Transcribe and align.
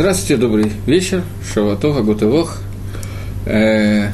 Здравствуйте, 0.00 0.40
добрый 0.40 0.72
вечер, 0.86 1.22
Шаватова, 1.52 2.00
Гутывох. 2.00 2.62
Э, 3.44 4.12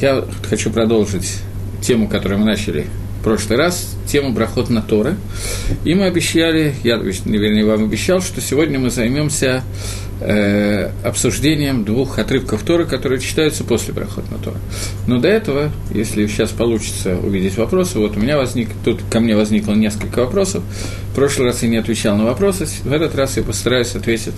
я 0.00 0.24
хочу 0.42 0.68
продолжить 0.68 1.38
тему, 1.80 2.08
которую 2.08 2.40
мы 2.40 2.46
начали 2.46 2.86
прошлый 3.28 3.58
раз, 3.58 3.94
тему 4.06 4.32
Брахот 4.32 4.70
на 4.70 4.80
Торы. 4.80 5.16
И 5.84 5.94
мы 5.94 6.06
обещали, 6.06 6.74
я, 6.82 6.96
вернее, 6.96 7.66
вам 7.66 7.84
обещал, 7.84 8.22
что 8.22 8.40
сегодня 8.40 8.78
мы 8.78 8.88
займемся 8.88 9.62
э, 10.22 10.90
обсуждением 11.04 11.84
двух 11.84 12.18
отрывков 12.18 12.62
Торы, 12.62 12.86
которые 12.86 13.20
читаются 13.20 13.64
после 13.64 13.92
Брахот 13.92 14.30
на 14.30 14.38
Торы. 14.38 14.56
Но 15.06 15.18
до 15.18 15.28
этого, 15.28 15.70
если 15.92 16.26
сейчас 16.26 16.52
получится 16.52 17.18
увидеть 17.18 17.58
вопросы, 17.58 17.98
вот 17.98 18.16
у 18.16 18.20
меня 18.20 18.38
возник, 18.38 18.70
тут 18.82 19.02
ко 19.10 19.20
мне 19.20 19.36
возникло 19.36 19.74
несколько 19.74 20.20
вопросов. 20.20 20.62
В 21.12 21.14
прошлый 21.14 21.48
раз 21.48 21.62
я 21.62 21.68
не 21.68 21.76
отвечал 21.76 22.16
на 22.16 22.24
вопросы, 22.24 22.66
в 22.82 22.90
этот 22.90 23.14
раз 23.14 23.36
я 23.36 23.42
постараюсь 23.42 23.94
ответить. 23.94 24.32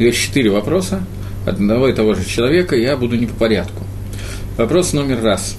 Есть 0.00 0.18
четыре 0.18 0.50
вопроса 0.50 1.04
одного 1.46 1.86
и 1.86 1.92
того 1.92 2.14
же 2.14 2.24
человека, 2.24 2.74
я 2.74 2.96
буду 2.96 3.14
не 3.14 3.26
по 3.26 3.34
порядку. 3.34 3.84
Вопрос 4.56 4.92
номер 4.92 5.22
раз. 5.22 5.54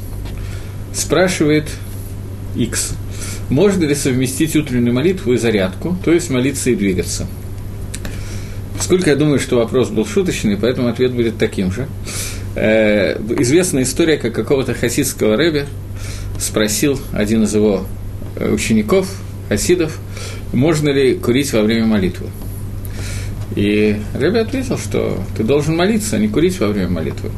Спрашивает 0.94 1.70
X. 2.56 2.94
Можно 3.50 3.86
ли 3.86 3.96
совместить 3.96 4.56
утреннюю 4.56 4.94
молитву 4.94 5.34
и 5.34 5.38
зарядку, 5.38 5.98
то 6.04 6.12
есть 6.12 6.30
молиться 6.30 6.70
и 6.70 6.76
двигаться? 6.76 7.28
Сколько 8.80 9.10
я 9.10 9.16
думаю, 9.16 9.40
что 9.40 9.58
вопрос 9.58 9.90
был 9.90 10.06
шуточный, 10.06 10.58
поэтому 10.58 10.88
ответ 10.88 11.14
будет 11.14 11.38
таким 11.38 11.72
же. 11.72 11.88
Э, 12.56 13.18
известная 13.40 13.84
история, 13.84 14.18
как 14.18 14.34
какого-то 14.34 14.74
хасидского 14.74 15.36
рэбе 15.36 15.66
спросил 16.40 17.00
один 17.12 17.44
из 17.44 17.54
его 17.54 17.86
э, 18.36 18.52
учеников, 18.52 19.10
хасидов, 19.50 19.98
можно 20.54 20.90
ли 20.90 21.16
курить 21.16 21.52
во 21.54 21.62
время 21.62 21.86
молитвы. 21.86 22.28
И 23.56 23.98
рэбе 24.14 24.42
ответил, 24.42 24.78
что 24.78 25.20
ты 25.38 25.44
должен 25.44 25.76
молиться, 25.76 26.16
а 26.16 26.20
не 26.20 26.28
курить 26.28 26.60
во 26.60 26.68
время 26.68 26.90
молитвы. 26.90 27.32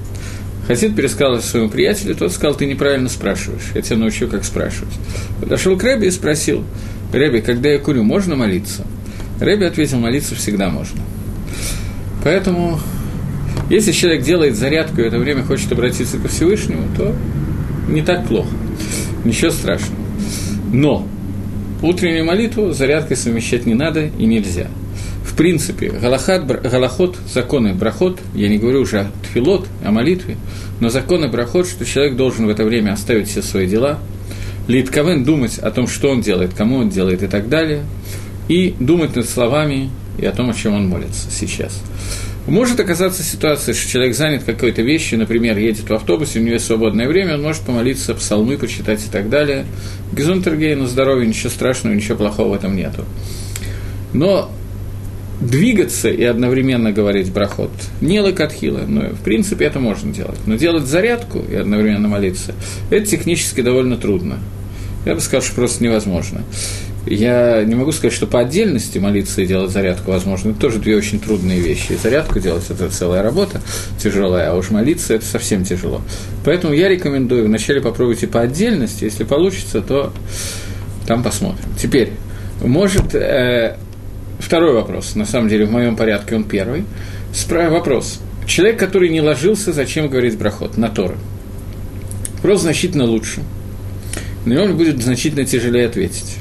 Хасид 0.67 0.95
пересказал 0.95 1.41
своему 1.41 1.69
приятелю, 1.69 2.13
тот 2.13 2.33
сказал, 2.33 2.55
ты 2.55 2.65
неправильно 2.65 3.07
спрашиваешь, 3.07 3.71
я 3.73 3.81
тебя 3.81 3.97
научу, 3.97 4.27
как 4.27 4.43
спрашивать. 4.43 4.93
Подошел 5.39 5.77
к 5.77 5.83
Рэбе 5.83 6.09
и 6.09 6.11
спросил, 6.11 6.65
Рэбе, 7.13 7.41
когда 7.41 7.69
я 7.69 7.79
курю, 7.79 8.03
можно 8.03 8.35
молиться? 8.35 8.85
Рэбе 9.39 9.67
ответил, 9.67 9.99
молиться 9.99 10.35
всегда 10.35 10.69
можно. 10.69 10.99
Поэтому, 12.21 12.79
если 13.69 13.93
человек 13.93 14.23
делает 14.23 14.57
зарядку 14.57 14.99
и 14.99 15.03
в 15.05 15.07
это 15.07 15.17
время 15.19 15.43
хочет 15.43 15.71
обратиться 15.71 16.17
ко 16.17 16.27
Всевышнему, 16.27 16.87
то 16.97 17.15
не 17.87 18.01
так 18.01 18.27
плохо, 18.27 18.49
ничего 19.23 19.51
страшного. 19.51 19.95
Но 20.73 21.07
утреннюю 21.81 22.25
молитву 22.25 22.73
зарядкой 22.73 23.15
совмещать 23.15 23.65
не 23.65 23.73
надо 23.73 24.07
и 24.07 24.25
нельзя. 24.25 24.67
Принципе, 25.37 25.91
галахат, 25.91 26.47
галахот, 26.47 27.17
законы 27.31 27.75
брахот, 27.75 28.19
я 28.33 28.49
не 28.49 28.57
говорю 28.57 28.81
уже 28.81 29.01
о 29.01 29.11
тфилот, 29.21 29.67
о 29.85 29.91
молитве, 29.91 30.35
но 30.79 30.89
законы 30.89 31.27
брахот, 31.27 31.67
что 31.67 31.85
человек 31.85 32.15
должен 32.15 32.47
в 32.47 32.49
это 32.49 32.65
время 32.65 32.93
оставить 32.93 33.27
все 33.27 33.43
свои 33.43 33.67
дела, 33.67 33.99
Литковен 34.67 35.23
думать 35.23 35.59
о 35.59 35.69
том, 35.69 35.87
что 35.87 36.09
он 36.09 36.21
делает, 36.21 36.55
кому 36.55 36.77
он 36.77 36.89
делает 36.89 37.21
и 37.21 37.27
так 37.27 37.49
далее, 37.49 37.85
и 38.47 38.75
думать 38.79 39.15
над 39.15 39.29
словами 39.29 39.91
и 40.17 40.25
о 40.25 40.31
том, 40.31 40.49
о 40.49 40.53
чем 40.55 40.73
он 40.73 40.89
молится 40.89 41.29
сейчас. 41.29 41.81
Может 42.47 42.79
оказаться 42.79 43.21
ситуация, 43.21 43.75
что 43.75 43.91
человек 43.91 44.15
занят 44.15 44.43
какой-то 44.43 44.81
вещью, 44.81 45.19
например, 45.19 45.57
едет 45.57 45.89
в 45.89 45.93
автобусе, 45.93 46.39
у 46.39 46.41
него 46.41 46.53
есть 46.53 46.65
свободное 46.65 47.07
время, 47.07 47.35
он 47.35 47.43
может 47.43 47.61
помолиться, 47.61 48.15
псалмы 48.15 48.57
почитать 48.57 49.05
и 49.05 49.09
так 49.09 49.29
далее. 49.29 49.65
Гезунтергей 50.13 50.73
на 50.73 50.87
здоровье, 50.87 51.27
ничего 51.27 51.49
страшного, 51.49 51.93
ничего 51.93 52.17
плохого 52.17 52.49
в 52.49 52.53
этом 52.53 52.75
нету. 52.75 53.05
Но 54.13 54.49
двигаться 55.39 56.09
и 56.09 56.23
одновременно 56.23 56.91
говорить 56.91 57.31
брахот 57.31 57.71
не 58.01 58.19
лакатхила, 58.19 58.81
но 58.87 59.09
в 59.09 59.21
принципе 59.21 59.65
это 59.65 59.79
можно 59.79 60.13
делать. 60.13 60.39
Но 60.45 60.55
делать 60.55 60.85
зарядку 60.85 61.39
и 61.39 61.55
одновременно 61.55 62.07
молиться, 62.07 62.53
это 62.89 63.05
технически 63.05 63.61
довольно 63.61 63.97
трудно. 63.97 64.39
Я 65.05 65.15
бы 65.15 65.21
сказал, 65.21 65.41
что 65.41 65.55
просто 65.55 65.83
невозможно. 65.83 66.43
Я 67.05 67.63
не 67.63 67.75
могу 67.75 67.93
сказать, 67.93 68.13
что 68.13 68.27
по 68.27 68.41
отдельности 68.41 68.97
молиться 68.97 69.41
и 69.41 69.45
делать 69.45 69.71
зарядку 69.71 70.11
возможно. 70.11 70.49
Это 70.49 70.59
тоже 70.59 70.79
две 70.79 70.97
очень 70.97 71.21
трудные 71.21 71.61
вещи. 71.61 71.93
И 71.93 71.95
зарядку 71.95 72.39
делать– 72.39 72.65
это 72.69 72.89
целая 72.89 73.23
работа 73.23 73.61
тяжелая, 73.97 74.51
а 74.51 74.55
уж 74.55 74.71
молиться– 74.71 75.13
это 75.15 75.25
совсем 75.25 75.63
тяжело. 75.63 76.01
Поэтому 76.43 76.73
я 76.73 76.89
рекомендую 76.89 77.45
вначале 77.45 77.79
попробуйте 77.79 78.27
по 78.27 78.41
отдельности. 78.41 79.05
Если 79.05 79.23
получится, 79.23 79.79
то 79.79 80.11
там 81.05 81.23
посмотрим. 81.23 81.63
Теперь, 81.81 82.11
может, 82.61 83.15
э, 83.15 83.77
второй 84.39 84.73
вопрос. 84.73 85.15
На 85.15 85.25
самом 85.25 85.49
деле, 85.49 85.65
в 85.65 85.71
моем 85.71 85.95
порядке 85.95 86.35
он 86.35 86.43
первый. 86.43 86.85
Справа 87.33 87.71
вопрос. 87.75 88.19
Человек, 88.45 88.79
который 88.79 89.09
не 89.09 89.21
ложился, 89.21 89.73
зачем 89.73 90.07
говорить 90.07 90.37
брахот? 90.37 90.77
На 90.77 90.89
Торы. 90.89 91.15
Вопрос 92.37 92.61
значительно 92.61 93.05
лучше. 93.05 93.41
На 94.45 94.53
него 94.53 94.73
будет 94.73 95.01
значительно 95.01 95.45
тяжелее 95.45 95.87
ответить. 95.87 96.37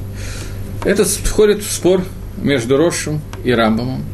Это 0.84 1.04
входит 1.04 1.62
в 1.62 1.72
спор 1.72 2.04
между 2.40 2.76
Рошем 2.76 3.20
и 3.44 3.50
Рамбомом. 3.50 4.04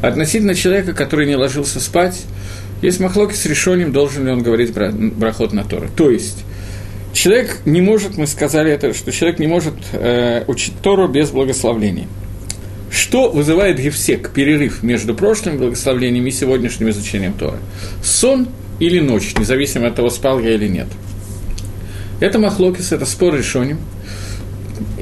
Относительно 0.00 0.54
человека, 0.54 0.92
который 0.92 1.26
не 1.26 1.34
ложился 1.34 1.80
спать, 1.80 2.22
есть 2.82 3.00
махлоки 3.00 3.34
с 3.34 3.46
решением, 3.46 3.92
должен 3.92 4.26
ли 4.26 4.30
он 4.30 4.42
говорить 4.42 4.72
брахот 4.72 5.52
на 5.52 5.64
Торы. 5.64 5.88
То 5.96 6.10
есть, 6.10 6.44
человек 7.12 7.60
не 7.64 7.80
может, 7.80 8.16
мы 8.16 8.26
сказали 8.26 8.70
это, 8.70 8.92
что 8.92 9.10
человек 9.10 9.38
не 9.38 9.46
может 9.46 9.74
э, 9.92 10.44
учить 10.46 10.74
Тору 10.82 11.08
без 11.08 11.30
благословения. 11.30 12.06
Что 12.94 13.28
вызывает 13.28 13.80
гефсек, 13.80 14.30
перерыв 14.30 14.84
между 14.84 15.14
прошлым 15.14 15.58
благословлением 15.58 16.26
и 16.26 16.30
сегодняшним 16.30 16.90
изучением 16.90 17.32
Торы? 17.32 17.58
Сон 18.02 18.46
или 18.78 19.00
ночь, 19.00 19.34
независимо 19.36 19.88
от 19.88 19.96
того, 19.96 20.10
спал 20.10 20.38
я 20.38 20.54
или 20.54 20.68
нет. 20.68 20.86
Это 22.20 22.38
махлокис, 22.38 22.92
это 22.92 23.04
спор 23.04 23.34
решением– 23.34 23.80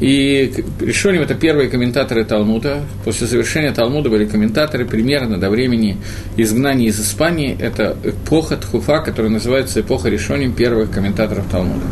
и 0.01 0.53
Решоним– 0.81 1.23
это 1.23 1.35
первые 1.35 1.69
комментаторы 1.69 2.25
Талмуда. 2.25 2.83
После 3.05 3.27
завершения 3.27 3.73
Талмуда 3.73 4.11
были 4.11 4.27
комментаторы 4.27 4.85
примерно 4.85 5.39
до 5.39 5.49
времени 5.49 5.97
изгнания 6.37 6.89
из 6.89 7.01
Испании. 7.01 7.57
Это 7.59 7.97
эпоха 8.03 8.57
Тхуфа, 8.57 8.99
которая 8.99 9.31
называется 9.31 9.81
эпоха 9.81 10.09
Решоним 10.09 10.55
первых 10.55 10.91
комментаторов 10.91 11.47
Талмуда. 11.51 11.85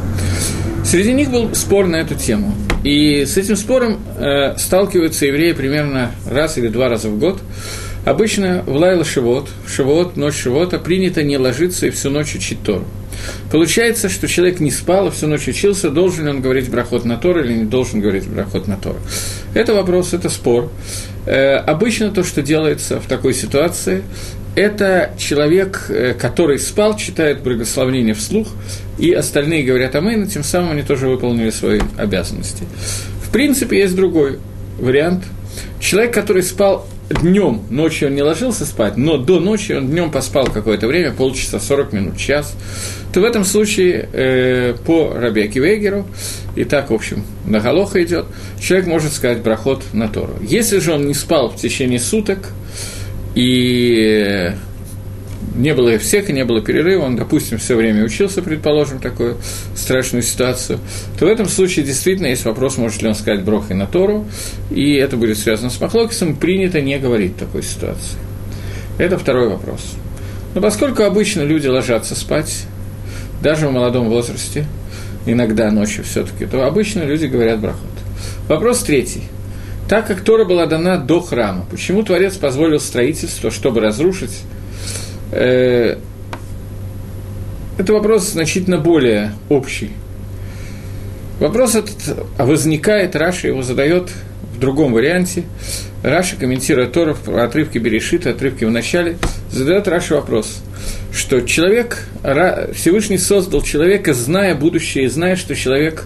Среди 0.90 1.12
них 1.12 1.30
был 1.30 1.54
спор 1.54 1.86
на 1.86 1.94
эту 1.94 2.16
тему. 2.16 2.52
И 2.82 3.24
с 3.24 3.36
этим 3.36 3.54
спором 3.54 4.00
э, 4.18 4.56
сталкиваются 4.56 5.24
евреи 5.24 5.52
примерно 5.52 6.10
раз 6.28 6.58
или 6.58 6.66
два 6.66 6.88
раза 6.88 7.08
в 7.08 7.16
год. 7.16 7.40
Обычно 8.04 8.64
в 8.66 8.74
Лайла 8.74 9.04
Шивот, 9.04 9.50
Шивот, 9.68 10.16
ночь 10.16 10.34
Шивота, 10.34 10.80
принято 10.80 11.22
не 11.22 11.38
ложиться 11.38 11.86
и 11.86 11.90
всю 11.90 12.10
ночь 12.10 12.34
учить 12.34 12.64
Тору. 12.64 12.86
Получается, 13.50 14.08
что 14.08 14.28
человек 14.28 14.60
не 14.60 14.70
спал, 14.70 15.08
а 15.08 15.10
всю 15.10 15.26
ночь 15.26 15.48
учился, 15.48 15.91
должен 15.91 16.25
ли 16.25 16.31
он 16.31 16.41
говорить 16.41 16.70
брахот 16.70 17.04
на 17.04 17.16
Тор 17.16 17.38
или 17.38 17.53
не 17.54 17.64
должен 17.64 18.00
говорить 18.00 18.26
брахот 18.26 18.69
на 18.69 18.76
Тор. 18.76 18.97
Это 19.54 19.75
вопрос, 19.75 20.14
это 20.14 20.28
спор. 20.28 20.70
Э, 21.26 21.56
обычно 21.56 22.10
то, 22.10 22.25
что 22.25 22.42
делается 22.42 23.00
в 23.00 23.06
такой 23.06 23.34
ситуации, 23.34 24.03
это 24.56 25.12
человек, 25.16 25.86
э, 25.88 26.14
который 26.14 26.58
спал, 26.58 26.97
читает 26.97 27.42
благословение 27.42 28.14
вслух, 28.14 28.48
и 28.98 29.12
остальные 29.12 29.64
говорят 29.64 29.94
и 29.94 30.26
тем 30.26 30.42
самым 30.42 30.72
они 30.72 30.82
тоже 30.82 31.08
выполнили 31.08 31.50
свои 31.50 31.81
обязанности. 31.97 32.64
В 33.25 33.31
принципе, 33.31 33.78
есть 33.78 33.94
другой 33.94 34.38
вариант. 34.78 35.25
Человек, 35.78 36.12
который 36.12 36.42
спал 36.42 36.87
днем, 37.10 37.62
ночью 37.71 38.09
он 38.09 38.15
не 38.15 38.22
ложился 38.22 38.65
спать, 38.65 38.97
но 38.97 39.16
до 39.16 39.41
ночи 39.41 39.72
он 39.72 39.88
днем 39.88 40.10
поспал 40.10 40.47
какое-то 40.47 40.87
время, 40.87 41.12
полчаса, 41.12 41.59
40 41.59 41.93
минут, 41.93 42.16
час, 42.16 42.54
то 43.12 43.21
в 43.21 43.25
этом 43.25 43.44
случае 43.44 44.09
э, 44.12 44.75
по 44.87 45.12
Рабеке 45.15 45.60
Вегеру, 45.60 46.06
и 46.56 46.65
так, 46.65 46.91
в 46.91 46.94
общем, 46.94 47.25
на 47.44 47.60
Галоха 47.60 48.03
идет, 48.03 48.26
человек 48.60 48.87
может 48.87 49.12
сказать 49.12 49.43
проход 49.43 49.82
на 49.93 50.09
Тору. 50.09 50.34
Если 50.41 50.78
же 50.78 50.93
он 50.93 51.06
не 51.06 51.15
спал 51.15 51.50
в 51.50 51.56
течение 51.56 51.99
суток, 51.99 52.50
и 53.34 54.52
не 55.55 55.75
было 55.75 55.99
всех, 55.99 56.31
и 56.31 56.32
не 56.32 56.44
было 56.44 56.61
перерыва, 56.61 57.05
он, 57.05 57.17
допустим, 57.17 57.58
все 57.58 57.75
время 57.75 58.05
учился, 58.05 58.43
предположим, 58.43 59.00
такую 59.00 59.37
страшную 59.75 60.23
ситуацию, 60.23 60.79
то 61.19 61.26
в 61.26 61.29
этом 61.29 61.49
случае 61.49 61.85
действительно 61.85 62.29
есть 62.29 62.44
вопрос, 62.44 62.76
может 62.76 63.02
ли 63.02 63.08
он 63.08 63.14
сказать 63.14 63.44
брох 63.44 63.70
и 63.70 63.75
на 63.75 63.87
Тору, 63.87 64.26
и 64.70 64.94
это 64.94 65.17
будет 65.17 65.38
связано 65.38 65.70
с 65.70 65.81
Махлокисом, 65.81 66.37
принято 66.37 66.81
не 66.81 66.99
говорить 66.99 67.37
такой 67.37 67.62
ситуации. 67.62 68.19
Это 68.99 69.19
второй 69.19 69.49
вопрос. 69.49 69.94
Но 70.55 70.61
поскольку 70.61 71.05
обычно 71.05 71.43
люди 71.43 71.67
ложатся 71.67 72.14
спать, 72.14 72.67
даже 73.43 73.69
в 73.69 73.73
молодом 73.73 74.08
возрасте, 74.08 74.67
иногда 75.26 75.70
ночью 75.70 76.05
все-таки, 76.05 76.46
то 76.46 76.67
обычно 76.67 77.03
люди 77.03 77.26
говорят 77.26 77.61
ברכות. 77.61 77.81
Вопрос 78.49 78.81
третий. 78.81 79.23
Так 79.88 80.06
как 80.06 80.20
Тора 80.20 80.44
была 80.44 80.67
дана 80.67 80.99
до 80.99 81.20
храма, 81.20 81.67
почему 81.70 82.03
Творец 82.03 82.37
позволил 82.37 82.79
строительство, 82.79 83.50
чтобы 83.50 83.81
разрушить 83.81 84.43
Э, 85.32 85.97
это 87.79 87.93
вопрос 87.93 88.31
значительно 88.31 88.79
более 88.79 89.32
общий. 89.49 89.91
Вопрос 91.38 91.75
этот 91.75 91.97
возникает, 92.37 93.17
Раши 93.17 93.49
его 93.49 93.62
задает 93.62 94.11
в 94.55 94.59
другом 94.59 94.93
варианте. 94.93 95.44
Раши, 96.02 96.37
комментируя 96.37 96.87
Тору, 96.87 97.28
отрывки 97.29 97.79
Берешита, 97.79 98.31
отрывки 98.31 98.65
в 98.65 98.71
начале, 98.71 99.17
задает 99.50 99.88
Раши 99.88 100.14
вопрос, 100.15 100.62
что 101.12 101.41
человек, 101.41 102.05
Всевышний 102.75 103.19
создал 103.19 103.62
человека, 103.62 104.12
зная 104.12 104.55
будущее, 104.55 105.05
и 105.05 105.09
зная, 105.09 105.37
что 105.37 105.55
человек 105.55 106.05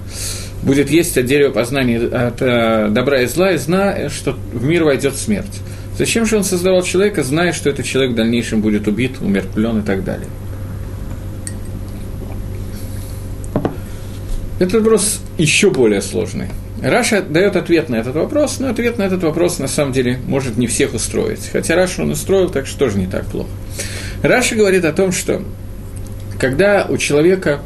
будет 0.62 0.90
есть 0.90 1.18
от 1.18 1.26
дерева 1.26 1.52
познания 1.52 1.98
от 1.98 2.40
э, 2.40 2.88
добра 2.90 3.22
и 3.22 3.26
зла, 3.26 3.52
и 3.52 3.58
зная, 3.58 4.08
что 4.08 4.36
в 4.52 4.64
мир 4.64 4.84
войдет 4.84 5.16
смерть. 5.16 5.60
Зачем 5.96 6.26
же 6.26 6.36
он 6.36 6.44
создавал 6.44 6.82
человека, 6.82 7.22
зная, 7.22 7.52
что 7.52 7.70
этот 7.70 7.86
человек 7.86 8.12
в 8.12 8.16
дальнейшем 8.16 8.60
будет 8.60 8.88
убит, 8.88 9.16
умертвлен 9.20 9.80
и 9.80 9.82
так 9.82 10.04
далее? 10.04 10.28
Этот 14.58 14.74
вопрос 14.74 15.20
еще 15.38 15.70
более 15.70 16.02
сложный. 16.02 16.48
Раши 16.82 17.22
дает 17.22 17.56
ответ 17.56 17.88
на 17.88 17.96
этот 17.96 18.14
вопрос, 18.14 18.58
но 18.60 18.68
ответ 18.68 18.98
на 18.98 19.04
этот 19.04 19.22
вопрос 19.22 19.58
на 19.58 19.68
самом 19.68 19.92
деле 19.92 20.18
может 20.26 20.56
не 20.56 20.66
всех 20.66 20.94
устроить. 20.94 21.48
Хотя 21.50 21.76
Раши 21.76 22.02
он 22.02 22.10
устроил, 22.10 22.50
так 22.50 22.66
что 22.66 22.78
тоже 22.78 22.98
не 22.98 23.06
так 23.06 23.26
плохо. 23.26 23.48
Раша 24.22 24.54
говорит 24.54 24.84
о 24.84 24.92
том, 24.92 25.12
что 25.12 25.42
когда 26.38 26.86
у 26.88 26.96
человека, 26.96 27.62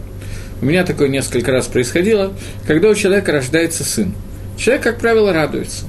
у 0.61 0.67
меня 0.67 0.85
такое 0.85 1.09
несколько 1.09 1.51
раз 1.51 1.67
происходило, 1.67 2.33
когда 2.67 2.89
у 2.89 2.95
человека 2.95 3.33
рождается 3.33 3.85
сын, 3.85 4.15
человек, 4.57 4.85
как 4.85 4.99
правило, 4.99 5.33
радуется. 5.33 5.85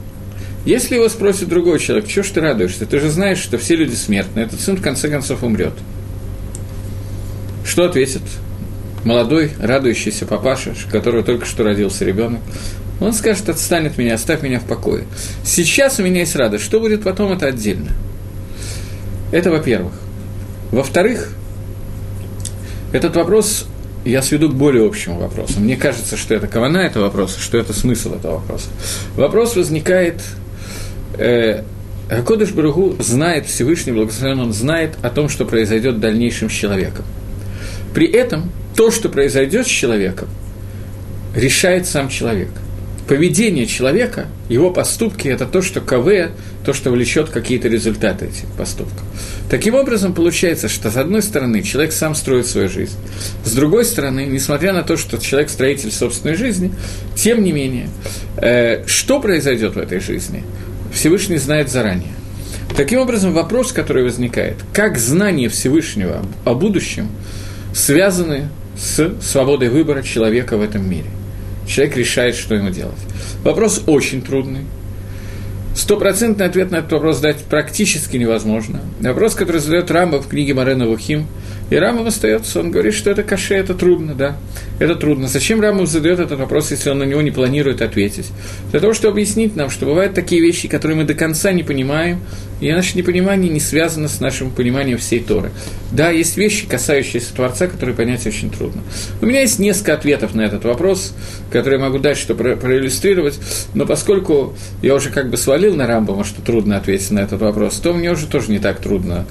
Если 0.66 0.96
его 0.96 1.08
спросит 1.10 1.48
другой 1.48 1.80
человек, 1.80 2.08
чего 2.08 2.24
ж 2.24 2.30
ты 2.30 2.42
радуешься? 2.42 2.86
Ты 2.86 3.00
же 3.00 3.10
знаешь, 3.10 3.40
что 3.40 3.58
все 3.58 3.76
люди 3.76 3.96
смертны, 3.96 4.42
этот 4.42 4.60
сын 4.60 4.78
в 4.78 4.82
конце 4.82 5.10
концов 5.10 5.44
умрет. 5.44 5.74
Что 7.66 7.86
ответит 7.86 8.22
молодой, 9.04 9.52
радующийся 9.60 10.26
папаша, 10.26 10.74
которого 10.92 11.24
только 11.24 11.46
что 11.46 11.64
родился 11.64 12.04
ребенок? 12.04 12.42
Он 13.00 13.14
скажет, 13.14 13.48
отстань 13.48 13.88
от 13.88 13.98
меня, 13.98 14.16
оставь 14.16 14.42
меня 14.42 14.60
в 14.60 14.66
покое. 14.66 15.06
Сейчас 15.44 16.00
у 16.00 16.04
меня 16.04 16.22
есть 16.22 16.36
радость, 16.36 16.66
что 16.66 16.80
будет 16.80 17.04
потом, 17.04 17.32
это 17.32 17.48
отдельно. 17.48 17.92
Это 19.32 19.52
во-первых. 19.52 19.94
Во-вторых, 20.72 21.34
этот 22.92 23.16
вопрос 23.16 23.68
я 24.06 24.22
сведу 24.22 24.50
к 24.50 24.56
более 24.56 24.86
общему 24.86 25.20
вопросу. 25.20 25.60
Мне 25.60 25.76
кажется, 25.76 26.18
что 26.18 26.34
это 26.34 26.48
кавана 26.48 26.80
этого 26.80 27.06
вопроса, 27.06 27.40
что 27.40 27.58
это 27.58 27.74
смысл 27.74 28.16
этого 28.16 28.36
вопроса. 28.40 28.68
Вопрос 29.16 29.56
возникает, 29.56 30.22
э, 31.18 31.64
Акодыш 32.10 32.52
Баругу 32.52 32.96
знает, 33.00 33.46
Всевышний 33.46 33.92
Благословен, 33.92 34.40
он 34.40 34.54
знает 34.54 34.96
о 35.02 35.10
том, 35.10 35.30
что 35.30 35.46
произойдет 35.46 35.96
в 35.96 36.00
дальнейшем 36.00 36.50
с 36.50 36.54
человеком. 36.54 37.06
При 37.94 38.08
этом 38.08 38.52
то, 38.76 38.92
что 38.92 39.10
произойдет 39.10 39.68
с 39.68 39.70
человеком, 39.70 40.28
решает 41.36 41.86
сам 41.86 42.10
человек– 42.10 42.50
поведение 43.10 43.66
человека, 43.66 44.28
его 44.50 44.70
поступки– 44.70 45.28
это 45.30 45.48
то, 45.48 45.64
что 45.64 45.82
КВ, 45.82 46.30
то, 46.64 46.74
что 46.74 46.92
влечет 46.92 47.30
какие-то 47.30 47.68
результаты 47.68 48.28
этих 48.28 48.46
поступков. 48.56 49.02
Таким 49.50 49.74
образом, 49.74 50.14
получается, 50.14 50.70
что 50.70 50.92
с 50.92 50.96
одной 50.96 51.24
стороны 51.24 51.64
человек 51.64 51.92
сам 51.92 52.14
строит 52.14 52.46
свою 52.46 52.70
жизнь, 52.70 52.96
с 53.44 53.52
другой 53.54 53.86
стороны, 53.86 54.28
несмотря 54.28 54.74
на 54.74 54.84
то, 54.84 54.96
что 54.96 55.18
человек 55.18 55.50
строитель 55.50 55.92
собственной 55.92 56.36
жизни, 56.36 56.72
тем 57.16 57.44
не 57.44 57.52
менее, 57.52 57.90
э, 58.38 58.86
что 58.86 59.20
произойдет 59.20 59.74
в 59.74 59.80
этой 59.80 60.00
жизни, 60.00 60.44
Всевышний 60.94 61.38
знает 61.38 61.70
заранее. 61.70 62.14
Таким 62.76 63.00
образом, 63.00 63.34
вопрос, 63.34 63.72
который 63.72 64.04
возникает, 64.04 64.56
как 64.74 64.98
знание 64.98 65.50
Всевышнего 65.50 66.24
о 66.46 66.54
будущем 66.54 67.10
связаны 67.74 68.50
с 68.78 69.14
свободой 69.22 69.70
выбора 69.70 70.02
человека 70.02 70.58
в 70.58 70.62
этом 70.62 70.90
мире 70.90 71.10
человек 71.70 71.96
решает, 71.96 72.36
что 72.36 72.56
ему 72.56 72.70
делать. 72.72 72.98
Вопрос 73.44 73.84
очень 73.86 74.22
трудный. 74.22 74.66
Стопроцентный 75.76 76.46
ответ 76.46 76.72
на 76.72 76.78
этот 76.78 76.92
вопрос 76.92 77.20
дать 77.20 77.38
практически 77.44 78.18
невозможно. 78.18 78.82
Вопрос, 79.00 79.36
который 79.36 79.62
задает 79.62 79.90
Рамба 79.92 80.18
в 80.22 80.28
книге 80.28 80.54
Марена 80.56 80.88
Вухим, 80.88 81.28
и 81.70 81.76
Рамов 81.76 82.08
остается, 82.08 82.60
он 82.60 82.72
говорит, 82.72 82.94
что 82.94 83.12
это 83.12 83.24
каше, 83.24 83.56
это 83.56 83.74
трудно, 83.74 84.16
да, 84.16 84.38
это 84.80 84.96
трудно. 84.96 85.28
Зачем 85.28 85.62
Рамов 85.62 85.88
задает 85.88 86.20
этот 86.20 86.40
вопрос, 86.40 86.72
если 86.72 86.90
он 86.90 87.00
на 87.00 87.04
него 87.04 87.22
не 87.22 87.32
планирует 87.32 87.82
ответить? 87.82 88.28
Для 88.72 88.80
того, 88.80 88.94
чтобы 88.94 89.14
объяснить 89.14 89.56
нам, 89.56 89.70
что 89.70 89.86
бывают 89.86 90.14
такие 90.14 90.42
вещи, 90.42 90.68
которые 90.68 90.98
мы 90.98 91.04
до 91.04 91.14
конца 91.14 91.52
не 91.52 91.64
понимаем, 91.64 92.22
и 92.60 92.72
наше 92.72 92.98
непонимание 92.98 93.52
не 93.52 93.60
связано 93.60 94.08
с 94.08 94.20
нашим 94.20 94.52
пониманием 94.52 94.98
всей 94.98 95.20
Торы. 95.20 95.52
Да, 95.92 96.10
есть 96.10 96.38
вещи, 96.38 96.68
касающиеся 96.68 97.34
Творца, 97.34 97.68
которые 97.68 97.96
понять 97.96 98.26
очень 98.28 98.50
трудно. 98.50 98.82
У 99.22 99.26
меня 99.26 99.42
есть 99.42 99.60
несколько 99.60 99.94
ответов 99.94 100.36
на 100.36 100.42
этот 100.42 100.66
вопрос, 100.66 101.14
которые 101.52 101.80
я 101.80 101.86
могу 101.86 102.00
дать, 102.00 102.18
чтобы 102.18 102.58
проиллюстрировать, 102.58 103.40
но 103.74 103.86
поскольку 103.86 104.56
я 104.82 104.96
уже 104.96 105.10
как 105.10 105.30
бы 105.30 105.38
свалил 105.38 105.76
на 105.76 105.88
Рамбома, 105.88 106.24
что 106.24 106.42
трудно 106.42 106.78
ответить 106.78 107.12
на 107.12 107.20
этот 107.20 107.40
вопрос, 107.40 107.76
то 107.76 107.94
мне 107.94 108.12
уже 108.12 108.28
тоже 108.28 108.52
не 108.52 108.60
так 108.60 108.80
трудно 108.80 109.26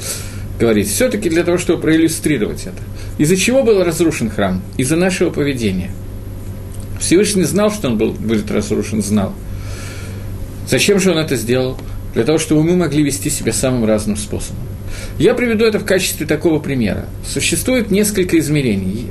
говорить. 0.58 0.88
Все-таки 0.88 1.28
для 1.28 1.44
того, 1.44 1.58
чтобы 1.58 1.81
проиллюстрировать 1.81 2.66
это. 2.66 2.82
Из-за 3.19 3.37
чего 3.37 3.62
был 3.62 3.82
разрушен 3.82 4.31
храм? 4.31 4.62
Из-за 4.76 4.96
нашего 4.96 5.31
поведения. 5.31 5.90
Всевышний 7.00 7.44
знал, 7.44 7.70
что 7.70 7.88
он 7.88 7.99
был, 7.99 8.12
будет 8.12 8.50
разрушен, 8.50 9.02
знал. 9.02 9.32
Зачем 10.69 10.99
же 10.99 11.12
он 11.12 11.19
это 11.19 11.37
сделал? 11.37 11.78
Для 12.14 12.25
того, 12.25 12.38
чтобы 12.38 12.64
мы 12.64 12.76
могли 12.76 13.02
вести 13.02 13.31
себя 13.31 13.52
самым 13.52 13.84
разным 13.84 14.16
способом. 14.16 14.62
Я 15.19 15.35
приведу 15.35 15.64
это 15.64 15.79
в 15.79 15.85
качестве 15.85 16.26
такого 16.26 16.58
примера. 16.58 17.06
Существует 17.26 17.90
несколько 17.90 18.38
измерений. 18.38 19.11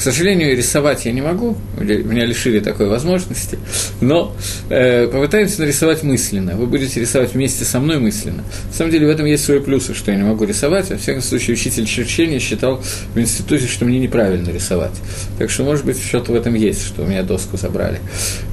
К 0.00 0.02
сожалению, 0.02 0.56
рисовать 0.56 1.04
я 1.04 1.12
не 1.12 1.20
могу, 1.20 1.58
меня 1.78 2.24
лишили 2.24 2.60
такой 2.60 2.88
возможности, 2.88 3.58
но 4.00 4.34
э, 4.70 5.06
попытаемся 5.08 5.60
нарисовать 5.60 6.02
мысленно. 6.02 6.56
Вы 6.56 6.66
будете 6.66 7.00
рисовать 7.00 7.34
вместе 7.34 7.66
со 7.66 7.80
мной 7.80 7.98
мысленно. 7.98 8.42
На 8.68 8.72
самом 8.72 8.92
деле 8.92 9.06
в 9.06 9.10
этом 9.10 9.26
есть 9.26 9.44
свои 9.44 9.58
плюсы, 9.60 9.92
что 9.92 10.10
я 10.10 10.16
не 10.16 10.22
могу 10.22 10.46
рисовать. 10.46 10.88
Во 10.88 10.96
всяком 10.96 11.20
случае, 11.20 11.52
учитель 11.52 11.84
черчения 11.84 12.38
считал 12.38 12.82
в 13.14 13.20
институте, 13.20 13.66
что 13.66 13.84
мне 13.84 13.98
неправильно 13.98 14.48
рисовать. 14.48 14.94
Так 15.38 15.50
что, 15.50 15.64
может 15.64 15.84
быть, 15.84 16.02
что-то 16.02 16.32
в 16.32 16.34
этом 16.34 16.54
есть, 16.54 16.82
что 16.82 17.02
у 17.02 17.06
меня 17.06 17.22
доску 17.22 17.58
забрали. 17.58 18.00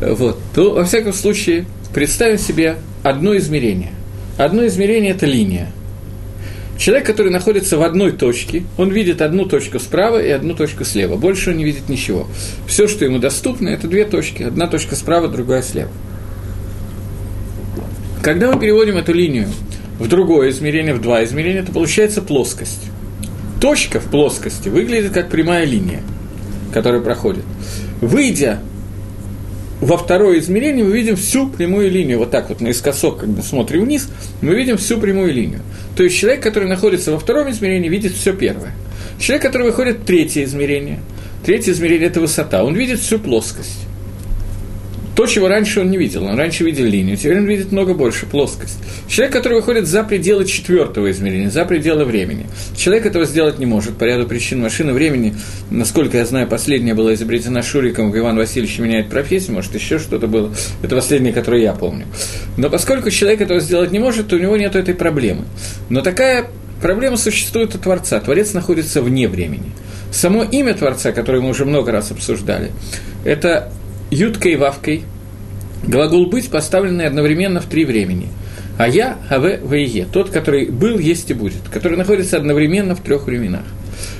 Вот. 0.02 0.38
То, 0.54 0.74
во 0.74 0.84
всяком 0.84 1.14
случае, 1.14 1.66
представим 1.94 2.40
себе 2.40 2.76
одно 3.04 3.38
измерение. 3.38 3.92
Одно 4.38 4.68
измерение– 4.68 5.12
это 5.14 5.26
линия. 5.26 5.72
Человек, 6.78 7.08
который 7.08 7.32
находится 7.32 7.78
в 7.78 7.82
одной 7.82 8.12
точке, 8.12 8.64
он 8.78 8.92
видит 8.92 9.22
одну 9.22 9.46
точку 9.46 9.80
справа 9.80 10.22
и 10.22 10.30
одну 10.30 10.54
точку 10.54 10.86
слева. 10.86 11.16
Больше 11.16 11.50
он 11.50 11.58
не 11.58 11.64
видит 11.64 11.90
ничего. 11.90 12.28
Все, 12.68 12.88
что 12.88 13.04
ему 13.04 13.18
доступно, 13.18 13.70
это 13.70 13.88
две 13.88 14.06
точки. 14.06 14.44
Одна 14.44 14.68
точка 14.68 14.96
справа, 14.96 15.28
другая 15.28 15.64
слева. 15.64 15.90
Когда 18.22 18.52
мы 18.52 18.60
переводим 18.60 18.98
эту 18.98 19.14
линию 19.14 19.48
в 20.00 20.08
другое 20.08 20.52
измерение, 20.52 20.94
в 20.94 21.02
два 21.02 21.24
измерения, 21.24 21.64
то 21.64 21.72
получается 21.72 22.22
плоскость. 22.22 22.84
Точка 23.60 24.00
в 24.00 24.06
плоскости 24.12 24.70
выглядит 24.70 25.14
как 25.14 25.30
прямая 25.30 25.66
линия, 25.66 26.02
которая 26.74 27.02
проходит. 27.02 27.44
Выйдя 28.02 28.60
во 29.82 29.98
второе 29.98 30.40
измерение 30.40 30.84
мы 30.84 30.92
видим 30.92 31.16
всю 31.16 31.48
прямую 31.48 31.92
линию, 31.92 32.20
вот 32.20 32.32
так 32.32 32.50
вот 32.50 32.62
наискосок, 32.62 33.20
когда 33.20 33.42
смотрим 33.42 33.86
вниз, 33.86 34.10
мы 34.42 34.56
видим 34.56 34.78
всю 34.78 34.98
прямую 34.98 35.34
линию. 35.34 35.62
То 35.96 36.04
есть 36.04 36.18
человек, 36.18 36.42
который 36.42 36.68
находится 36.68 37.12
во 37.12 37.20
втором 37.20 37.50
измерении, 37.52 37.90
видит 37.90 38.14
все 38.14 38.34
первое. 38.34 38.74
Человек, 39.20 39.44
который 39.44 39.68
выходит 39.68 40.00
в 40.00 40.06
третье 40.06 40.44
измерение, 40.44 41.00
третье 41.46 41.72
измерение– 41.72 42.08
это 42.10 42.22
высота, 42.22 42.64
он 42.64 42.76
видит 42.76 43.00
всю 43.00 43.20
плоскость. 43.20 43.87
То, 45.18 45.26
чего 45.26 45.48
раньше 45.48 45.82
он 45.82 45.90
не 45.90 45.98
видел. 45.98 46.26
Он 46.26 46.38
раньше 46.38 46.64
видел 46.64 46.86
линию, 46.86 47.18
теперь 47.18 47.40
он 47.40 47.46
видит 47.46 47.72
много 47.72 47.96
больше, 47.96 48.28
плоскость. 48.28 48.78
Человек, 49.08 49.34
который 49.34 49.56
выходит 49.56 49.88
за 49.88 50.04
пределы 50.04 50.46
четвертого 50.46 51.10
измерения, 51.10 51.50
за 51.50 51.66
пределы 51.66 52.06
времени. 52.06 52.46
Человек 52.76 53.08
этого 53.08 53.26
сделать 53.26 53.58
не 53.58 53.66
может 53.66 53.98
по 53.98 54.04
ряду 54.04 54.28
причин 54.28 54.62
машины 54.62 54.94
времени. 54.94 55.34
Насколько 55.72 56.20
я 56.20 56.26
знаю, 56.28 56.48
последняя 56.48 56.94
была 56.94 57.16
изобретена 57.16 57.64
Шуриком, 57.64 58.16
Иван 58.16 58.38
Васильевич 58.38 58.78
меняет 58.78 59.10
профессию, 59.10 59.56
может, 59.56 59.74
еще 59.74 59.98
что-то 59.98 60.28
было. 60.28 60.54
Это 60.84 60.96
последнее, 60.96 61.34
которое 61.34 61.64
я 61.64 61.74
помню. 61.74 62.06
Но 62.56 62.70
поскольку 62.70 63.10
человек 63.10 63.42
этого 63.42 63.60
сделать 63.60 63.92
не 63.92 63.98
может, 63.98 64.28
то 64.28 64.36
у 64.36 64.40
него 64.40 64.56
нет 64.56 64.76
этой 64.76 64.94
проблемы. 64.94 65.46
Но 65.90 66.02
такая 66.02 66.46
проблема 66.80 67.18
существует 67.18 67.74
у 67.74 67.80
Творца. 67.80 68.20
Творец 68.20 68.54
находится 68.54 69.02
вне 69.02 69.28
времени. 69.28 69.72
Само 70.12 70.44
имя 70.44 70.76
Творца, 70.76 71.12
которое 71.12 71.42
мы 71.42 71.50
уже 71.50 71.66
много 71.66 71.92
раз 71.92 72.12
обсуждали, 72.12 72.70
это 73.26 73.72
юткой 74.12 74.54
и 74.54 74.56
вавкой, 74.56 75.04
глагол 75.86 76.28
«быть» 76.28 76.50
поставленный 76.50 77.06
одновременно 77.06 77.62
в 77.62 77.66
три 77.66 77.86
времени. 77.86 78.30
А 78.78 78.88
я, 78.88 79.18
АВ, 79.30 79.62
ВЕ, 79.72 80.06
тот, 80.12 80.30
который 80.30 80.70
был, 80.70 81.00
есть 81.00 81.32
и 81.32 81.34
будет, 81.34 81.62
который 81.72 81.98
находится 81.98 82.38
одновременно 82.38 82.96
в 82.96 83.02
трех 83.02 83.26
временах. 83.26 83.64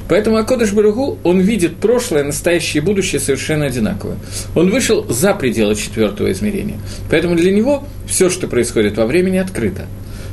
Поэтому 0.10 0.38
Акодыш 0.38 0.74
Баругу, 0.74 1.20
он 1.24 1.40
видит 1.40 1.78
прошлое, 1.78 2.24
настоящее 2.24 2.82
и 2.82 2.86
будущее 2.86 3.20
совершенно 3.20 3.66
одинаково. 3.66 4.16
Он 4.56 4.72
вышел 4.72 5.06
за 5.10 5.34
пределы 5.34 5.76
четвертого 5.76 6.32
измерения. 6.32 6.78
Поэтому 7.12 7.36
для 7.36 7.52
него 7.52 7.84
все, 8.08 8.30
что 8.30 8.48
происходит 8.48 8.98
во 8.98 9.06
времени, 9.06 9.38
открыто. 9.38 9.86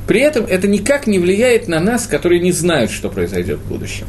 При 0.06 0.20
этом 0.20 0.44
это 0.44 0.68
никак 0.68 1.06
не 1.06 1.18
влияет 1.18 1.66
на 1.66 1.80
нас, 1.80 2.06
которые 2.06 2.40
не 2.40 2.52
знают, 2.52 2.90
что 2.90 3.08
произойдет 3.08 3.58
в 3.58 3.68
будущем. 3.68 4.06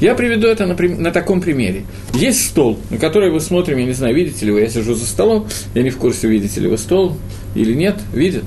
Я 0.00 0.14
приведу 0.14 0.48
это 0.48 0.66
на, 0.66 0.74
на 0.74 1.12
таком 1.12 1.40
примере. 1.40 1.84
Есть 2.14 2.48
стол, 2.48 2.78
на 2.88 2.96
который 2.96 3.30
мы 3.30 3.40
смотрим, 3.40 3.78
я 3.78 3.84
не 3.84 3.92
знаю, 3.92 4.14
видите 4.14 4.46
ли 4.46 4.52
вы, 4.52 4.60
я 4.60 4.68
сижу 4.68 4.94
за 4.94 5.06
столом, 5.06 5.46
я 5.74 5.82
не 5.82 5.90
в 5.90 5.98
курсе, 5.98 6.26
видите 6.26 6.60
ли 6.60 6.68
вы 6.68 6.78
стол 6.78 7.18
или 7.54 7.74
нет, 7.74 7.96
видит. 8.12 8.44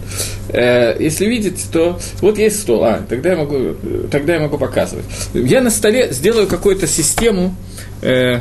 Э, 0.49 0.95
если 0.99 1.25
видите, 1.25 1.63
то 1.71 1.99
вот 2.21 2.37
есть 2.39 2.59
стол, 2.59 2.83
а, 2.83 3.05
тогда 3.07 3.31
я 3.31 3.35
могу, 3.35 3.75
тогда 4.09 4.33
я 4.33 4.39
могу 4.39 4.57
показывать. 4.57 5.05
Я 5.33 5.61
на 5.61 5.69
столе 5.69 6.11
сделаю 6.11 6.47
какую-то 6.47 6.87
систему 6.87 7.55
э, 8.01 8.39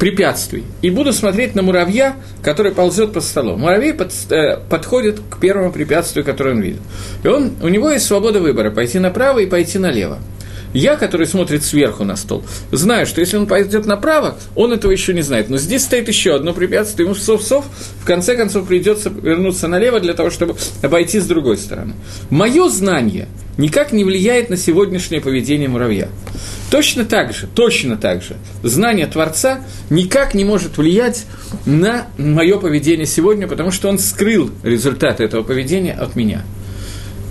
препятствий. 0.00 0.64
И 0.80 0.90
буду 0.90 1.12
смотреть 1.12 1.54
на 1.54 1.62
муравья, 1.62 2.16
который 2.42 2.72
ползет 2.72 3.12
по 3.12 3.20
столу. 3.20 3.56
Муравей 3.56 3.94
под, 3.94 4.12
э, 4.30 4.58
подходит 4.68 5.20
к 5.30 5.38
первому 5.38 5.70
препятствию, 5.70 6.24
которое 6.24 6.56
он 6.56 6.60
видит. 6.60 6.80
И 7.22 7.28
он, 7.28 7.52
у 7.62 7.68
него 7.68 7.88
есть 7.88 8.06
свобода 8.06 8.40
выбора, 8.40 8.72
пойти 8.72 8.98
направо 8.98 9.38
и 9.38 9.46
пойти 9.46 9.78
налево. 9.78 10.18
Я, 10.72 10.96
который 10.96 11.26
смотрит 11.26 11.64
сверху 11.64 12.04
на 12.04 12.16
стол, 12.16 12.44
знаю, 12.70 13.06
что 13.06 13.20
если 13.20 13.36
он 13.36 13.46
пойдет 13.46 13.86
направо, 13.86 14.36
он 14.54 14.72
этого 14.72 14.90
еще 14.90 15.12
не 15.12 15.22
знает. 15.22 15.48
Но 15.50 15.58
здесь 15.58 15.82
стоит 15.82 16.08
еще 16.08 16.34
одно 16.34 16.52
препятствие, 16.52 17.06
ему 17.06 17.14
сов-сов, 17.14 17.64
в 18.00 18.04
конце 18.04 18.36
концов 18.36 18.66
придется 18.66 19.10
вернуться 19.10 19.68
налево 19.68 20.00
для 20.00 20.14
того, 20.14 20.30
чтобы 20.30 20.56
обойти 20.82 21.20
с 21.20 21.26
другой 21.26 21.58
стороны. 21.58 21.94
Мое 22.30 22.68
знание 22.68 23.28
никак 23.58 23.92
не 23.92 24.04
влияет 24.04 24.50
на 24.50 24.56
сегодняшнее 24.56 25.20
поведение 25.20 25.68
муравья. 25.68 26.08
Точно 26.70 27.04
так 27.04 27.34
же, 27.34 27.46
точно 27.54 27.96
так 27.96 28.22
же, 28.22 28.36
знание 28.62 29.06
Творца 29.06 29.60
никак 29.90 30.32
не 30.32 30.44
может 30.44 30.78
влиять 30.78 31.26
на 31.66 32.06
мое 32.16 32.58
поведение 32.58 33.06
сегодня, 33.06 33.46
потому 33.46 33.70
что 33.70 33.88
он 33.88 33.98
скрыл 33.98 34.50
результаты 34.62 35.22
этого 35.24 35.42
поведения 35.42 35.92
от 35.92 36.16
меня. 36.16 36.42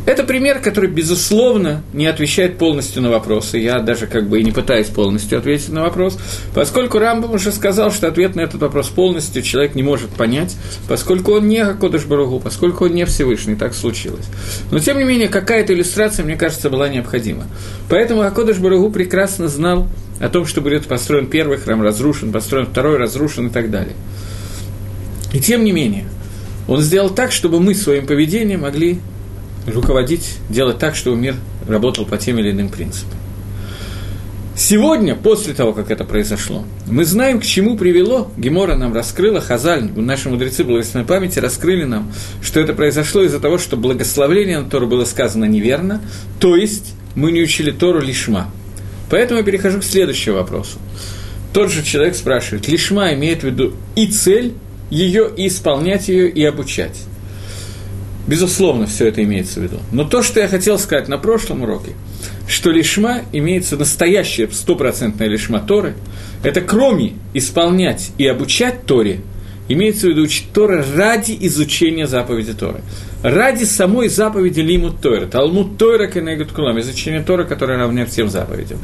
Это 0.05 0.23
пример, 0.23 0.59
который, 0.59 0.89
безусловно, 0.89 1.83
не 1.93 2.07
отвечает 2.07 2.57
полностью 2.57 3.03
на 3.03 3.11
вопросы. 3.11 3.59
Я 3.59 3.79
даже 3.79 4.07
как 4.07 4.27
бы 4.27 4.39
и 4.39 4.43
не 4.43 4.51
пытаюсь 4.51 4.87
полностью 4.87 5.37
ответить 5.37 5.69
на 5.69 5.83
вопрос, 5.83 6.17
поскольку 6.55 6.97
Рамбам 6.97 7.33
уже 7.33 7.51
сказал, 7.51 7.91
что 7.91 8.07
ответ 8.07 8.35
на 8.35 8.41
этот 8.41 8.61
вопрос 8.61 8.87
полностью 8.87 9.43
человек 9.43 9.75
не 9.75 9.83
может 9.83 10.09
понять, 10.09 10.55
поскольку 10.87 11.33
он 11.33 11.47
не 11.47 11.59
Акодыш 11.59 12.05
Баругу, 12.05 12.39
поскольку 12.39 12.85
он 12.85 12.93
не 12.93 13.05
Всевышний, 13.05 13.55
так 13.55 13.75
случилось. 13.75 14.25
Но, 14.71 14.79
тем 14.79 14.97
не 14.97 15.03
менее, 15.03 15.27
какая-то 15.27 15.73
иллюстрация, 15.73 16.25
мне 16.25 16.35
кажется, 16.35 16.71
была 16.71 16.89
необходима. 16.89 17.45
Поэтому 17.87 18.21
Акодыш 18.21 18.57
Баругу 18.57 18.89
прекрасно 18.89 19.49
знал 19.49 19.87
о 20.19 20.29
том, 20.29 20.47
что 20.47 20.61
будет 20.61 20.87
построен 20.87 21.27
первый 21.27 21.57
храм, 21.57 21.81
разрушен, 21.81 22.31
построен 22.31 22.65
второй, 22.65 22.97
разрушен 22.97 23.47
и 23.47 23.49
так 23.51 23.69
далее. 23.69 23.95
И 25.31 25.39
тем 25.39 25.63
не 25.63 25.71
менее, 25.71 26.05
он 26.67 26.81
сделал 26.81 27.09
так, 27.11 27.31
чтобы 27.31 27.59
мы 27.59 27.75
своим 27.75 28.07
поведением 28.07 28.61
могли 28.61 28.99
руководить, 29.67 30.37
делать 30.49 30.79
так, 30.79 30.95
чтобы 30.95 31.17
мир 31.17 31.35
работал 31.67 32.05
по 32.05 32.17
тем 32.17 32.39
или 32.39 32.51
иным 32.51 32.69
принципам. 32.69 33.17
Сегодня, 34.55 35.15
после 35.15 35.53
того, 35.53 35.71
как 35.71 35.89
это 35.91 36.03
произошло, 36.03 36.65
мы 36.85 37.05
знаем, 37.05 37.39
к 37.39 37.43
чему 37.43 37.77
привело, 37.77 38.31
Гемора 38.37 38.75
нам 38.75 38.93
раскрыла, 38.93 39.39
Хазаль, 39.39 39.89
наши 39.95 40.29
мудрецы 40.29 40.63
благословенной 40.63 41.07
памяти 41.07 41.39
раскрыли 41.39 41.85
нам, 41.85 42.11
что 42.43 42.59
это 42.59 42.73
произошло 42.73 43.23
из-за 43.23 43.39
того, 43.39 43.57
что 43.57 43.77
благословление 43.77 44.59
на 44.59 44.69
Тору 44.69 44.87
было 44.87 45.05
сказано 45.05 45.45
неверно, 45.45 46.01
то 46.39 46.55
есть 46.55 46.93
мы 47.15 47.31
не 47.31 47.41
учили 47.41 47.71
Тору 47.71 48.01
лишма. 48.01 48.51
Поэтому 49.09 49.39
я 49.39 49.45
перехожу 49.45 49.79
к 49.79 49.83
следующему 49.83 50.35
вопросу. 50.35 50.77
Тот 51.53 51.71
же 51.71 51.83
человек 51.83 52.15
спрашивает, 52.15 52.67
лишма 52.67 53.13
имеет 53.13 53.41
в 53.41 53.45
виду 53.45 53.73
и 53.95 54.07
цель 54.07 54.53
ее, 54.89 55.31
и 55.35 55.47
исполнять 55.47 56.07
ее, 56.07 56.29
и 56.29 56.43
обучать. 56.43 56.97
Безусловно, 58.27 58.85
все 58.85 59.07
это 59.07 59.23
имеется 59.23 59.59
в 59.59 59.63
виду. 59.63 59.77
Но 59.91 60.03
то, 60.03 60.21
что 60.21 60.39
я 60.39 60.47
хотел 60.47 60.77
сказать 60.77 61.07
на 61.07 61.17
прошлом 61.17 61.63
уроке, 61.63 61.93
что 62.47 62.69
лишма 62.69 63.21
имеется 63.31 63.77
настоящая 63.77 64.47
стопроцентная 64.51 65.27
лишма 65.27 65.59
Торы, 65.59 65.95
это 66.43 66.61
кроме 66.61 67.13
исполнять 67.33 68.11
и 68.17 68.27
обучать 68.27 68.85
Торе, 68.85 69.21
имеется 69.67 70.07
в 70.07 70.09
виду 70.11 70.23
учить 70.23 70.51
Тора 70.53 70.85
ради 70.95 71.35
изучения 71.41 72.05
заповеди 72.05 72.53
Торы. 72.53 72.81
Ради 73.23 73.65
самой 73.65 74.09
заповеди 74.09 74.59
Лимут 74.59 74.99
Тора, 74.99 75.27
Талмуд 75.27 75.77
Тора 75.77 76.07
Кенегут 76.07 76.51
Кулам, 76.51 76.79
изучение 76.79 77.21
Тора, 77.21 77.43
которое 77.43 77.77
равняет 77.77 78.09
всем 78.09 78.29
заповедям. 78.29 78.79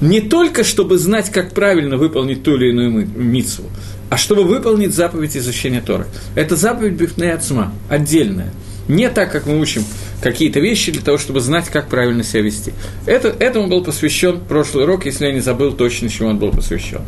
Не 0.00 0.20
только, 0.20 0.64
чтобы 0.64 0.98
знать, 0.98 1.30
как 1.30 1.54
правильно 1.54 1.96
выполнить 1.96 2.42
ту 2.42 2.56
или 2.56 2.70
иную 2.70 3.08
митцву, 3.14 3.64
а 4.10 4.16
чтобы 4.16 4.42
выполнить 4.44 4.94
заповедь 4.94 5.36
изучения 5.36 5.80
Тора. 5.80 6.06
Это 6.34 6.56
заповедь 6.56 6.94
Бифней 6.94 7.32
Ацма, 7.32 7.72
отдельная– 7.88 8.52
не 8.88 9.08
так, 9.10 9.32
как 9.32 9.46
мы 9.46 9.58
учим 9.58 9.84
какие-то 10.20 10.60
вещи 10.60 10.92
для 10.92 11.02
того, 11.02 11.18
чтобы 11.18 11.40
знать, 11.40 11.68
как 11.68 11.88
правильно 11.88 12.22
себя 12.22 12.42
вести. 12.42 12.72
Это, 13.06 13.28
этому 13.28 13.68
был 13.68 13.84
посвящен 13.84 14.40
прошлый 14.40 14.84
урок, 14.84 15.06
если 15.06 15.26
я 15.26 15.32
не 15.32 15.40
забыл 15.40 15.72
точно, 15.72 16.08
чему 16.08 16.30
он 16.30 16.38
был 16.38 16.50
посвящен. 16.50 17.02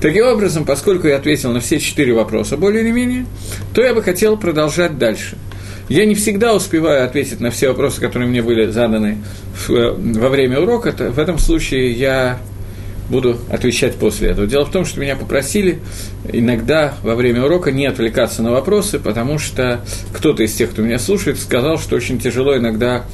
Таким 0.00 0.26
образом, 0.26 0.64
поскольку 0.64 1.06
я 1.06 1.16
ответил 1.16 1.52
на 1.52 1.60
все 1.60 1.78
четыре 1.78 2.14
вопроса 2.14 2.56
более 2.56 2.82
или 2.82 2.90
менее, 2.90 3.26
то 3.74 3.82
я 3.82 3.92
бы 3.92 4.02
хотел 4.02 4.36
продолжать 4.36 4.98
дальше. 4.98 5.36
Я 5.90 6.06
не 6.06 6.14
всегда 6.14 6.54
успеваю 6.54 7.04
ответить 7.04 7.40
на 7.40 7.50
все 7.50 7.68
вопросы, 7.68 8.00
которые 8.00 8.28
мне 8.28 8.42
были 8.42 8.70
заданы 8.70 9.18
во 9.68 10.28
время 10.28 10.60
урока. 10.60 10.92
В 10.92 11.18
этом 11.18 11.38
случае 11.38 11.90
я 11.90 12.38
буду 13.10 13.38
отвечать 13.50 13.96
после 13.96 14.30
этого. 14.30 14.46
Дело 14.46 14.64
в 14.64 14.70
том, 14.70 14.86
что 14.86 15.00
меня 15.00 15.16
попросили 15.16 15.80
иногда 16.32 16.94
во 17.02 17.14
время 17.16 17.44
урока 17.44 17.72
не 17.72 17.86
отвлекаться 17.86 18.42
на 18.42 18.52
вопросы, 18.52 18.98
потому 18.98 19.38
что 19.38 19.84
кто-то 20.12 20.42
из 20.42 20.54
тех, 20.54 20.70
кто 20.70 20.82
меня 20.82 20.98
слушает, 20.98 21.38
сказал, 21.38 21.78
что 21.78 21.96
очень 21.96 22.18
тяжело 22.20 22.56
иногда 22.56 23.04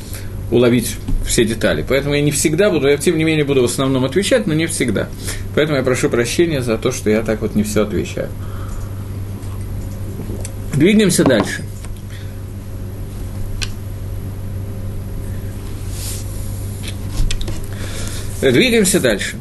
уловить 0.50 0.96
все 1.26 1.44
детали. 1.44 1.84
Поэтому 1.88 2.14
я 2.14 2.20
не 2.20 2.30
всегда 2.30 2.70
буду, 2.70 2.86
я 2.88 2.96
тем 2.98 3.18
не 3.18 3.24
менее 3.24 3.44
буду 3.44 3.62
в 3.62 3.64
основном 3.64 4.04
отвечать, 4.04 4.46
но 4.46 4.54
не 4.54 4.66
всегда. 4.66 5.08
Поэтому 5.54 5.78
я 5.78 5.82
прошу 5.82 6.08
прощения 6.08 6.62
за 6.62 6.78
то, 6.78 6.92
что 6.92 7.10
я 7.10 7.22
так 7.22 7.40
вот 7.40 7.54
не 7.54 7.64
все 7.64 7.82
отвечаю. 7.82 8.28
Двигаемся 10.74 11.24
дальше. 11.24 11.64
Двигаемся 18.42 19.00
дальше. 19.00 19.36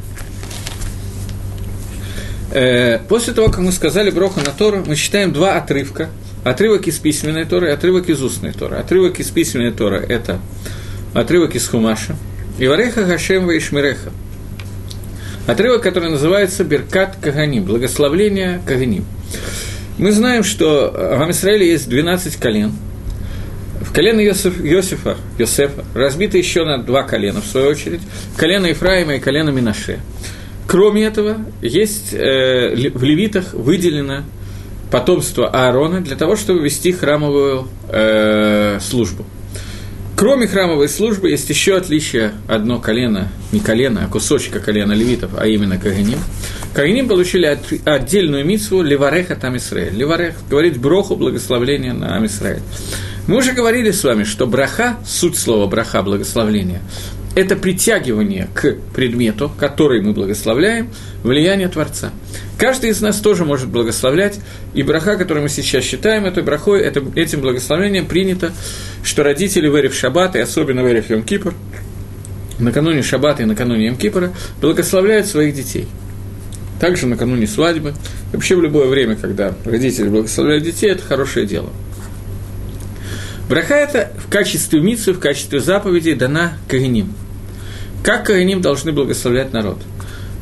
Э, 2.56 3.00
после 3.10 3.34
того, 3.34 3.50
как 3.50 3.60
мы 3.60 3.74
сказали 3.74 4.10
Броха 4.10 4.40
на 4.40 4.52
Тору, 4.52 4.82
мы 4.88 4.96
читаем 4.96 5.34
два 5.34 5.58
отрывка. 5.58 6.10
Отрывок 6.46 6.88
из 6.88 6.98
письменной 7.00 7.44
Торы 7.44 7.68
и 7.68 7.72
отрывок 7.72 8.08
из 8.08 8.24
устной 8.24 8.54
Торы. 8.54 8.78
Отрывок 8.78 9.20
из 9.20 9.30
письменной 9.30 9.74
Торы– 9.74 9.98
это 10.10 10.40
отрывок 11.14 11.56
из 11.56 11.68
Хумаша. 11.68 12.16
И 12.58 12.66
вареха 12.66 13.04
Хашем 13.04 13.48
Ваишмиреха. 13.48 14.12
Отрывок, 15.48 15.84
который 15.84 16.10
называется 16.10 16.64
Беркат 16.64 17.18
Каганим, 17.22 17.66
благословление 17.66 18.62
Каганим. 18.66 19.04
Мы 19.98 20.14
знаем, 20.14 20.46
что 20.46 20.94
в 20.96 21.22
Амисраиле 21.22 21.70
есть 21.70 21.90
12 21.90 22.38
колен. 22.38 22.72
В 23.82 23.92
колено 23.92 24.22
Йосиф, 24.22 24.64
Йосифа, 24.64 25.18
Йосефа 25.38 25.84
разбито 25.94 26.38
еще 26.38 26.64
на 26.64 26.82
два 26.82 27.04
колена, 27.04 27.42
в 27.42 27.46
свою 27.46 27.68
очередь. 27.68 28.02
Колено 28.38 28.68
Ефраима 28.68 29.16
и 29.16 29.20
колено 29.20 29.50
Минаше. 29.50 30.00
Кроме 30.68 31.06
этого, 31.06 31.38
есть 31.62 32.14
э, 32.14 32.74
в 32.94 33.04
левитах 33.04 33.54
выделено 33.54 34.24
потомство 34.92 35.48
Аарона 35.48 36.02
для 36.02 36.16
того, 36.16 36.36
чтобы 36.36 36.64
вести 36.64 36.92
храмовую 36.92 37.68
э, 37.90 38.80
службу. 38.82 39.26
Кроме 40.16 40.48
храмовой 40.48 40.88
службы 40.88 41.30
есть 41.30 41.50
еще 41.50 41.76
отличие 41.76 42.32
одно 42.48 42.80
колено, 42.80 43.28
не 43.52 43.60
колено, 43.60 44.06
а 44.06 44.08
кусочка 44.08 44.60
колена 44.60 44.94
левитов, 44.94 45.32
а 45.38 45.46
именно 45.46 45.78
Каганим. 45.78 46.20
Каганим 46.74 47.10
получили 47.10 47.46
от, 47.46 47.60
отдельную 47.84 48.46
митсву 48.46 48.82
Левареха 48.82 49.36
там 49.36 49.58
Исраэль. 49.58 49.94
Леварех 49.94 50.36
говорит 50.50 50.78
броху, 50.78 51.18
благословление 51.18 51.92
на 51.92 52.16
Амисраэль. 52.16 52.62
Мы 53.28 53.38
уже 53.38 53.52
говорили 53.52 53.92
с 53.92 54.04
вами, 54.04 54.24
что 54.24 54.48
браха, 54.48 54.98
суть 55.06 55.38
слова 55.38 55.68
браха, 55.68 56.02
благословление, 56.02 56.82
это 57.36 57.58
притягивание 57.58 58.48
к 58.54 58.78
предмету, 58.94 59.52
который 59.60 60.02
мы 60.02 60.14
благословляем, 60.14 60.90
влияние 61.22 61.68
Творца. 61.68 62.12
Каждый 62.58 62.92
из 62.92 63.02
нас 63.02 63.20
тоже 63.20 63.44
может 63.44 63.68
благословлять, 63.68 64.40
и 64.74 64.84
браха, 64.84 65.18
который 65.18 65.44
мы 65.44 65.50
сейчас 65.50 65.84
считаем 65.84 66.26
этой 66.26 66.44
брахой, 66.44 66.82
это, 66.82 67.04
этим 67.16 67.42
благословением 67.42 68.06
принято, 68.06 68.54
что 69.04 69.24
родители 69.24 69.68
в 69.68 69.78
Эрев 69.78 69.94
Шаббат, 69.94 70.38
и 70.38 70.40
особенно 70.40 70.82
в 70.84 70.88
Эрев 70.88 71.10
Йом 71.10 71.24
Кипр, 71.24 71.54
накануне 72.58 73.04
Шаббата 73.04 73.44
и 73.44 73.46
накануне 73.46 73.88
Йом 73.88 73.98
Кипра, 73.98 74.32
благословляют 74.62 75.28
своих 75.28 75.54
детей. 75.54 75.88
Также 76.80 77.06
накануне 77.06 77.48
свадьбы, 77.48 77.94
вообще 78.32 78.56
в 78.56 78.62
любое 78.62 78.88
время, 78.88 79.18
когда 79.18 79.54
родители 79.66 80.08
благословляют 80.08 80.64
детей, 80.64 80.90
это 80.90 81.04
хорошее 81.04 81.46
дело. 81.46 81.70
Браха 83.50 83.76
это 83.76 84.12
в 84.18 84.30
качестве 84.30 84.80
митсу, 84.80 85.14
в 85.14 85.20
качестве 85.20 85.60
заповедей 85.60 86.16
дана 86.16 86.54
Каганим– 86.70 87.14
как 88.04 88.26
Коганим 88.26 88.62
должны 88.62 88.92
благословлять 88.92 89.54
народ? 89.54 89.78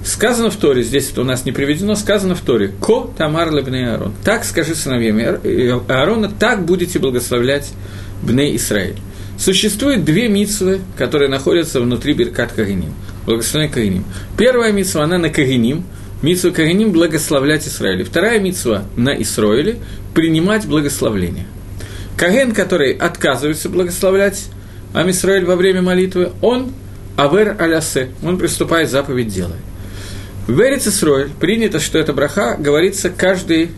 Сказано 0.06 0.52
в 0.52 0.58
Торе, 0.58 0.84
здесь 0.84 1.12
это 1.12 1.22
у 1.22 1.24
нас 1.24 1.46
не 1.46 1.54
приведено, 1.54 1.96
сказано 1.96 2.36
в 2.36 2.42
Торе, 2.42 2.74
«Ко 2.82 3.10
тамар 3.18 3.54
лебней 3.54 3.90
Аарон». 3.90 4.14
Так 4.26 4.44
скажи 4.44 4.76
сыновьям 4.76 5.18
Аарона, 5.88 6.30
так 6.30 6.66
будете 6.66 7.00
благословлять 7.00 7.72
Бней 8.22 8.56
Исраиль. 8.58 8.98
Существует 9.38 10.04
две 10.04 10.28
митсвы, 10.28 10.82
которые 10.98 11.30
находятся 11.30 11.80
внутри 11.80 12.14
Беркат 12.14 12.52
Каганим. 12.52 12.94
благословение 13.26 13.74
Каганим. 13.74 14.06
Первая 14.38 14.74
митсва, 14.74 15.04
она 15.04 15.18
на 15.18 15.30
Каганим, 15.30 15.86
митсва 16.22 16.52
Каганим– 16.52 16.92
благословлять 16.94 17.66
Израиль. 17.68 18.04
Вторая 18.04 18.40
митсва 18.40 18.84
на 18.98 19.10
Исраиле– 19.22 19.78
принимать 20.14 20.68
благословление. 20.68 21.46
Каген, 22.18 22.54
который 22.54 22.94
отказывается 22.94 23.70
благословлять 23.70 24.46
Амисраэль 24.94 25.46
во 25.46 25.56
время 25.56 25.82
молитвы, 25.82 26.32
он 26.42 26.72
авер 27.18 27.56
алясе, 27.60 28.10
он 28.24 28.38
приступает 28.38 28.90
заповедь 28.90 29.28
делает. 29.28 29.62
В 30.48 30.60
Эрец 30.60 30.88
Исроэль 30.88 31.30
принято, 31.30 31.80
что 31.80 31.98
эта 31.98 32.12
браха 32.12 32.58
говорится 32.60 33.10
каждый, 33.10 33.72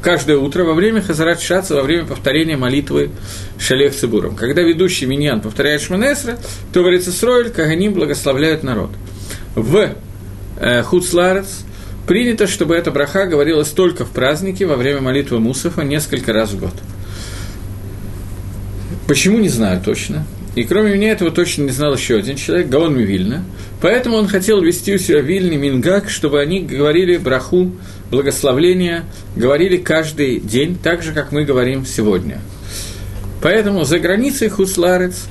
каждое 0.00 0.36
утро 0.36 0.62
во 0.62 0.74
время 0.74 1.02
Хазарат 1.02 1.40
Шаца, 1.40 1.74
во 1.74 1.82
время 1.82 2.06
повторения 2.06 2.56
молитвы 2.56 3.10
Шалех 3.58 3.94
Цибуром. 3.94 4.36
Когда 4.36 4.62
ведущий 4.62 5.06
Миньян 5.06 5.40
повторяет 5.40 5.80
Шманесра, 5.80 6.38
то 6.72 6.82
в 6.82 6.88
Эрец 6.88 7.08
Исроэль 7.08 7.50
Каганим 7.50 7.94
благословляют 7.94 8.62
народ. 8.62 8.90
В 9.56 9.96
э, 10.60 10.82
Хуцларец 10.82 11.64
принято, 12.06 12.46
чтобы 12.46 12.76
эта 12.76 12.92
браха 12.92 13.26
говорилась 13.26 13.70
только 13.70 14.04
в 14.04 14.10
празднике 14.10 14.66
во 14.66 14.76
время 14.76 15.00
молитвы 15.00 15.40
Мусафа 15.40 15.82
несколько 15.82 16.32
раз 16.32 16.50
в 16.50 16.60
год. 16.60 16.74
Почему, 19.08 19.38
не 19.38 19.48
знаю 19.48 19.82
точно. 19.84 20.24
И 20.56 20.64
кроме 20.64 20.94
меня 20.94 21.12
этого 21.12 21.30
точно 21.30 21.62
не 21.62 21.70
знал 21.70 21.94
еще 21.94 22.16
один 22.16 22.36
человек, 22.36 22.68
Гаон 22.68 22.96
Вильна. 22.96 23.44
Поэтому 23.80 24.16
он 24.16 24.26
хотел 24.26 24.60
вести 24.60 24.94
у 24.94 24.98
себя 24.98 25.20
Вильни 25.20 25.56
Мингак, 25.56 26.10
чтобы 26.10 26.40
они 26.40 26.60
говорили 26.60 27.16
браху, 27.18 27.72
благословления, 28.10 29.04
говорили 29.36 29.76
каждый 29.76 30.40
день, 30.40 30.76
так 30.82 31.02
же, 31.02 31.12
как 31.12 31.30
мы 31.30 31.44
говорим 31.44 31.86
сегодня. 31.86 32.40
Поэтому 33.42 33.84
за 33.84 33.98
границей 33.98 34.48
Хуцларец 34.48 35.26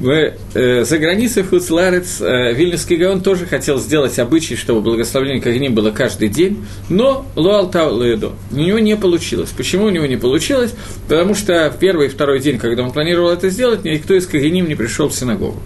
в, 0.00 0.32
э, 0.54 0.84
за 0.84 0.98
границей 0.98 1.42
Хуцларец 1.42 2.20
э, 2.20 2.52
Вильнюсский 2.52 2.96
Гаон 2.96 3.20
тоже 3.20 3.46
хотел 3.46 3.78
сделать 3.78 4.18
обычай, 4.18 4.54
чтобы 4.54 4.80
благословление 4.80 5.42
Кагним 5.42 5.74
было 5.74 5.90
каждый 5.90 6.28
день, 6.28 6.64
но 6.88 7.26
Луалтау 7.34 7.94
Луэдо. 7.94 8.32
У 8.52 8.56
него 8.56 8.78
не 8.78 8.96
получилось. 8.96 9.50
Почему 9.56 9.86
у 9.86 9.90
него 9.90 10.06
не 10.06 10.16
получилось? 10.16 10.72
Потому 11.08 11.34
что 11.34 11.72
в 11.74 11.78
первый 11.78 12.06
и 12.06 12.10
второй 12.10 12.40
день, 12.40 12.58
когда 12.58 12.82
он 12.84 12.92
планировал 12.92 13.30
это 13.30 13.50
сделать, 13.50 13.84
никто 13.84 14.14
из 14.14 14.26
Кагним 14.26 14.68
не 14.68 14.74
пришел 14.74 15.08
в 15.08 15.14
синагогу. 15.14 15.60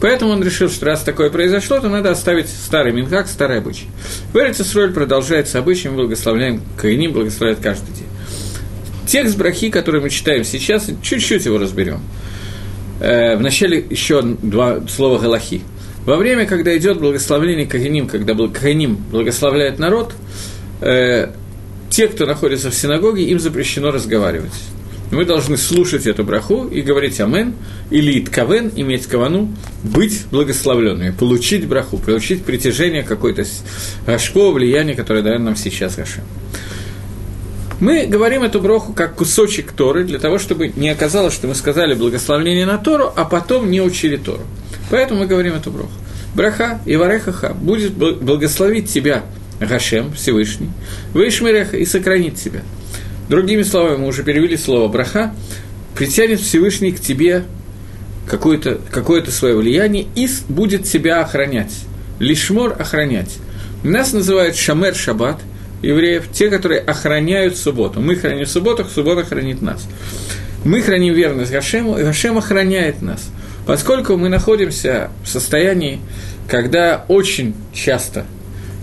Поэтому 0.00 0.32
он 0.32 0.42
решил, 0.42 0.68
что 0.68 0.86
раз 0.86 1.02
такое 1.02 1.30
произошло, 1.30 1.78
то 1.78 1.88
надо 1.88 2.10
оставить 2.10 2.48
старый 2.48 2.92
Минхак, 2.92 3.28
старый 3.28 3.58
обычай. 3.58 3.86
В 4.32 4.38
Эрицесроль 4.38 4.92
продолжается 4.92 5.58
обычай, 5.58 5.88
мы 5.88 5.96
благословляем 5.96 6.62
Кагним, 6.76 7.12
благословляет 7.12 7.60
каждый 7.60 7.94
день. 7.94 8.06
Текст 9.06 9.36
брахи, 9.36 9.70
который 9.70 10.00
мы 10.00 10.10
читаем 10.10 10.44
сейчас, 10.44 10.90
чуть-чуть 11.02 11.44
его 11.44 11.58
разберем– 11.58 12.00
э, 13.00 13.36
вначале 13.36 13.84
еще 13.88 14.22
два 14.22 14.80
слова 14.88 15.18
Галахи. 15.18 15.62
Во 16.04 16.16
время, 16.16 16.46
когда 16.46 16.76
идет 16.76 17.00
благословление 17.00 17.66
Каганим, 17.66 18.06
когда 18.06 18.34
Каганим 18.34 18.96
благословляет 19.10 19.78
народ, 19.78 20.14
э, 20.80 21.30
те, 21.90 22.08
кто 22.08 22.26
находится 22.26 22.70
в 22.70 22.74
синагоге, 22.74 23.24
им 23.24 23.40
запрещено 23.40 23.90
разговаривать. 23.90 24.52
Мы 25.12 25.24
должны 25.24 25.56
слушать 25.56 26.06
эту 26.06 26.24
браху 26.24 26.66
и 26.66 26.82
говорить 26.82 27.20
«Амен» 27.20 27.54
или 27.90 28.18
«Иткавен», 28.18 28.72
иметь 28.74 29.06
кавану, 29.06 29.54
быть 29.84 30.24
благословленными, 30.32 31.10
получить 31.12 31.64
браху, 31.68 31.98
получить 31.98 32.44
притяжение 32.44 33.04
какой-то 33.04 33.44
Гашко, 34.04 34.50
влияния, 34.50 34.94
которое 34.94 35.22
дает 35.22 35.40
нам 35.40 35.54
сейчас 35.54 35.94
Гашем. 35.94 36.24
Мы 37.78 38.06
говорим 38.06 38.42
эту 38.42 38.60
броху 38.60 38.94
как 38.94 39.16
кусочек 39.16 39.72
Торы, 39.72 40.04
для 40.04 40.18
того, 40.18 40.38
чтобы 40.38 40.68
не 40.68 40.88
оказалось, 40.88 41.34
что 41.34 41.46
мы 41.46 41.54
сказали 41.54 41.92
благословение 41.94 42.64
на 42.64 42.78
Тору, 42.78 43.12
а 43.14 43.26
потом 43.26 43.70
не 43.70 43.82
учили 43.82 44.16
Тору. 44.16 44.42
Поэтому 44.90 45.20
мы 45.20 45.26
говорим 45.26 45.54
эту 45.54 45.70
броху. 45.70 45.90
Браха 46.34 46.80
и 46.86 46.96
Варехаха 46.96 47.52
будет 47.52 47.92
благословить 47.92 48.90
тебя 48.90 49.24
Гашем, 49.60 50.12
Всевышний, 50.14 50.70
Вейшмереха 51.12 51.76
и 51.76 51.84
сохранит 51.84 52.36
тебя. 52.36 52.62
Другими 53.28 53.62
словами, 53.62 53.96
мы 53.96 54.06
уже 54.06 54.22
перевели 54.22 54.56
слово 54.56 54.88
браха, 54.88 55.34
притянет 55.94 56.40
Всевышний 56.40 56.92
к 56.92 57.00
тебе 57.00 57.44
какое-то 58.26 58.80
какое 58.90 59.22
свое 59.24 59.54
влияние 59.54 60.06
и 60.14 60.28
будет 60.48 60.84
тебя 60.84 61.20
охранять. 61.20 61.72
Лишмор 62.20 62.74
охранять. 62.78 63.36
Нас 63.82 64.14
называют 64.14 64.56
Шамер 64.56 64.94
Шаббат– 64.94 65.40
евреев, 65.82 66.28
те, 66.32 66.50
которые 66.50 66.80
охраняют 66.80 67.56
субботу. 67.56 68.00
Мы 68.00 68.16
храним 68.16 68.46
субботу, 68.46 68.84
суббота 68.84 69.24
хранит 69.24 69.62
нас. 69.62 69.86
Мы 70.64 70.82
храним 70.82 71.14
верность 71.14 71.52
Гашему, 71.52 71.98
и 71.98 72.02
Гашем 72.02 72.38
охраняет 72.38 73.02
нас. 73.02 73.30
Поскольку 73.66 74.16
мы 74.16 74.28
находимся 74.28 75.10
в 75.24 75.28
состоянии, 75.28 76.00
когда 76.48 77.04
очень 77.08 77.54
часто 77.72 78.24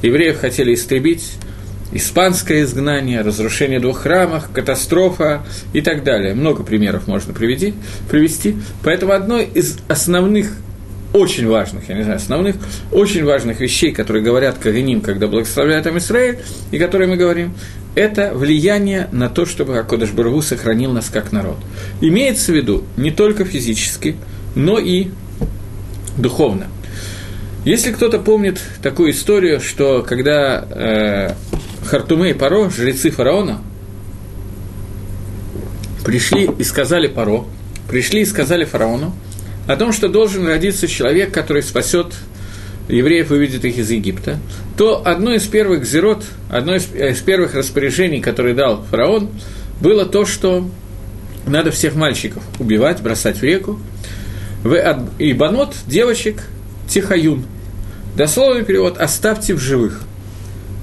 евреев 0.01 0.39
хотели 0.39 0.73
истребить, 0.73 1.38
испанское 1.93 2.63
изгнание, 2.63 3.21
разрушение 3.21 3.79
двух 3.79 4.01
храмов, 4.01 4.49
катастрофа 4.51 5.45
и 5.73 5.82
так 5.82 6.03
далее. 6.03 6.34
Много 6.34 6.63
примеров 6.63 7.08
можно 7.08 7.34
приведи, 7.34 7.73
привести. 8.10 8.58
Поэтому 8.84 9.13
одной 9.13 9.45
из 9.45 9.77
основных 9.88 10.51
очень 11.13 11.47
важных, 11.47 11.89
я 11.89 11.95
не 11.95 12.04
знаю, 12.04 12.17
основных, 12.17 12.56
очень 12.91 13.23
важных 13.23 13.60
вещей, 13.60 13.91
которые 13.91 14.23
говорят 14.23 14.58
Каганим, 14.58 15.02
когда 15.02 15.28
благословляют 15.28 15.86
Израиль, 15.86 16.39
и 16.71 16.80
которые 16.80 17.08
мы 17.08 17.17
говорим, 17.17 17.54
это 17.95 18.34
влияние 18.34 19.08
на 19.12 19.30
то, 19.30 19.45
чтобы 19.45 19.78
Акодыш 19.78 20.10
Баргу 20.10 20.41
сохранил 20.41 20.91
нас 20.91 21.10
как 21.10 21.32
народ. 21.32 21.58
Имеется 22.02 22.52
в 22.52 22.56
виду 22.56 22.84
не 22.97 23.12
только 23.12 23.45
физически, 23.45 24.15
но 24.56 24.80
и 24.80 25.10
духовно. 26.17 26.67
Если 27.65 27.91
кто-то 27.91 28.19
помнит 28.19 28.60
такую 28.82 29.12
историю, 29.12 29.62
что 29.62 30.02
когда 30.02 30.65
э, 30.69 31.34
Хартуме 31.86 32.32
и 32.32 32.34
Паро, 32.34 32.69
жрецы 32.69 33.10
фараона, 33.10 33.62
пришли 36.04 36.49
и 36.58 36.63
сказали 36.63 37.08
Паро, 37.08 37.45
пришли 37.88 38.21
и 38.21 38.26
сказали 38.26 38.65
фараону, 38.65 39.13
о 39.67 39.76
том, 39.76 39.93
что 39.93 40.10
должен 40.10 40.45
родиться 40.45 40.88
человек, 40.88 41.34
который 41.34 41.63
спасет 41.63 42.13
евреев 42.89 43.30
выведет 43.30 43.63
их 43.65 43.78
из 43.78 43.89
Египта, 43.89 44.39
то 44.78 45.02
одно 45.06 45.34
из 45.34 45.43
первых 45.43 45.86
зерот, 45.86 46.23
одно 46.49 46.76
из, 46.76 46.93
из 46.93 47.19
первых 47.21 47.56
распоряжений, 47.56 48.19
которые 48.19 48.56
дал 48.56 48.84
фараон, 48.84 49.30
было 49.80 50.06
то, 50.06 50.26
что 50.26 50.69
надо 51.47 51.71
всех 51.71 51.95
мальчиков 51.95 52.43
убивать, 52.60 53.02
бросать 53.02 53.38
в 53.38 53.43
реку, 53.43 53.80
и 55.19 55.34
банот, 55.34 55.76
девочек, 55.88 56.43
тихаюн. 56.88 57.45
Дословный 58.15 58.63
перевод 58.63 58.97
«оставьте 58.97 59.54
в 59.54 59.60
живых». 59.60 60.02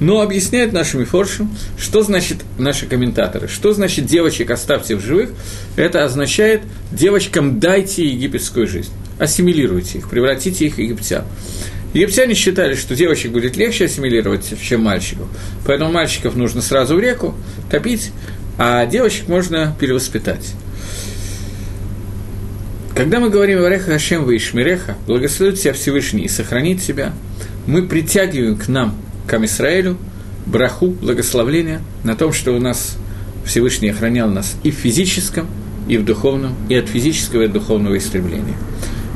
Но 0.00 0.22
объясняют 0.22 0.72
нашими 0.72 1.04
форшем, 1.04 1.54
что 1.78 2.02
значит 2.02 2.38
наши 2.58 2.86
комментаторы, 2.86 3.48
что 3.48 3.74
значит 3.74 4.06
девочек 4.06 4.50
оставьте 4.50 4.96
в 4.96 5.04
живых. 5.04 5.30
Это 5.76 6.04
означает 6.04 6.62
девочкам 6.90 7.60
дайте 7.60 8.06
египетскую 8.06 8.66
жизнь, 8.66 8.90
ассимилируйте 9.18 9.98
их, 9.98 10.08
превратите 10.08 10.66
их 10.66 10.76
в 10.76 10.78
египтян. 10.78 11.24
Египтяне 11.92 12.34
считали, 12.34 12.76
что 12.76 12.94
девочек 12.94 13.32
будет 13.32 13.56
легче 13.56 13.84
ассимилировать, 13.84 14.54
чем 14.62 14.82
мальчиков, 14.82 15.28
поэтому 15.66 15.92
мальчиков 15.92 16.34
нужно 16.34 16.62
сразу 16.62 16.94
в 16.94 17.00
реку 17.00 17.34
топить, 17.70 18.10
а 18.58 18.86
девочек 18.86 19.28
можно 19.28 19.76
перевоспитать. 19.78 20.54
Когда 22.94 23.18
мы 23.18 23.28
говорим 23.28 23.60
«Вареха 23.60 23.92
Хашем 23.92 24.24
Ваишмиреха», 24.24 24.96
благословит 25.06 25.58
тебя 25.58 25.72
Всевышний 25.72 26.24
и 26.24 26.28
сохранит 26.28 26.82
тебя, 26.82 27.12
мы 27.66 27.86
притягиваем 27.86 28.56
к 28.56 28.68
нам 28.68 28.96
к 29.30 29.34
Амисраэлю, 29.34 29.96
браху, 30.44 30.88
благословление 30.88 31.82
на 32.02 32.16
том, 32.16 32.32
что 32.32 32.50
у 32.50 32.58
нас 32.58 32.96
Всевышний 33.44 33.90
охранял 33.90 34.28
нас 34.28 34.56
и 34.64 34.72
в 34.72 34.74
физическом, 34.74 35.46
и 35.86 35.98
в 35.98 36.04
духовном, 36.04 36.56
и 36.68 36.74
от 36.74 36.88
физического 36.88 37.42
и 37.42 37.44
от 37.44 37.52
духовного 37.52 37.96
истребления. 37.96 38.56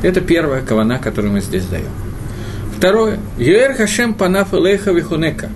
Это 0.04 0.20
первая 0.20 0.62
кавана, 0.62 1.00
которую 1.00 1.32
мы 1.32 1.40
здесь 1.40 1.64
даем. 1.64 1.90
Второе. 2.76 3.18
Юэр 3.38 3.74
Хашем 3.74 4.14
панаф 4.14 4.54
элейха 4.54 4.92
вихунека. 4.92 5.50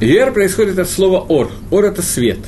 Юэр 0.00 0.32
происходит 0.32 0.78
от 0.78 0.88
слова 0.88 1.18
ор. 1.18 1.50
Ор– 1.72 1.84
это 1.86 2.02
свет. 2.02 2.38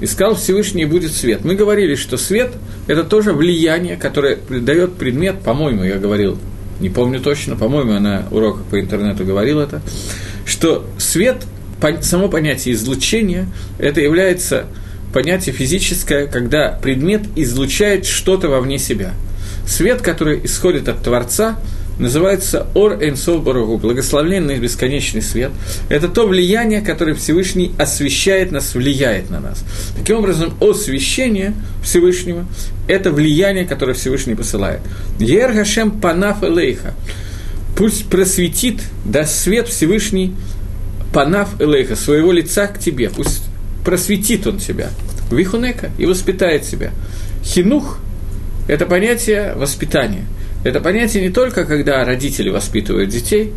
Искал 0.00 0.36
Всевышний, 0.36 0.82
и 0.82 0.86
будет 0.86 1.12
свет. 1.12 1.44
Мы 1.44 1.56
говорили, 1.56 1.96
что 1.96 2.16
свет– 2.16 2.52
это 2.86 3.02
тоже 3.02 3.32
влияние, 3.32 3.96
которое 3.96 4.38
дает 4.48 4.94
предмет, 4.94 5.40
по-моему, 5.40 5.82
я 5.82 5.98
говорил 5.98 6.38
не 6.80 6.88
помню 6.88 7.20
точно, 7.20 7.56
по-моему, 7.56 7.92
она 7.92 8.24
урок 8.30 8.64
по 8.64 8.80
интернету 8.80 9.24
говорила 9.24 9.62
это, 9.62 9.82
что 10.46 10.86
свет, 10.98 11.44
само 12.00 12.28
понятие 12.28 12.74
излучения, 12.74 13.46
это 13.78 14.00
является 14.00 14.66
понятие 15.12 15.54
физическое, 15.54 16.26
когда 16.26 16.78
предмет 16.82 17.22
излучает 17.36 18.06
что-то 18.06 18.48
вовне 18.48 18.78
себя. 18.78 19.12
Свет, 19.66 20.00
который 20.02 20.40
исходит 20.44 20.88
от 20.88 21.02
Творца, 21.02 21.58
называется 22.00 22.66
Ор 22.74 22.94
Энсов 22.94 23.44
Барагу, 23.44 23.78
благословленный 23.78 24.58
бесконечный 24.58 25.22
свет. 25.22 25.52
Это 25.88 26.08
то 26.08 26.26
влияние, 26.26 26.80
которое 26.80 27.14
Всевышний 27.14 27.72
освещает 27.78 28.50
нас, 28.50 28.74
влияет 28.74 29.30
на 29.30 29.40
нас. 29.40 29.64
Таким 29.96 30.16
образом, 30.16 30.54
освещение 30.60 31.54
Всевышнего– 31.82 32.46
это 32.88 33.10
влияние, 33.10 33.64
которое 33.64 33.94
Всевышний 33.94 34.34
посылает. 34.34 34.80
Ер 35.18 35.52
Гашем 35.52 36.00
Панаф 36.00 36.42
Элейха 36.42 36.94
пусть 37.76 38.06
просветит, 38.10 38.80
даст 39.04 39.34
свет 39.38 39.68
Всевышний 39.68 40.34
Панав 41.12 41.60
Элейха, 41.60 41.96
своего 41.96 42.30
лица 42.30 42.66
к 42.66 42.78
тебе, 42.78 43.10
пусть 43.10 43.42
просветит 43.84 44.46
он 44.46 44.58
тебя, 44.58 44.90
Вихунека, 45.30 45.90
и 45.98 46.06
воспитает 46.06 46.62
тебя. 46.62 46.92
Хинух– 47.42 47.98
это 48.68 48.86
понятие 48.86 49.54
воспитания. 49.54 50.26
Это 50.64 50.80
понятие 50.80 51.22
не 51.22 51.30
только, 51.30 51.64
когда 51.64 52.04
родители 52.04 52.50
воспитывают 52.50 53.10
детей, 53.10 53.52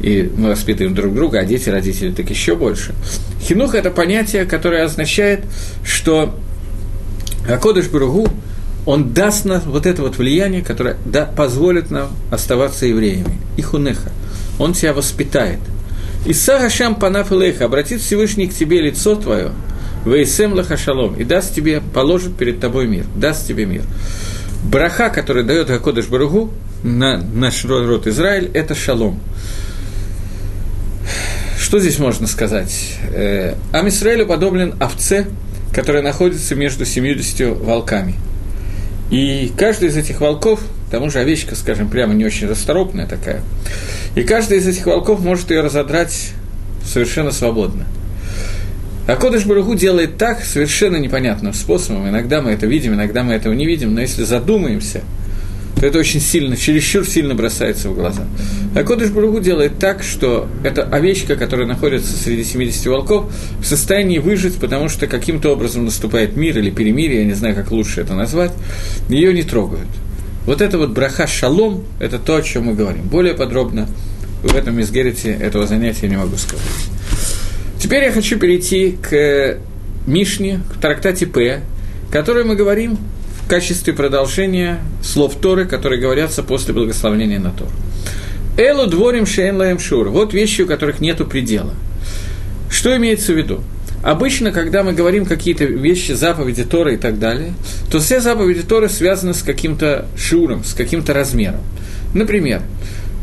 и 0.00 0.30
мы 0.36 0.50
воспитываем 0.50 0.94
друг 0.94 1.14
друга, 1.14 1.38
а 1.40 1.44
дети 1.44 1.68
родители 1.68 2.10
так 2.10 2.28
еще 2.28 2.56
больше. 2.56 2.94
Хинух– 3.40 3.74
это 3.76 3.90
понятие, 3.90 4.44
которое 4.44 4.84
означает, 4.84 5.44
что 5.84 6.38
Акодыш 7.48 7.88
Бругу, 7.88 8.28
он 8.86 9.14
даст 9.14 9.44
нам 9.44 9.60
вот 9.64 9.86
это 9.86 10.02
вот 10.02 10.18
влияние, 10.18 10.62
которое 10.62 10.96
да, 11.06 11.24
позволит 11.24 11.90
нам 11.90 12.10
оставаться 12.30 12.86
евреями. 12.86 13.40
И. 13.56 13.64
Он 14.58 14.72
тебя 14.72 14.92
воспитает. 14.92 15.58
И 16.26 16.32
Сагашам 16.32 16.94
Панаф 16.94 17.32
Илейха, 17.32 17.66
обратит 17.66 18.00
Всевышний 18.00 18.46
к 18.46 18.54
тебе 18.54 18.80
лицо 18.80 19.14
твое, 19.14 19.50
Вейсем 20.04 20.54
Лахашалом, 20.54 21.14
и 21.14 21.24
даст 21.24 21.54
тебе, 21.54 21.80
положит 21.80 22.36
перед 22.36 22.60
тобой 22.60 22.86
мир, 22.86 23.04
даст 23.14 23.46
тебе 23.46 23.66
мир. 23.66 23.82
Браха, 24.64 25.10
который 25.10 25.44
дает 25.44 25.68
Гакодыш 25.68 26.06
Баругу 26.06 26.50
на 26.82 27.18
наш 27.18 27.64
род 27.64 28.06
Израиль, 28.06 28.50
это 28.54 28.74
шалом. 28.74 29.20
Что 31.58 31.78
здесь 31.78 31.98
можно 31.98 32.26
сказать? 32.26 32.98
Э, 33.12 33.54
Ам 33.72 33.88
Исраилю 33.88 34.26
подоблен 34.26 34.74
овце, 34.80 35.26
которая 35.72 36.02
находится 36.02 36.54
между 36.54 36.84
70 36.84 37.58
волками. 37.58 38.14
И 39.10 39.52
каждый 39.56 39.88
из 39.88 39.96
этих 39.96 40.20
волков, 40.20 40.60
к 40.88 40.90
тому 40.90 41.10
же 41.10 41.18
овечка, 41.18 41.54
скажем, 41.54 41.88
прямо 41.88 42.14
не 42.14 42.24
очень 42.24 42.48
расторопная 42.48 43.06
такая, 43.06 43.42
и 44.14 44.22
каждый 44.22 44.58
из 44.58 44.66
этих 44.66 44.86
волков 44.86 45.20
может 45.20 45.50
ее 45.50 45.60
разодрать 45.60 46.32
совершенно 46.84 47.30
свободно. 47.30 47.86
А 49.06 49.16
Кодыш 49.16 49.44
Баруху 49.44 49.74
делает 49.74 50.16
так 50.16 50.42
совершенно 50.42 50.96
непонятным 50.96 51.52
способом. 51.52 52.08
Иногда 52.08 52.40
мы 52.40 52.52
это 52.52 52.66
видим, 52.66 52.94
иногда 52.94 53.22
мы 53.22 53.34
этого 53.34 53.52
не 53.52 53.66
видим, 53.66 53.94
но 53.94 54.00
если 54.00 54.24
задумаемся, 54.24 55.02
то 55.78 55.86
это 55.86 55.98
очень 55.98 56.20
сильно, 56.20 56.56
чересчур 56.56 57.06
сильно 57.06 57.34
бросается 57.34 57.90
в 57.90 57.94
глаза. 57.94 58.24
А 58.74 58.82
Кодыш 58.82 59.10
Баруху 59.10 59.40
делает 59.40 59.78
так, 59.78 60.02
что 60.02 60.48
эта 60.62 60.84
овечка, 60.84 61.36
которая 61.36 61.66
находится 61.66 62.16
среди 62.16 62.44
70 62.44 62.86
волков, 62.86 63.30
в 63.60 63.66
состоянии 63.66 64.18
выжить, 64.18 64.56
потому 64.56 64.88
что 64.88 65.06
каким-то 65.06 65.52
образом 65.52 65.84
наступает 65.84 66.36
мир 66.36 66.58
или 66.58 66.70
перемирие, 66.70 67.20
я 67.20 67.24
не 67.26 67.34
знаю, 67.34 67.54
как 67.54 67.72
лучше 67.72 68.00
это 68.00 68.14
назвать, 68.14 68.52
ее 69.10 69.34
не 69.34 69.42
трогают. 69.42 69.88
Вот 70.46 70.62
это 70.62 70.78
вот 70.78 70.90
браха 70.90 71.26
шалом, 71.26 71.84
это 72.00 72.18
то, 72.18 72.36
о 72.36 72.42
чем 72.42 72.64
мы 72.64 72.74
говорим. 72.74 73.02
Более 73.02 73.34
подробно 73.34 73.86
в 74.42 74.54
этом 74.54 74.80
изгерите 74.80 75.30
этого 75.30 75.66
занятия 75.66 76.08
не 76.08 76.16
могу 76.16 76.36
сказать. 76.36 76.62
Теперь 77.84 78.04
я 78.04 78.12
хочу 78.12 78.38
перейти 78.38 78.92
к 78.92 79.58
Мишне, 80.06 80.60
к 80.72 80.80
трактате 80.80 81.26
П, 81.26 81.60
который 82.10 82.42
мы 82.42 82.56
говорим 82.56 82.96
в 83.42 83.46
качестве 83.46 83.92
продолжения 83.92 84.80
слов 85.02 85.34
Торы, 85.34 85.66
которые 85.66 86.00
говорятся 86.00 86.42
после 86.42 86.72
благословения 86.72 87.38
на 87.38 87.50
Тору. 87.50 87.70
Элу 88.56 88.86
дворим 88.86 89.26
шейн 89.26 89.58
лаем 89.58 89.78
шур. 89.78 90.08
Вот 90.08 90.32
вещи, 90.32 90.62
у 90.62 90.66
которых 90.66 91.00
нет 91.00 91.18
предела. 91.28 91.74
Что 92.70 92.96
имеется 92.96 93.34
в 93.34 93.36
виду? 93.36 93.62
Обычно, 94.02 94.50
когда 94.50 94.82
мы 94.82 94.94
говорим 94.94 95.26
какие-то 95.26 95.64
вещи, 95.64 96.12
заповеди 96.12 96.64
Торы 96.64 96.94
и 96.94 96.96
так 96.96 97.18
далее, 97.18 97.52
то 97.90 97.98
все 97.98 98.22
заповеди 98.22 98.62
Торы 98.62 98.88
связаны 98.88 99.34
с 99.34 99.42
каким-то 99.42 100.06
шуром, 100.16 100.64
с 100.64 100.72
каким-то 100.72 101.12
размером. 101.12 101.60
Например, 102.14 102.62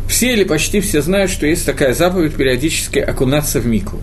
все 0.08 0.34
или 0.34 0.44
почти 0.44 0.82
все 0.82 1.02
знают, 1.02 1.32
что 1.32 1.48
есть 1.48 1.66
такая 1.66 1.96
заповедь 1.96 2.36
периодически 2.36 3.00
окунаться 3.00 3.60
в 3.60 3.66
мику. 3.66 4.00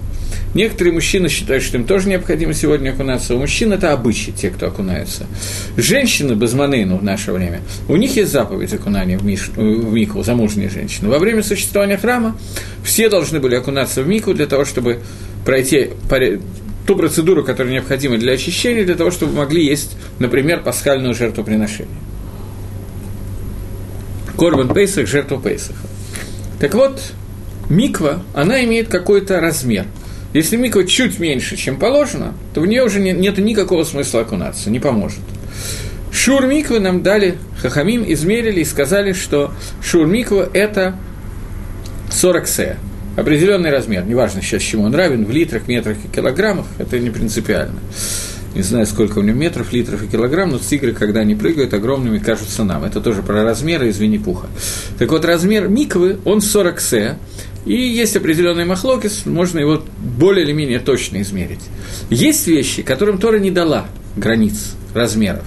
Некоторые 0.55 0.95
мужчины 0.95 1.29
считают, 1.29 1.63
что 1.63 1.77
им 1.77 1.85
тоже 1.85 2.09
необходимо 2.09 2.55
сегодня 2.55 2.91
окунаться. 2.91 3.35
У 3.35 3.39
мужчин 3.39 3.73
это 3.73 3.93
обычай, 3.93 4.33
те, 4.33 4.49
кто 4.51 4.67
окунается. 4.67 5.27
Женщины 5.77 6.33
безманейну 6.33 6.97
в 6.97 7.03
наше 7.03 7.33
время, 7.33 7.61
у 7.87 7.97
них 7.97 8.17
есть 8.17 8.33
заповедь 8.33 8.73
окунания 8.73 9.19
в, 9.19 9.25
миш, 9.25 9.49
в 9.55 9.93
мику, 9.93 10.23
замужние 10.23 10.71
женщины. 10.71 11.11
Во 11.11 11.19
время 11.19 11.43
существования 11.43 11.99
храма 11.99 12.39
все 12.83 13.11
должны 13.11 13.41
были 13.41 13.57
окунаться 13.57 14.03
в 14.03 14.09
мику 14.09 14.33
для 14.33 14.47
того, 14.47 14.65
чтобы 14.65 15.01
пройти 15.45 15.91
ту 16.87 16.97
процедуру, 16.97 17.45
которая 17.45 17.75
необходима 17.75 18.17
для 18.17 18.33
очищения, 18.33 18.85
для 18.85 18.95
того, 18.95 19.11
чтобы 19.11 19.35
могли 19.35 19.65
есть, 19.65 19.97
например, 20.19 20.63
пасхальную 20.63 21.15
жертвоприношение. 21.15 21.95
Корбан 24.39 24.73
Пейсах, 24.73 25.09
жертву 25.09 25.39
Пейсаха. 25.39 25.87
Так 26.59 26.73
вот, 26.75 27.03
миква, 27.69 28.23
она 28.33 28.65
имеет 28.65 28.89
какой-то 28.89 29.41
размер– 29.41 29.85
если 30.35 30.57
миква 30.57 30.85
чуть 30.85 31.19
меньше, 31.19 31.57
чем 31.57 31.79
положено, 31.79 32.35
то 32.55 32.61
в 32.61 32.67
нее 32.67 32.85
уже 32.85 33.01
не, 33.01 33.13
нет 33.13 33.39
никакого 33.39 33.85
смысла 33.85 34.21
окунаться, 34.21 34.71
не 34.71 34.81
поможет. 34.81 35.21
Шур 36.13 36.47
миквы 36.47 36.81
нам 36.81 37.03
дали, 37.03 37.37
хахамим 37.61 38.05
измерили 38.07 38.61
и 38.61 38.65
сказали, 38.65 39.13
что 39.13 39.53
шур 39.83 40.07
миква– 40.07 40.49
это 40.53 40.97
40 42.11 42.47
се, 42.47 42.77
определенный 43.17 43.71
размер, 43.71 44.05
неважно 44.05 44.43
сейчас 44.43 44.63
чему 44.63 44.85
он 44.85 44.95
равен, 44.95 45.25
в 45.25 45.31
литрах, 45.31 45.69
метрах 45.69 45.97
и 46.05 46.09
килограммах, 46.09 46.67
это 46.79 46.99
не 46.99 47.11
принципиально. 47.11 47.81
Не 48.55 48.63
знаю, 48.63 48.87
сколько 48.87 49.19
у 49.19 49.23
него 49.23 49.37
метров, 49.37 49.73
литров 49.73 50.03
и 50.03 50.07
килограмм, 50.09 50.51
но 50.51 50.59
тигры, 50.59 50.93
когда 50.93 51.21
они 51.21 51.35
прыгают, 51.35 51.75
огромными 51.75 52.19
кажутся 52.19 52.65
нам. 52.65 52.83
Это 52.83 53.01
тоже 53.01 53.23
про 53.23 53.45
размеры 53.45 53.89
из 53.89 53.99
Винни-Пуха. 53.99 54.49
Так 54.99 55.11
вот, 55.11 55.25
размер 55.25 55.69
миквы, 55.69 56.19
он 56.25 56.41
40 56.41 56.81
се, 56.81 57.19
и 57.69 57.77
есть 57.77 58.17
определенный 58.17 58.65
махлокис, 58.65 59.27
можно 59.27 59.59
его 59.59 59.83
более 59.99 60.45
или 60.45 60.53
менее 60.53 60.79
точно 60.79 61.21
измерить. 61.21 61.61
Есть 62.09 62.47
вещи, 62.47 62.83
которым 62.83 63.19
Тора 63.19 63.39
не 63.39 63.51
дала 63.51 63.87
границ, 64.17 64.75
размеров. 64.95 65.45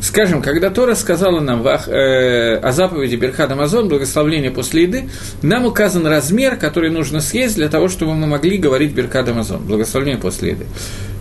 Скажем, 0.00 0.40
когда 0.40 0.70
Тора 0.70 0.94
сказала 0.94 1.40
нам 1.40 1.66
э, 1.66 2.56
о 2.56 2.72
заповеди 2.72 3.16
Берхад 3.16 3.52
Амазон, 3.52 3.88
благословление 3.88 4.50
после 4.50 4.84
еды, 4.84 5.10
нам 5.42 5.66
указан 5.66 6.06
размер, 6.06 6.56
который 6.56 6.88
нужно 6.88 7.20
съесть 7.20 7.56
для 7.56 7.68
того, 7.68 7.88
чтобы 7.88 8.14
мы 8.14 8.26
могли 8.26 8.56
говорить 8.56 8.92
Берхад 8.92 9.28
Амазон, 9.28 9.62
благословение 9.66 10.16
после 10.16 10.52
еды. 10.52 10.66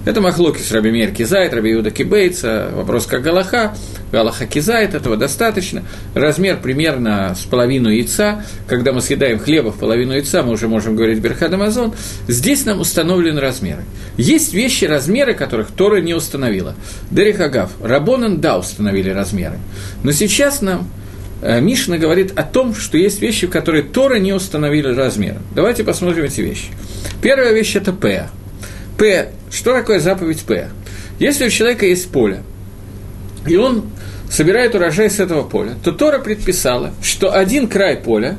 Это 0.05 0.21
Махлоки 0.21 0.61
с 0.61 0.71
Раби 0.71 0.91
Мер 0.91 1.11
Кизайт, 1.11 1.53
Раби 1.53 1.71
Юда 1.71 1.91
Кибейца, 1.91 2.69
вопрос 2.73 3.05
как 3.05 3.21
Галаха, 3.21 3.75
Галаха 4.13 4.47
כזית, 4.47 4.95
этого 4.95 5.17
достаточно. 5.17 5.83
Размер 6.15 6.57
примерно 6.61 7.35
с 7.35 7.43
половину 7.43 7.89
яйца, 7.89 8.45
когда 8.65 8.93
мы 8.93 9.01
съедаем 9.01 9.39
хлеба 9.39 9.73
в 9.73 9.77
половину 9.77 10.13
яйца, 10.13 10.41
мы 10.41 10.53
уже 10.53 10.69
можем 10.69 10.95
говорить 10.95 11.19
ברכת 11.19 11.53
המזון, 11.53 11.93
здесь 12.29 12.65
нам 12.65 12.79
установлены 12.79 13.41
размеры. 13.41 13.83
Есть 14.15 14.53
вещи, 14.53 14.85
размеры 14.85 15.33
которых 15.33 15.67
Тора 15.67 15.99
не 15.99 16.13
установила. 16.13 16.75
דרך 17.11 17.41
אגב, 17.41 17.71
רבנן, 17.83 18.39
да, 18.39 18.57
установили 18.57 19.09
размеры. 19.09 19.59
Но 20.03 20.13
сейчас 20.13 20.61
нам 20.61 20.89
э, 21.41 21.59
Мишна 21.59 21.97
говорит 21.97 22.31
о 22.39 22.43
том, 22.43 22.73
что 22.73 22.97
есть 22.97 23.21
вещи, 23.21 23.47
которые 23.47 23.83
Тора 23.83 24.15
не 24.15 24.31
установили 24.31 24.87
размеры. 24.87 25.39
Давайте 25.53 25.83
посмотрим 25.83 26.23
эти 26.23 26.39
вещи. 26.39 26.67
Первая 27.21 27.51
вещь– 27.51 27.75
это 27.75 27.91
פאה. 27.91 28.29
פאה. 28.99 29.29
Что 29.49 29.73
такое 29.73 29.99
заповедь 29.99 30.41
פאה? 30.41 30.67
Если 31.19 31.47
у 31.47 31.49
человека 31.49 31.85
есть 31.85 32.09
поле, 32.09 32.43
и 33.47 33.55
он 33.55 33.85
собирает 34.29 34.75
урожай 34.75 35.09
с 35.09 35.19
этого 35.19 35.43
поля, 35.43 35.75
то 35.83 35.91
Тора 35.93 36.19
предписала, 36.19 36.93
что 37.01 37.33
один 37.33 37.67
край 37.67 37.95
поля, 37.95 38.37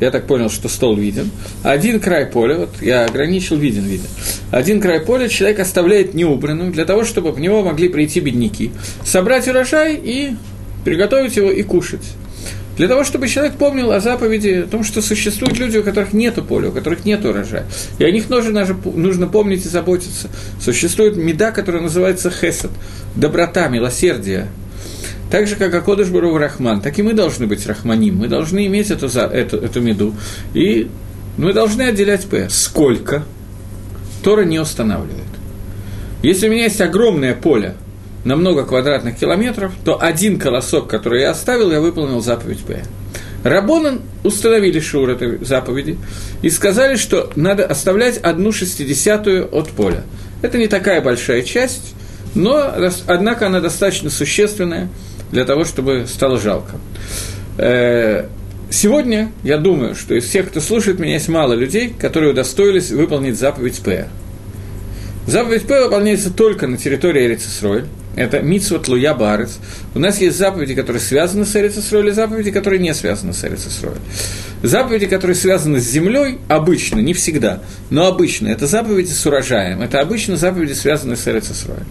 я 0.00 0.12
так 0.12 0.28
понял, 0.28 0.48
что 0.48 0.68
стол 0.68 0.96
виден, 0.96 1.30
один 1.64 1.98
край 1.98 2.26
поля, 2.26 2.58
вот 2.58 2.80
я 2.80 3.04
ограничил, 3.04 3.56
виден, 3.56 3.84
виден, 3.84 4.06
один 4.52 4.80
край 4.80 5.00
поля 5.00 5.28
человек 5.28 5.58
оставляет 5.58 6.14
неубранным 6.14 6.70
для 6.70 6.84
того, 6.84 7.04
чтобы 7.04 7.32
в 7.32 7.40
него 7.40 7.64
могли 7.64 7.88
прийти 7.88 8.20
бедняки, 8.20 8.70
собрать 9.04 9.48
урожай 9.48 9.96
и 9.96 10.36
приготовить 10.84 11.36
его 11.36 11.50
и 11.50 11.62
кушать. 11.64 12.06
Для 12.78 12.86
того, 12.86 13.02
чтобы 13.02 13.26
человек 13.26 13.54
помнил 13.56 13.90
о 13.90 13.98
заповеди, 13.98 14.64
о 14.64 14.68
том, 14.68 14.84
что 14.84 15.02
существуют 15.02 15.58
люди, 15.58 15.78
у 15.78 15.82
которых 15.82 16.12
нет 16.12 16.36
поля, 16.46 16.68
у 16.68 16.72
которых 16.72 17.04
нет 17.04 17.24
урожая. 17.24 17.66
И 17.98 18.04
о 18.04 18.10
них 18.12 18.30
нужно, 18.30 18.64
нужно 18.94 19.26
помнить 19.26 19.66
и 19.66 19.68
заботиться. 19.68 20.28
Существует 20.60 21.16
меда, 21.16 21.50
которая 21.50 21.82
называется 21.82 22.30
хесед, 22.30 22.70
доброта, 23.16 23.66
милосердие. 23.66 24.46
Так 25.28 25.48
же, 25.48 25.56
как 25.56 25.74
Акодыш 25.74 26.08
Бару 26.08 26.38
Рахман, 26.38 26.80
так 26.80 26.96
и 27.00 27.02
мы 27.02 27.14
должны 27.14 27.48
быть 27.48 27.66
Рахманим. 27.66 28.18
Мы 28.18 28.28
должны 28.28 28.64
иметь 28.66 28.92
эту, 28.92 29.06
эту, 29.06 29.56
эту 29.56 29.80
меду. 29.80 30.14
И 30.54 30.88
мы 31.36 31.52
должны 31.52 31.82
отделять 31.82 32.26
П. 32.26 32.48
Сколько? 32.48 33.24
Тора 34.22 34.44
не 34.44 34.60
устанавливает. 34.60 35.24
Если 36.22 36.46
у 36.48 36.52
меня 36.52 36.64
есть 36.64 36.80
огромное 36.80 37.34
поле– 37.34 37.74
на 38.28 38.36
много 38.36 38.66
квадратных 38.66 39.16
километров, 39.16 39.72
то 39.86 40.00
один 40.00 40.38
колосок, 40.38 40.86
который 40.86 41.22
я 41.22 41.30
оставил, 41.30 41.72
я 41.72 41.80
выполнил 41.80 42.20
заповедь 42.20 42.60
П. 42.60 42.84
Рабонан 43.42 44.02
установили 44.22 44.80
шур 44.80 45.08
этой 45.08 45.42
заповеди 45.42 45.96
и 46.42 46.50
сказали, 46.50 46.96
что 46.96 47.30
надо 47.36 47.64
оставлять 47.64 48.18
одну 48.18 48.52
шестидесятую 48.52 49.48
от 49.56 49.70
поля. 49.70 50.02
Это 50.42 50.58
не 50.58 50.66
такая 50.66 51.00
большая 51.00 51.40
часть, 51.40 51.94
но, 52.34 52.70
однако, 53.06 53.46
она 53.46 53.60
достаточно 53.60 54.10
существенная 54.10 54.90
для 55.32 55.46
того, 55.46 55.64
чтобы 55.64 56.04
стало 56.06 56.38
жалко. 56.38 56.72
Э, 57.56 58.26
сегодня 58.68 59.32
я 59.42 59.56
думаю, 59.56 59.94
что 59.94 60.14
из 60.14 60.24
всех, 60.24 60.48
кто 60.48 60.60
слушает 60.60 60.98
меня, 60.98 61.14
есть 61.14 61.30
мало 61.30 61.54
людей, 61.54 61.94
которые 61.98 62.32
удостоились 62.32 62.90
выполнить 62.90 63.38
заповедь 63.38 63.80
П. 63.80 64.06
Заповедь 65.26 65.66
П 65.66 65.84
выполняется 65.84 66.30
только 66.30 66.66
на 66.66 66.76
территории 66.76 67.24
Эрицесроль. 67.24 67.84
Это 68.18 68.40
Мицвот 68.40 68.88
Луя 68.88 69.14
Барец. 69.14 69.58
У 69.94 70.00
нас 70.00 70.20
есть 70.20 70.36
заповеди, 70.36 70.74
которые 70.74 71.00
связаны 71.00 71.46
с 71.46 71.54
Эрицесроль, 71.54 72.08
и 72.08 72.10
заповеди, 72.10 72.50
которые 72.50 72.80
не 72.80 72.92
связаны 72.92 73.32
с 73.32 73.44
Эрицесроль. 73.44 73.98
Заповеди, 74.60 75.06
которые 75.06 75.36
связаны 75.36 75.80
с 75.80 75.88
землей, 75.88 76.38
обычно, 76.48 76.98
не 76.98 77.14
всегда, 77.14 77.62
но 77.90 78.06
обычно, 78.06 78.48
это 78.48 78.66
заповеди 78.66 79.12
с 79.12 79.24
урожаем. 79.24 79.82
Это 79.82 80.00
обычно 80.00 80.36
заповеди, 80.36 80.72
связанные 80.72 81.16
с 81.16 81.28
Эрицесроль. 81.28 81.84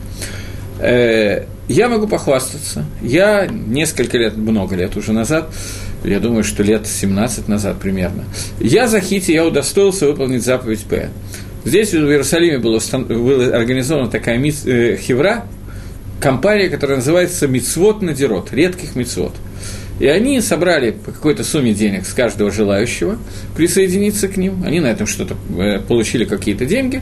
Э, 0.80 1.46
я 1.70 1.88
могу 1.88 2.08
похвастаться. 2.08 2.86
Я 3.02 3.48
несколько 3.48 4.18
лет, 4.18 4.36
много 4.36 4.76
лет 4.76 4.98
уже 4.98 5.14
назад, 5.14 5.50
я 6.04 6.20
думаю, 6.20 6.44
что 6.44 6.62
лет 6.62 6.88
17 6.88 7.48
назад 7.48 7.80
примерно, 7.80 8.26
я 8.60 8.88
за 8.88 9.00
Хити, 9.00 9.32
я 9.32 9.46
удостоился 9.46 10.08
выполнить 10.08 10.44
заповедь 10.44 10.84
П. 10.84 11.10
Здесь, 11.64 11.94
в 11.94 11.98
Иерусалиме, 11.98 12.60
была, 12.60 12.80
была 13.08 13.46
организована 13.56 14.10
такая 14.10 14.38
миц, 14.38 14.66
э, 14.66 14.98
хевра, 14.98 15.46
компания, 16.20 16.70
которая 16.70 16.98
называется 16.98 17.48
«Мицвод 17.48 18.02
Надирот», 18.02 18.54
редких 18.54 18.96
мицвод. 18.96 19.34
И 20.00 20.06
они 20.06 20.42
собрали 20.42 20.92
по 20.92 21.12
какой-то 21.12 21.44
сумме 21.44 21.74
денег 21.74 22.06
с 22.06 22.14
каждого 22.14 22.52
желающего 22.52 23.18
присоединиться 23.56 24.28
к 24.28 24.38
ним. 24.38 24.64
Они 24.64 24.80
на 24.80 24.88
этом 24.88 25.08
что-то 25.08 25.36
э, 25.58 25.80
получили 25.80 26.26
какие-то 26.26 26.66
деньги. 26.66 27.02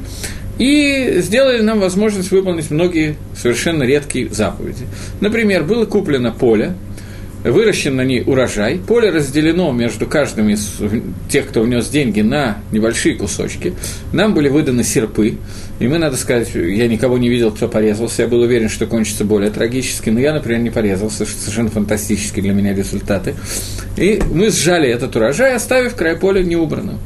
И 0.57 1.15
сделали 1.17 1.61
нам 1.61 1.81
возможность 1.81 2.31
выполнить 2.31 2.71
многие 2.71 3.17
совершенно 3.35 3.83
редкие 3.83 4.29
заповеди. 4.29 4.85
Например, 5.19 5.63
было 5.63 5.85
куплено 5.85 6.31
поле, 6.31 6.75
выращен 7.51 7.95
на 7.95 8.01
ней 8.03 8.23
урожай, 8.25 8.79
поле 8.79 9.09
разделено 9.09 9.71
между 9.71 10.07
каждым 10.07 10.49
из 10.49 10.77
тех, 11.29 11.47
кто 11.47 11.61
внес 11.61 11.87
деньги, 11.89 12.21
на 12.21 12.57
небольшие 12.71 13.15
кусочки. 13.15 13.73
Нам 14.11 14.33
были 14.33 14.49
выданы 14.49 14.83
серпы, 14.83 15.37
и 15.79 15.87
мы, 15.87 15.97
надо 15.97 16.17
сказать, 16.17 16.49
я 16.55 16.87
никого 16.87 17.17
не 17.17 17.29
видел, 17.29 17.51
кто 17.51 17.67
порезался, 17.67 18.23
я 18.23 18.27
был 18.27 18.41
уверен, 18.41 18.69
что 18.69 18.87
кончится 18.87 19.25
более 19.25 19.51
трагически, 19.51 20.09
но 20.09 20.19
я, 20.19 20.33
например, 20.33 20.61
не 20.61 20.69
порезался, 20.69 21.25
что 21.25 21.39
совершенно 21.39 21.69
фантастические 21.69 22.43
для 22.43 22.53
меня 22.53 22.73
результаты. 22.73 23.35
И 23.97 24.19
мы 24.31 24.49
сжали 24.49 24.89
этот 24.89 25.15
урожай, 25.15 25.53
оставив 25.53 25.95
край 25.95 26.15
поля 26.15 26.43
неубранным. 26.43 26.99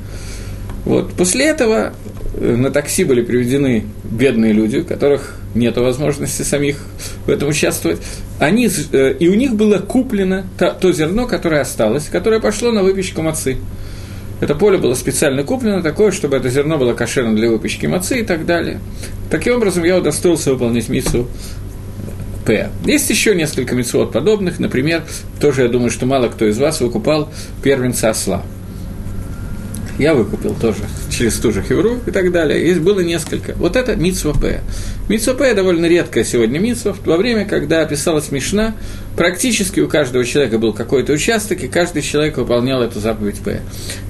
Вот. 0.86 1.14
После 1.14 1.46
этого 1.46 1.94
на 2.38 2.72
такси 2.72 3.04
были 3.04 3.22
приведены 3.22 3.86
бедные 4.04 4.54
люди, 4.54 4.78
у 4.78 4.86
которых 4.86 5.36
нет 5.56 5.78
возможности 5.78 6.44
самих 6.44 6.78
в 7.26 7.30
этом 7.30 7.50
участвовать. 7.50 8.00
Они, 8.40 8.70
э, 8.92 9.16
и 9.20 9.28
у 9.28 9.34
них 9.34 9.56
было 9.56 9.80
куплено 9.80 10.46
то, 10.58 10.72
то 10.72 10.92
зерно, 10.92 11.28
которое 11.28 11.62
осталось, 11.62 12.06
которое 12.06 12.40
пошло 12.40 12.72
на 12.72 12.84
выпечку 12.84 13.22
мацы. 13.22 13.58
Это 14.42 14.56
поле 14.56 14.78
было 14.78 14.94
специально 14.94 15.44
куплено 15.44 15.82
такое, 15.82 16.12
чтобы 16.12 16.38
это 16.38 16.50
зерно 16.50 16.78
было 16.78 16.94
кошерным 16.94 17.36
для 17.36 17.50
выпечки 17.50 17.88
мацы 17.88 18.22
и 18.22 18.24
так 18.24 18.46
далее. 18.46 18.80
Таким 19.30 19.56
образом, 19.56 19.84
я 19.84 19.98
удостоился 19.98 20.52
выполнить 20.54 20.88
мицву 20.88 21.28
פאה. 22.46 22.70
Есть 22.86 23.10
еще 23.10 23.36
несколько 23.36 23.76
מצוות 23.76 24.14
подобных, 24.14 24.60
например, 24.60 25.04
тоже 25.42 25.64
я 25.64 25.68
думаю, 25.68 25.90
что 25.90 26.06
мало 26.06 26.30
кто 26.30 26.46
из 26.46 26.58
вас 26.58 26.80
выкупал 26.80 27.30
первенца 27.64 28.12
осла 28.12 28.44
я 30.00 30.14
выкупил 30.14 30.56
тоже 30.56 30.80
через 31.12 31.36
ту 31.36 31.52
же 31.52 31.62
хевру 31.62 32.00
и 32.06 32.12
так 32.12 32.32
далее. 32.32 32.66
Есть 32.66 32.80
было 32.80 33.02
несколько. 33.02 33.54
Вот 33.56 33.76
это 33.76 33.96
мицва 33.98 34.34
פאה. 34.34 34.62
Мицва 35.10 35.34
פאה 35.34 35.54
довольно 35.54 35.88
редкая 35.88 36.24
сегодня 36.24 36.58
мицва. 36.58 36.94
В 36.94 37.00
то 37.00 37.18
время, 37.18 37.44
когда 37.46 37.82
писалась 37.82 38.32
Мишна, 38.32 38.76
практически 39.18 39.82
у 39.82 39.90
каждого 39.90 40.24
человека 40.24 40.58
был 40.58 40.72
какой-то 40.72 41.12
участок, 41.12 41.64
и 41.64 41.68
каждый 41.68 42.02
человек 42.02 42.38
выполнял 42.38 42.82
эту 42.82 43.02
заповедь 43.02 43.40
פאה. 43.40 43.60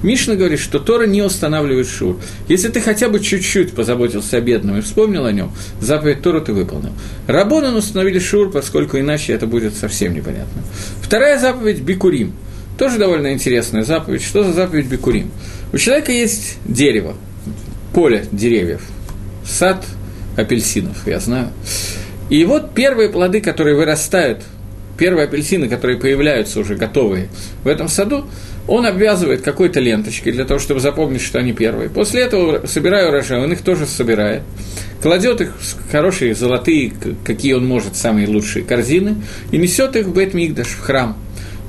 Мишна 0.04 0.36
говорит, 0.36 0.60
что 0.60 0.78
Тора 0.78 1.06
не 1.06 1.22
устанавливает 1.22 1.88
шур. 1.88 2.20
Если 2.48 2.68
ты 2.68 2.80
хотя 2.80 3.08
бы 3.08 3.18
чуть-чуть 3.18 3.72
позаботился 3.72 4.36
о 4.36 4.40
бедном 4.40 4.78
и 4.78 4.82
вспомнил 4.82 5.24
о 5.26 5.32
нем, 5.32 5.52
заповедь 5.80 6.22
Тора 6.22 6.40
ты 6.40 6.52
выполнил. 6.52 6.92
Рабонан 7.26 7.74
установили 7.74 8.20
шур, 8.20 8.52
поскольку 8.52 8.96
иначе 8.96 9.32
это 9.32 9.48
будет 9.48 9.74
совсем 9.74 10.14
непонятно. 10.14 10.62
Вторая 11.02 11.38
заповедь– 11.40 11.80
Бикурим. 11.82 12.32
Тоже 12.80 12.96
довольно 12.96 13.34
интересная 13.34 13.82
заповедь. 13.82 14.22
Что 14.22 14.42
за 14.42 14.54
заповедь 14.54 14.86
Бикурим? 14.86 15.30
У 15.70 15.76
человека 15.76 16.12
есть 16.12 16.56
дерево, 16.64 17.14
поле 17.92 18.24
деревьев, 18.32 18.80
сад 19.44 19.84
апельсинов, 20.34 21.06
я 21.06 21.20
знаю. 21.20 21.50
И 22.30 22.42
вот 22.46 22.72
первые 22.72 23.10
плоды, 23.10 23.42
которые 23.42 23.76
вырастают, 23.76 24.44
первые 24.96 25.26
апельсины, 25.26 25.68
которые 25.68 25.98
появляются 25.98 26.58
уже 26.58 26.74
готовые 26.74 27.28
в 27.64 27.68
этом 27.68 27.86
саду, 27.86 28.24
он 28.66 28.86
обвязывает 28.86 29.42
какой-то 29.42 29.78
ленточкой 29.78 30.32
для 30.32 30.46
того, 30.46 30.58
чтобы 30.58 30.80
запомнить, 30.80 31.20
что 31.20 31.38
они 31.38 31.52
первые. 31.52 31.90
После 31.90 32.22
этого, 32.22 32.66
собирая 32.66 33.08
урожай, 33.08 33.44
он 33.44 33.52
их 33.52 33.60
тоже 33.60 33.84
собирает, 33.84 34.40
кладет 35.02 35.42
их 35.42 35.52
в 35.60 35.92
хорошие 35.92 36.34
золотые, 36.34 36.94
какие 37.26 37.52
он 37.52 37.66
может, 37.66 37.94
самые 37.94 38.26
лучшие 38.26 38.64
корзины, 38.64 39.16
и 39.52 39.58
несет 39.58 39.96
их 39.96 40.06
в 40.06 40.14
Бет-Мигдаш, 40.14 40.68
в 40.68 40.80
храм. 40.80 41.18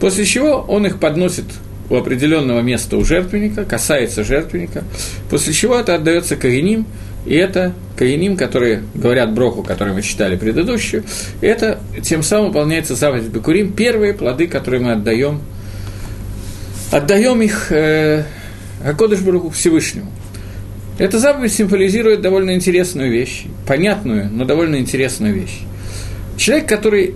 После 0.01 0.25
чего 0.25 0.65
он 0.67 0.87
их 0.87 0.99
подносит 0.99 1.45
у 1.91 1.95
определенного 1.95 2.61
места 2.61 2.97
у 2.97 3.05
жертвенника, 3.05 3.65
касается 3.65 4.23
жертвенника, 4.23 4.83
после 5.29 5.53
чего 5.53 5.77
это 5.77 5.93
отдается 5.93 6.35
Каиним, 6.35 6.87
и 7.23 7.35
это 7.35 7.73
Каиним, 7.97 8.35
которые 8.35 8.81
говорят 8.95 9.31
Броху, 9.31 9.61
который 9.61 9.93
мы 9.93 10.01
читали 10.01 10.37
предыдущую, 10.37 11.03
это 11.41 11.79
тем 12.01 12.23
самым 12.23 12.47
выполняется 12.47 12.95
заповедь 12.95 13.25
Бекурим, 13.25 13.73
первые 13.73 14.15
плоды, 14.15 14.47
которые 14.47 14.81
мы 14.81 14.93
отдаем, 14.93 15.39
отдаем 16.91 17.39
их 17.43 17.71
э, 17.71 18.23
Акодыш 18.83 19.19
Бруху 19.19 19.51
Всевышнему. 19.51 20.11
Эта 20.97 21.19
заповедь 21.19 21.53
символизирует 21.53 22.21
довольно 22.21 22.55
интересную 22.55 23.11
вещь, 23.11 23.43
понятную, 23.67 24.29
но 24.31 24.45
довольно 24.45 24.77
интересную 24.77 25.35
вещь. 25.35 25.59
Человек, 26.37 26.67
который 26.67 27.13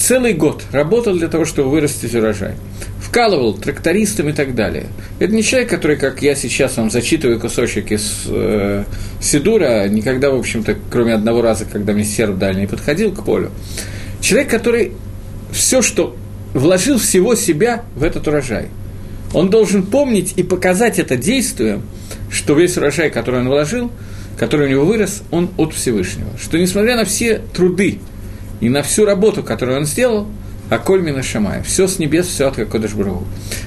целый 0.00 0.32
год 0.32 0.64
работал 0.72 1.14
для 1.14 1.28
того, 1.28 1.44
чтобы 1.44 1.70
вырастить 1.70 2.14
урожай– 2.14 2.54
вкалывал 3.10 3.54
трактористам 3.54 4.28
и 4.28 4.32
так 4.32 4.54
далее. 4.54 4.86
Это 5.18 5.34
не 5.34 5.42
человек, 5.42 5.68
который, 5.68 5.96
как 5.96 6.22
я 6.22 6.36
сейчас 6.36 6.76
вам 6.76 6.92
зачитываю 6.92 7.40
кусочек 7.40 7.90
из 7.90 8.22
э, 8.28 8.84
Сидура, 9.20 9.88
никогда, 9.88 10.30
в 10.30 10.36
общем-то, 10.36 10.76
кроме 10.90 11.14
одного 11.14 11.42
раза, 11.42 11.64
когда 11.64 11.92
мне 11.92 12.04
серб 12.04 12.38
дальний 12.38 12.68
подходил 12.68 13.12
к 13.12 13.24
полю. 13.24 13.50
Человек, 14.20 14.50
который 14.50 14.92
все, 15.50 15.82
что 15.82 16.16
вложил 16.54 16.98
всего 16.98 17.34
себя 17.34 17.82
в 17.96 18.04
этот 18.04 18.28
урожай. 18.28 18.68
Он 19.34 19.50
должен 19.50 19.82
помнить 19.82 20.34
и 20.36 20.44
показать 20.44 21.00
это 21.00 21.16
действием, 21.16 21.82
что 22.30 22.54
весь 22.54 22.76
урожай, 22.76 23.10
который 23.10 23.40
он 23.40 23.48
вложил, 23.48 23.90
который 24.38 24.68
у 24.68 24.70
него 24.70 24.84
вырос, 24.84 25.22
он 25.32 25.50
от 25.56 25.74
Всевышнего. 25.74 26.30
Что 26.40 26.58
несмотря 26.58 26.96
на 26.96 27.04
все 27.04 27.40
труды 27.52 27.98
и 28.60 28.68
на 28.68 28.82
всю 28.82 29.04
работу, 29.04 29.42
которую 29.42 29.78
он 29.78 29.86
сделал, 29.86 30.26
а 30.70 30.78
Кольмина 30.78 31.22
Шамая. 31.22 31.62
Все 31.62 31.88
с 31.88 31.98
небес, 31.98 32.26
все 32.26 32.48
от 32.48 32.56
Кодыш. 32.56 32.92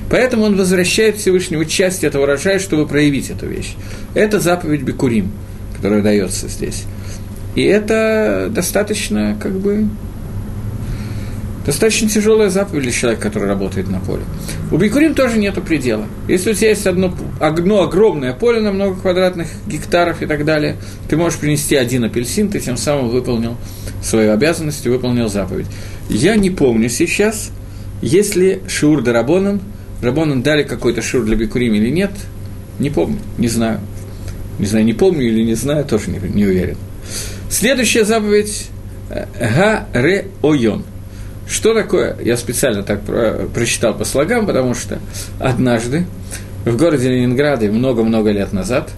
Поэтому 0.09 0.45
он 0.45 0.55
возвращает 0.55 1.17
Всевышнему 1.17 1.65
часть 1.65 2.03
этого 2.03 2.23
урожая, 2.23 2.59
чтобы 2.59 2.87
проявить 2.87 3.29
эту 3.29 3.45
вещь. 3.47 3.75
Это 4.13 4.39
заповедь 4.39 4.83
Бекурим, 4.83 5.31
которая 5.75 6.01
дается 6.01 6.47
здесь. 6.47 6.85
И 7.55 7.63
это 7.63 8.49
достаточно, 8.49 9.37
как 9.39 9.53
бы, 9.53 9.87
достаточно 11.65 12.09
тяжелая 12.09 12.49
заповедь 12.49 12.83
для 12.83 12.91
человека, 12.91 13.21
который 13.23 13.47
работает 13.47 13.89
на 13.89 13.99
поле. 13.99 14.23
У 14.71 14.77
Бикурим 14.77 15.15
тоже 15.15 15.37
нет 15.37 15.55
предела. 15.63 16.05
Если 16.27 16.51
у 16.51 16.53
тебя 16.53 16.69
есть 16.69 16.85
одно, 16.85 17.13
одно 17.39 17.83
огромное 17.83 18.33
поле 18.33 18.59
на 18.59 18.71
много 18.71 18.99
квадратных 18.99 19.47
гектаров 19.67 20.21
и 20.21 20.25
так 20.25 20.45
далее, 20.45 20.77
ты 21.07 21.17
можешь 21.17 21.39
принести 21.39 21.75
один 21.75 22.03
апельсин, 22.03 22.49
ты 22.49 22.59
тем 22.59 22.77
самым 22.77 23.09
выполнил 23.09 23.57
свою 24.03 24.33
обязанность 24.33 24.85
и 24.85 24.89
выполнил 24.89 25.29
заповедь. 25.29 25.67
Я 26.09 26.35
не 26.35 26.49
помню 26.49 26.89
сейчас, 26.89 27.51
если 28.01 28.61
Шиур 28.67 29.01
да 29.01 29.13
Рабонан, 29.13 29.61
Рабонан 30.01 30.43
дали 30.43 30.63
какой-то 30.63 31.01
Шиур 31.01 31.23
для 31.23 31.35
Бикурим 31.35 31.73
или 31.73 31.89
нет, 31.89 32.11
не 32.79 32.89
помню, 32.89 33.19
не 33.37 33.47
знаю. 33.47 33.79
Не 34.59 34.65
знаю, 34.65 34.85
не 34.85 34.93
помню 34.93 35.23
или 35.23 35.43
не 35.43 35.55
знаю, 35.55 35.85
тоже 35.85 36.11
не, 36.11 36.19
не 36.19 36.45
уверен. 36.45 36.77
Следующая 37.49 38.05
заповедь 38.05 38.67
э, 39.09 39.25
Га-ре-ойон. 39.39 40.83
Что 41.47 41.73
такое? 41.73 42.17
Я 42.21 42.37
специально 42.37 42.83
так 42.83 43.01
про, 43.01 43.47
прочитал 43.53 43.93
по 43.93 44.05
слогам, 44.05 44.45
потому 44.45 44.73
что 44.73 44.99
однажды 45.39 46.05
в 46.65 46.77
городе 46.77 47.09
Ленинграде 47.09 47.69
много-много 47.69 48.31
лет 48.31 48.53
назад 48.53 48.91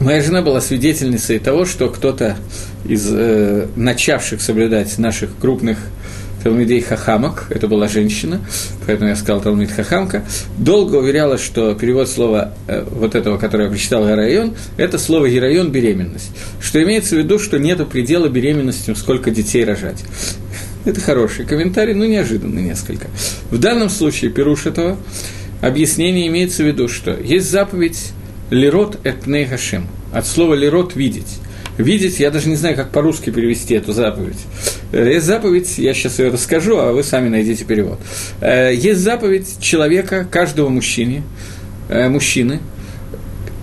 моя 0.00 0.22
жена 0.22 0.42
была 0.42 0.60
свидетельницей 0.60 1.38
того, 1.38 1.64
что 1.64 1.88
кто-то 1.88 2.36
из 2.84 3.08
э, 3.10 3.66
начавших 3.76 4.40
соблюдать 4.40 4.98
наших 4.98 5.30
крупных 5.38 5.78
Талмидей 6.42 6.80
Хахамок, 6.80 7.46
это 7.50 7.66
была 7.66 7.88
женщина, 7.88 8.40
поэтому 8.86 9.10
я 9.10 9.16
сказал 9.16 9.40
Талмид 9.40 9.72
Хахамка, 9.72 10.24
долго 10.56 10.96
уверяла, 10.96 11.36
что 11.36 11.74
перевод 11.74 12.08
слова 12.08 12.54
э, 12.68 12.84
вот 12.88 13.14
этого, 13.16 13.38
которое 13.38 13.64
я 13.64 13.70
прочитал 13.70 14.06
Герайон, 14.06 14.54
это 14.76 14.98
слово 14.98 15.28
Герайон– 15.28 15.70
беременность. 15.72 16.30
Что 16.60 16.82
имеется 16.82 17.16
в 17.16 17.18
виду, 17.18 17.38
что 17.38 17.58
нет 17.58 17.86
предела 17.88 18.28
беременности, 18.28 18.94
сколько 18.94 19.30
детей 19.30 19.64
рожать. 19.64 20.04
Это 20.84 21.00
хороший 21.00 21.44
комментарий, 21.44 21.94
но 21.94 22.06
неожиданный 22.06 22.62
несколько. 22.62 23.08
В 23.50 23.58
данном 23.58 23.90
случае 23.90 24.30
Пируш 24.30 24.66
этого 24.66 24.96
объяснение 25.60 26.28
имеется 26.28 26.62
в 26.62 26.66
виду, 26.66 26.88
что 26.88 27.12
есть 27.12 27.50
заповедь 27.50 28.12
«лирот 28.50 28.98
этней 29.04 29.44
гашим», 29.44 29.86
от 30.12 30.26
слова 30.26 30.54
«лирот»– 30.54 30.94
«видеть». 30.96 31.38
Видеть, 31.78 32.18
я 32.18 32.32
даже 32.32 32.48
не 32.48 32.56
знаю, 32.56 32.74
как 32.74 32.90
по-русски 32.90 33.30
перевести 33.30 33.74
эту 33.74 33.92
заповедь. 33.92 34.38
Э, 34.90 35.12
есть 35.12 35.26
заповедь, 35.26 35.78
я 35.78 35.94
сейчас 35.94 36.18
ее 36.18 36.30
расскажу, 36.30 36.76
а 36.78 36.92
вы 36.92 37.04
сами 37.04 37.28
найдите 37.28 37.64
перевод. 37.64 38.00
Э, 38.40 38.74
есть 38.74 38.98
заповедь 39.00 39.60
человека, 39.60 40.26
каждого 40.28 40.70
мужчины, 40.70 41.22
э, 41.88 42.08
мужчины 42.08 42.58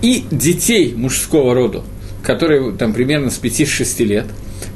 и 0.00 0.24
детей 0.30 0.94
мужского 0.96 1.52
рода, 1.52 1.82
которые 2.22 2.72
там 2.72 2.94
примерно 2.94 3.30
с 3.30 3.38
5-6 3.38 4.02
лет, 4.04 4.26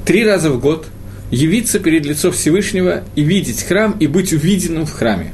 три 0.04 0.22
раза 0.22 0.50
в 0.50 0.60
год 0.60 0.86
явиться 1.30 1.78
перед 1.78 2.06
лицом 2.06 2.32
Всевышнего 2.32 3.04
и 3.14 3.22
видеть 3.22 3.62
храм 3.62 3.96
и 3.98 4.06
быть 4.06 4.32
увиденным 4.32 4.86
в 4.86 4.92
храме. 4.92 5.32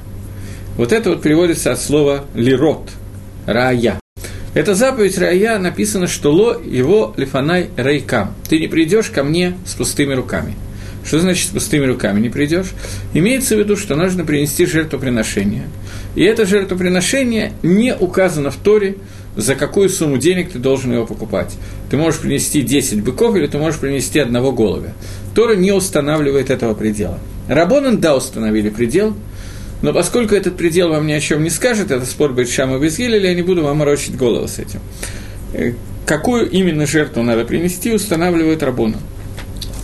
Вот 0.76 0.92
это 0.92 1.10
вот 1.10 1.22
переводится 1.22 1.72
от 1.72 1.80
слова 1.80 2.26
«лирот», 2.34 2.90
«рая». 3.46 3.98
Эта 4.56 4.74
заповедь 4.74 5.18
Рая 5.18 5.58
написано, 5.58 6.06
что 6.06 6.32
ло 6.32 6.58
его 6.64 7.12
лифанай 7.18 7.68
рейкам. 7.76 8.32
Ты 8.48 8.58
не 8.58 8.68
придешь 8.68 9.10
ко 9.10 9.22
мне 9.22 9.54
с 9.66 9.74
пустыми 9.74 10.14
руками. 10.14 10.54
Что 11.04 11.20
значит 11.20 11.48
с 11.48 11.50
пустыми 11.50 11.84
руками 11.84 12.20
не 12.20 12.30
придешь? 12.30 12.68
Имеется 13.12 13.54
в 13.54 13.58
виду, 13.58 13.76
что 13.76 13.96
нужно 13.96 14.24
принести 14.24 14.64
жертвоприношение. 14.64 15.68
И 16.14 16.22
это 16.22 16.46
жертвоприношение 16.46 17.52
не 17.62 17.94
указано 17.94 18.50
в 18.50 18.56
Торе, 18.56 18.96
за 19.36 19.54
какую 19.54 19.88
сумму 19.88 20.18
денег 20.18 20.50
ты 20.50 20.58
должен 20.58 20.92
его 20.92 21.06
покупать. 21.06 21.56
Ты 21.90 21.96
можешь 21.96 22.20
принести 22.20 22.62
10 22.62 23.02
быков 23.02 23.36
или 23.36 23.46
ты 23.46 23.58
можешь 23.58 23.78
принести 23.78 24.18
одного 24.18 24.52
голубя. 24.52 24.94
Тора 25.34 25.54
не 25.54 25.72
устанавливает 25.72 26.50
этого 26.50 26.74
предела. 26.74 27.18
Рабонан, 27.48 28.00
да, 28.00 28.16
установили 28.16 28.70
предел– 28.70 29.14
но 29.82 29.92
поскольку 29.92 30.34
этот 30.34 30.56
предел 30.56 30.88
вам 30.88 31.06
ни 31.06 31.12
о 31.12 31.20
чем 31.20 31.42
не 31.42 31.50
скажет, 31.50 31.90
это 31.90 32.06
спор 32.06 32.32
Бетшама 32.32 32.78
без 32.78 32.98
Гилеля, 32.98 33.30
я 33.30 33.34
не 33.34 33.42
буду 33.42 33.62
вам 33.62 33.78
морочить 33.78 34.16
голову 34.16 34.48
с 34.48 34.58
этим. 34.58 34.80
Э, 35.52 35.72
какую 36.06 36.48
именно 36.50 36.86
жертву 36.86 37.22
надо 37.22 37.44
принести, 37.44 37.92
устанавливает 37.92 38.62
Рабона. 38.62 38.96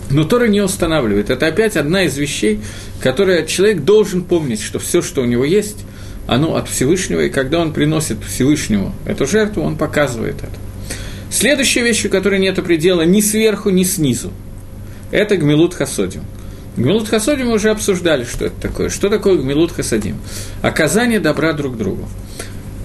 Но 0.09 0.23
Тора 0.23 0.47
не 0.47 0.61
устанавливает. 0.61 1.29
Это 1.29 1.47
опять 1.47 1.77
одна 1.77 2.03
из 2.03 2.17
вещей, 2.17 2.59
которые 2.99 3.45
человек 3.45 3.81
должен 3.81 4.23
помнить, 4.23 4.61
что 4.61 4.79
все, 4.79 5.01
что 5.01 5.21
у 5.21 5.25
него 5.25 5.45
есть, 5.45 5.77
оно 6.27 6.55
от 6.55 6.69
Всевышнего, 6.69 7.21
и 7.21 7.29
когда 7.29 7.59
он 7.59 7.73
приносит 7.73 8.23
Всевышнему 8.23 8.93
эту 9.05 9.25
жертву, 9.25 9.63
он 9.63 9.77
показывает 9.77 10.37
это. 10.37 10.57
Следующая 11.31 11.81
вещь, 11.81 12.05
у 12.05 12.09
которой 12.09 12.39
нет 12.39 12.63
предела 12.63 13.01
ни 13.01 13.21
сверху, 13.21 13.69
ни 13.69 13.83
снизу, 13.83 14.31
это 15.11 15.37
гмилут 15.37 15.73
хасодим– 15.73 16.23
Гмилут 16.75 17.07
Хасодим 17.07 17.47
мы 17.47 17.53
уже 17.53 17.69
обсуждали, 17.69 18.23
что 18.23 18.45
это 18.45 18.55
такое. 18.59 18.89
Что 18.89 19.09
такое 19.09 19.37
Гмилут 19.37 19.71
Хасадим? 19.71 20.17
Оказание 20.61 21.19
добра 21.19 21.53
друг 21.53 21.77
другу. 21.77 22.09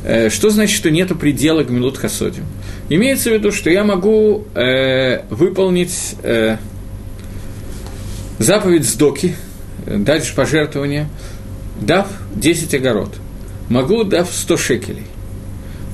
Э, 0.04 0.28
что 0.28 0.50
значит, 0.50 0.76
что 0.76 0.90
нет 0.90 1.18
предела 1.18 1.64
Гмилут 1.64 1.96
Хасодим? 1.96 2.44
Имеется 2.90 3.30
в 3.30 3.32
виду, 3.32 3.50
что 3.50 3.70
я 3.70 3.84
могу 3.84 4.44
э, 4.54 5.22
выполнить 5.30 6.16
э, 6.22 6.58
заповедь 8.38 8.84
Сдоки, 8.84 9.34
дать 9.86 10.30
пожертвование, 10.34 11.08
дав 11.80 12.08
10 12.34 12.74
огород. 12.74 13.14
Могу 13.68 14.04
дав 14.04 14.28
100 14.30 14.56
шекелей. 14.56 15.06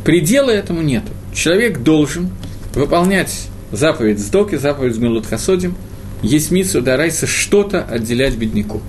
Предела 0.04 0.50
этому 0.50 0.82
нет. 0.82 1.04
Человек 1.34 1.82
должен 1.82 2.30
выполнять 2.74 3.48
заповедь 3.72 4.18
Сдоки, 4.18 4.56
заповедь 4.56 4.96
Гмилут 4.96 5.26
Хасодим– 5.26 5.74
есть 6.24 6.50
митсу 6.50 6.80
дарайса 6.80 7.26
что-то 7.26 7.82
отделять 7.82 8.36
бедняку. 8.36 8.80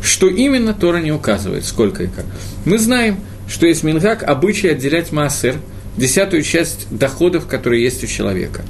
Что 0.00 0.28
именно, 0.28 0.72
Тора 0.72 0.98
не 0.98 1.10
указывает, 1.10 1.64
сколько 1.64 2.04
и 2.04 2.06
как. 2.06 2.24
Мы 2.64 2.78
знаем, 2.78 3.18
что 3.48 3.66
есть 3.66 3.82
мингак, 3.82 4.22
обычай 4.22 4.68
отделять 4.68 5.10
массер, 5.10 5.56
десятую 5.96 6.42
часть 6.42 6.86
доходов, 6.90 7.48
которые 7.48 7.82
есть 7.82 8.04
у 8.04 8.06
человека. 8.06 8.64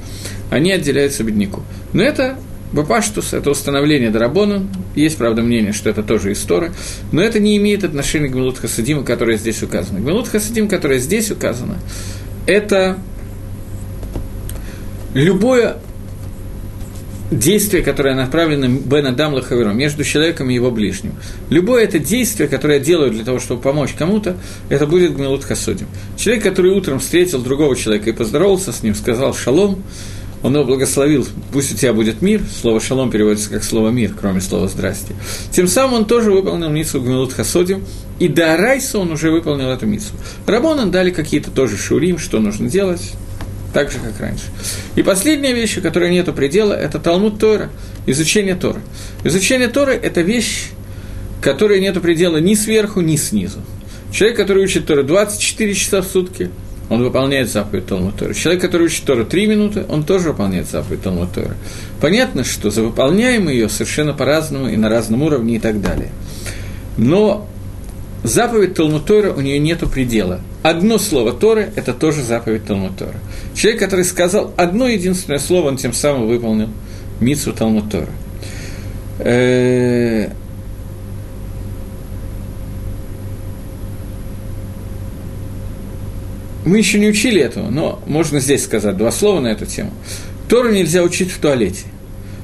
Они 0.49 0.71
отделяются 0.71 1.23
бедняку. 1.23 1.61
Но 1.93 2.01
это 2.01 2.39
Бапаштус– 2.71 3.33
это 3.33 3.49
установление 3.49 4.09
Дарабона. 4.09 4.67
Есть, 4.95 5.17
правда, 5.17 5.41
мнение, 5.41 5.73
что 5.73 5.89
это 5.89 6.03
тоже 6.03 6.33
история. 6.33 6.71
Но 7.11 7.21
это 7.21 7.39
не 7.39 7.57
имеет 7.57 7.83
отношения 7.83 8.27
к 8.27 8.35
Милут 8.35 8.57
Хасадиму, 8.57 9.03
которое 9.03 9.37
здесь 9.37 9.63
указано. 9.63 9.99
Милут 9.99 10.27
Хасадим, 10.27 10.67
которое 10.67 10.99
здесь 10.99 11.31
указано, 11.31 11.77
это 12.45 12.97
любое 15.13 15.77
действие, 17.31 17.83
которое 17.83 18.15
направлено 18.15 18.67
Бен 18.67 19.05
Адам 19.05 19.33
Лахаверо, 19.33 19.71
между 19.73 20.03
человеком 20.03 20.49
и 20.49 20.53
его 20.53 20.71
ближним. 20.71 21.13
Любое 21.49 21.83
это 21.83 21.99
действие, 21.99 22.47
которое 22.47 22.77
я 22.77 22.83
делаю 22.83 23.11
для 23.11 23.23
того, 23.23 23.39
чтобы 23.39 23.61
помочь 23.61 23.93
кому-то, 23.97 24.37
это 24.69 24.87
будет 24.87 25.15
Гмилут 25.15 25.43
Хасудим. 25.43 25.87
Человек, 26.17 26.43
который 26.43 26.71
утром 26.71 26.99
встретил 26.99 27.41
другого 27.41 27.75
человека 27.75 28.09
и 28.09 28.13
поздоровался 28.13 28.71
с 28.71 28.83
ним, 28.83 28.95
сказал 28.95 29.33
«шалом», 29.33 29.83
он 30.43 30.53
его 30.53 30.63
благословил, 30.63 31.27
пусть 31.51 31.73
у 31.73 31.75
тебя 31.75 31.93
будет 31.93 32.21
мир, 32.21 32.41
слово 32.61 32.79
«шалом» 32.79 33.09
переводится 33.09 33.49
как 33.49 33.63
слово 33.63 33.89
«мир», 33.89 34.13
кроме 34.19 34.41
слова 34.41 34.67
«здрасте». 34.67 35.15
Тем 35.51 35.67
самым 35.67 35.95
он 35.95 36.05
тоже 36.05 36.31
выполнил 36.31 36.69
митсу 36.69 37.01
Гмилут 37.01 37.33
Хасодим, 37.33 37.83
и 38.19 38.27
до 38.27 38.55
Райса 38.55 38.99
он 38.99 39.11
уже 39.11 39.31
выполнил 39.31 39.69
эту 39.69 39.85
митсу. 39.85 40.13
Рабонан 40.45 40.91
дали 40.91 41.09
какие-то 41.09 41.51
тоже 41.51 41.77
шурим, 41.77 42.19
что 42.19 42.39
нужно 42.39 42.69
делать, 42.69 43.13
так 43.73 43.91
же, 43.91 43.97
как 43.99 44.19
раньше. 44.19 44.45
И 44.95 45.03
последняя 45.03 45.53
вещь, 45.53 45.77
у 45.77 45.81
которой 45.81 46.11
нет 46.11 46.33
предела, 46.35 46.73
это 46.73 46.99
Талмуд 46.99 47.39
Тора, 47.39 47.69
изучение 48.05 48.55
Тора. 48.55 48.81
Изучение 49.23 49.67
Торы– 49.67 49.93
это 50.03 50.21
вещь, 50.21 50.69
которой 51.41 51.79
нет 51.79 51.99
предела 52.01 52.37
ни 52.37 52.53
сверху, 52.53 53.01
ни 53.01 53.15
снизу. 53.15 53.59
Человек, 54.11 54.37
который 54.37 54.63
учит 54.63 54.85
Тору 54.87 55.03
24 55.03 55.73
часа 55.73 56.01
в 56.01 56.07
сутки, 56.07 56.49
он 56.89 57.03
выполняет 57.03 57.49
заповедь 57.49 57.87
Талмуд 57.87 58.15
Тора. 58.15 58.33
Человек, 58.33 58.61
который 58.61 58.87
учит 58.87 59.03
Тору 59.05 59.25
3 59.25 59.47
минуты, 59.47 59.85
он 59.89 60.03
тоже 60.03 60.29
выполняет 60.29 60.69
заповедь 60.69 61.01
Талмуд 61.01 61.31
Тора. 61.33 61.55
Понятно, 61.99 62.43
что 62.43 62.69
за 62.69 62.81
выполняем 62.81 63.49
ее 63.49 63.67
совершенно 63.69 64.13
по-разному 64.13 64.69
и 64.69 64.77
на 64.77 64.89
разном 64.89 65.23
уровне 65.23 65.55
и 65.57 65.59
так 65.59 65.81
далее. 65.81 66.09
Но 66.97 67.47
заповедь 68.23 68.75
Талмуд 68.75 69.05
Тора 69.05 69.33
у 69.33 69.41
нее 69.41 69.59
нет 69.59 69.79
предела. 69.91 70.39
Одно 70.63 70.97
слово 70.97 71.33
Торы– 71.33 71.71
это 71.75 71.93
тоже 71.93 72.23
заповедь 72.23 72.65
Талмуд 72.65 72.97
Тора. 72.97 73.15
Человек, 73.53 73.79
который 73.81 74.05
сказал 74.05 74.53
одно 74.57 74.87
единственное 74.87 75.39
слово, 75.39 75.67
он 75.69 75.77
тем 75.77 75.93
самым 75.93 76.27
выполнил 76.27 76.69
Митсу 77.19 77.53
Талмуд 77.53 77.91
Тора. 77.91 78.09
Мы 86.67 86.77
еще 86.77 86.99
не 86.99 87.07
учили 87.07 87.41
этого, 87.41 87.69
но 87.69 88.01
можно 88.05 88.39
здесь 88.39 88.63
сказать 88.63 88.97
два 88.97 89.11
слова 89.11 89.39
на 89.39 89.47
эту 89.47 89.65
тему. 89.65 89.91
Тору 90.49 90.71
нельзя 90.71 91.03
учить 91.03 91.31
в 91.31 91.39
туалете. 91.39 91.85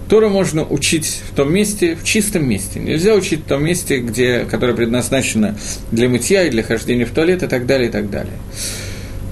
Тору 0.10 0.30
можно 0.30 0.64
учить 0.64 1.22
в 1.32 1.36
том 1.36 1.54
месте, 1.54 1.96
в 1.96 2.04
чистом 2.04 2.48
месте. 2.48 2.80
Нельзя 2.80 3.16
учить 3.16 3.42
в 3.42 3.48
том 3.48 3.64
месте, 3.64 3.98
где, 4.00 4.46
которое 4.50 4.74
предназначено 4.74 5.58
для 5.92 6.10
мытья 6.10 6.44
и 6.44 6.50
для 6.50 6.64
хождения 6.64 7.06
в 7.06 7.12
туалет 7.12 7.44
и 7.44 7.48
так 7.48 7.66
далее, 7.66 7.90
и 7.90 7.92
так 7.92 8.10
далее. 8.10 8.34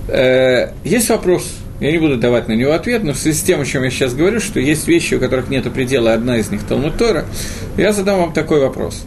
Э, 0.07 0.71
есть 0.83 1.09
вопрос, 1.09 1.51
я 1.79 1.91
не 1.91 1.97
буду 1.97 2.17
давать 2.17 2.47
на 2.47 2.53
него 2.53 2.71
ответ, 2.73 3.03
но 3.03 3.13
в 3.13 3.17
связи 3.17 3.37
с 3.37 3.41
тем, 3.41 3.61
о 3.61 3.65
чем 3.65 3.83
я 3.83 3.89
сейчас 3.89 4.13
говорю, 4.13 4.39
что 4.39 4.59
есть 4.59 4.87
вещи, 4.87 5.15
у 5.15 5.19
которых 5.19 5.49
нет 5.49 5.71
предела, 5.73 6.13
одна 6.13 6.37
из 6.37 6.51
них– 6.51 6.61
Талмуд 6.67 6.97
Тора, 6.97 7.25
я 7.77 7.91
задам 7.91 8.19
вам 8.19 8.33
такой 8.33 8.59
вопрос. 8.59 9.03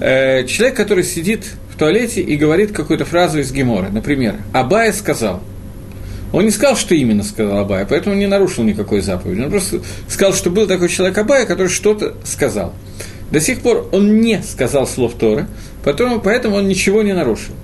Э, 0.00 0.44
человек, 0.46 0.76
который 0.76 1.04
сидит 1.04 1.44
в 1.74 1.76
туалете 1.76 2.20
и 2.20 2.36
говорит 2.36 2.72
какую-то 2.72 3.04
фразу 3.04 3.40
из 3.40 3.50
Гемора, 3.50 3.88
например, 3.88 4.36
«Абая 4.52 4.92
сказал», 4.92 5.42
он 6.32 6.44
не 6.44 6.50
сказал, 6.50 6.76
что 6.76 6.94
именно 6.94 7.22
сказал 7.22 7.58
Абая, 7.58 7.86
поэтому 7.88 8.14
не 8.16 8.26
нарушил 8.26 8.64
никакой 8.64 9.00
заповеди. 9.00 9.42
Он 9.42 9.50
просто 9.50 9.80
сказал, 10.08 10.34
что 10.34 10.50
был 10.50 10.66
такой 10.66 10.88
человек 10.88 11.16
Абая, 11.16 11.46
который 11.46 11.68
что-то 11.68 12.14
сказал. 12.24 12.74
До 13.30 13.40
сих 13.40 13.60
пор 13.60 13.88
он 13.92 14.20
не 14.20 14.42
сказал 14.42 14.86
слов 14.86 15.14
Торы, 15.14 15.46
поэтому, 15.84 16.20
поэтому 16.20 16.56
он 16.56 16.66
ничего 16.66 17.02
не 17.02 17.12
нарушил. 17.12 17.54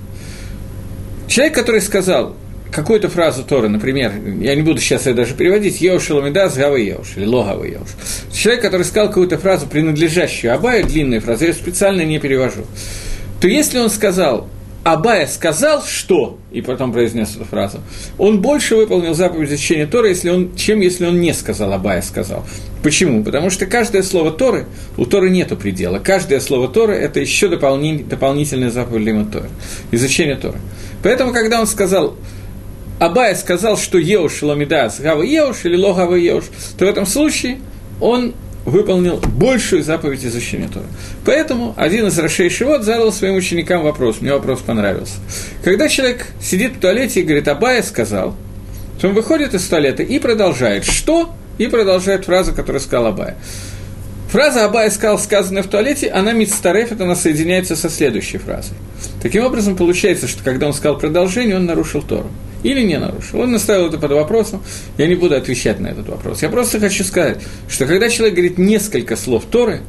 Человек, 1.27 1.55
который 1.55 1.81
сказал 1.81 2.37
какую-то 2.71 3.09
фразу 3.09 3.43
Торы, 3.43 3.69
например, 3.69 4.13
я 4.41 4.55
не 4.55 4.63
буду 4.63 4.81
сейчас 4.81 5.07
ее 5.07 5.15
даже 5.15 5.35
переводить, 5.35 5.81
«Еуш 5.81 6.11
ламидас 6.11 6.57
гава 6.57 6.77
еуш» 6.77 7.17
или 7.17 7.27
«Ло 7.27 7.45
гава 7.45 7.65
еуш». 7.65 7.89
Человек, 8.33 8.63
который 8.63 8.85
сказал 8.85 9.09
какую-то 9.09 9.39
фразу, 9.39 9.67
принадлежащую 9.67 10.55
Абаю, 10.55 10.85
длинную 10.85 11.21
фразу, 11.21 11.45
я 11.45 11.53
специально 11.53 12.03
не 12.03 12.21
перевожу, 12.21 12.65
то 13.41 13.49
если 13.49 13.79
он 13.79 13.91
сказал 13.91 14.49
Абая 14.83 15.27
сказал, 15.27 15.83
что, 15.83 16.39
и 16.51 16.63
потом 16.63 16.91
произнес 16.91 17.37
эту 17.37 17.45
фразу, 17.45 17.81
он 18.17 18.41
больше 18.41 18.77
выполнил 18.77 19.13
заповедь 19.13 19.51
изучения 19.51 19.87
Торы, 19.87 20.09
если 20.09 20.31
он, 20.31 20.57
чем 20.57 20.81
если 20.81 21.05
он 21.05 21.21
не 21.21 21.35
сказал, 21.35 21.71
Абая 21.75 22.01
сказал. 22.01 22.47
Почему? 22.83 23.23
Потому 23.23 23.51
что 23.51 23.67
каждое 23.67 24.03
слово 24.03 24.31
Торы, 24.31 24.65
у 24.97 25.05
Торы 25.05 25.29
нету 25.29 25.57
предела. 25.57 25.99
Каждое 25.99 26.41
слово 26.41 26.69
Торы– 26.69 26.95
это 26.97 27.21
еще 27.21 27.49
дополни, 27.49 28.03
дополнительная 28.03 28.71
заповедь 28.71 29.05
Лима 29.05 29.27
Торы, 29.27 29.51
изучение 29.91 30.37
Торы. 30.37 30.59
Поэтому, 31.03 31.35
когда 31.35 31.61
он 31.61 31.67
сказал, 31.67 32.17
Абая 32.99 33.35
сказал, 33.35 33.77
что 33.77 33.99
Еуш 33.99 34.43
Ламидас 34.43 34.99
Гава 34.99 35.23
Еуш 35.23 35.65
или 35.65 35.77
Ло 35.77 35.93
Гава 35.93 36.15
Еуш, 36.15 36.45
то 36.79 36.87
в 36.87 36.89
этом 36.89 37.05
случае 37.05 37.59
он 38.01 38.33
выполнил 38.65 39.21
большую 39.37 39.83
заповедь 39.83 40.25
изучения 40.25 40.69
Тора. 40.69 40.87
Поэтому 41.25 41.75
один 41.77 42.07
из 42.07 42.19
Рашей 42.19 42.51
Шивот 42.51 42.85
задал 42.85 43.13
своим 43.13 43.37
ученикам 43.37 43.83
вопрос, 43.83 44.21
мне 44.21 44.33
вопрос 44.33 44.61
понравился. 44.61 45.15
Когда 45.65 45.89
человек 45.89 46.27
сидит 46.41 46.77
в 46.77 46.81
туалете 46.81 47.21
и 47.21 47.23
говорит, 47.23 47.49
Абая 47.49 47.83
сказал, 47.83 48.37
то 49.01 49.09
он 49.09 49.15
выходит 49.15 49.55
из 49.55 49.67
туалета 49.67 50.03
и 50.03 50.19
продолжает. 50.19 50.85
Что? 50.85 51.35
И 51.59 51.67
продолжает 51.67 52.27
фразу, 52.27 52.55
которую 52.55 52.81
сказал 52.81 53.07
Абая. 53.07 53.37
Фраза 54.31 54.65
Абай 54.65 54.91
сказал, 54.91 55.19
сказанная 55.19 55.63
в 55.63 55.67
туалете, 55.67 56.09
она 56.09 56.33
мицтарефет, 56.33 57.01
она 57.01 57.17
соединяется 57.17 57.75
со 57.75 57.91
следующей 57.91 58.39
фразой. 58.39 58.77
Таким 59.21 59.45
образом, 59.45 59.77
получается, 59.77 60.29
что 60.29 60.45
когда 60.45 60.69
он 60.69 60.73
сказал 60.73 60.99
продолжение, 60.99 61.57
он 61.57 61.67
нарушил 61.67 62.03
Тору. 62.03 62.31
Или 62.63 62.83
не 62.83 62.99
нарушил. 62.99 63.41
Он 63.41 63.51
наставил 63.53 63.87
это 63.87 63.99
под 63.99 64.13
вопросом, 64.13 64.63
я 64.99 65.07
не 65.07 65.15
буду 65.15 65.35
отвечать 65.35 65.81
на 65.81 65.89
этот 65.89 66.09
вопрос. 66.09 66.43
Я 66.43 66.49
просто 66.49 66.79
хочу 66.79 67.03
сказать, 67.05 67.43
что 67.69 67.87
когда 67.87 68.09
человек 68.09 68.35
говорит 68.35 68.59
несколько 68.59 69.17
слов 69.17 69.45
Торы, 69.51 69.81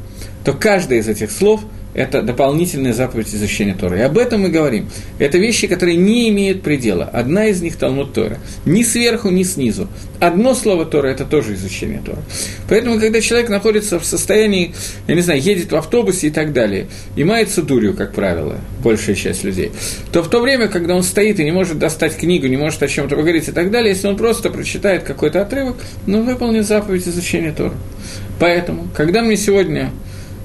то 0.44 0.52
каждое 0.54 0.98
из 0.98 1.08
этих 1.08 1.30
слов– 1.30 1.60
это 1.94 2.22
дополнительная 2.22 2.94
заповедь 2.94 3.34
изучения 3.34 3.74
Торы. 3.74 3.98
И 3.98 4.02
об 4.02 4.16
этом 4.16 4.42
мы 4.42 4.48
говорим. 4.48 4.88
Это 5.18 5.38
вещи, 5.38 5.66
которые 5.66 5.96
не 5.96 6.30
имеют 6.30 6.62
предела. 6.62 7.04
Одна 7.04 7.46
из 7.46 7.60
них– 7.60 7.76
Талмуд 7.78 8.14
Тора. 8.14 8.38
Ни 8.64 8.82
сверху, 8.82 9.28
ни 9.28 9.42
снизу. 9.42 9.88
Одно 10.18 10.54
слово 10.54 10.86
Тора– 10.86 11.08
это 11.08 11.24
тоже 11.24 11.54
изучение 11.54 12.00
Тора. 12.04 12.22
Поэтому, 12.68 12.98
когда 12.98 13.20
человек 13.20 13.50
находится 13.50 13.98
в 14.00 14.04
состоянии, 14.04 14.74
я 15.06 15.14
не 15.14 15.20
знаю, 15.20 15.40
едет 15.40 15.72
в 15.72 15.76
автобусе 15.76 16.28
и 16.28 16.30
так 16.30 16.52
далее, 16.52 16.86
и 17.16 17.24
мается 17.24 17.62
дурью, 17.62 17.94
как 17.94 18.14
правило, 18.14 18.56
большая 18.82 19.16
часть 19.16 19.44
людей, 19.44 19.72
то 20.12 20.22
в 20.22 20.30
то 20.30 20.40
время, 20.40 20.68
когда 20.68 20.94
он 20.94 21.02
стоит 21.02 21.40
и 21.40 21.44
не 21.44 21.52
может 21.52 21.78
достать 21.78 22.16
книгу, 22.16 22.46
не 22.46 22.56
может 22.56 22.82
о 22.82 22.88
чем-то 22.88 23.16
поговорить 23.16 23.48
и 23.48 23.52
так 23.52 23.70
далее, 23.70 23.90
если 23.90 24.08
он 24.08 24.16
просто 24.16 24.48
прочитает 24.48 25.02
какой-то 25.02 25.42
отрывок, 25.42 25.76
ну, 26.06 26.22
выполнит 26.22 26.66
заповедь 26.66 27.06
изучения 27.06 27.52
Тора. 27.52 27.74
Поэтому, 28.38 28.88
когда 28.94 29.22
мне 29.22 29.36
сегодня 29.36 29.90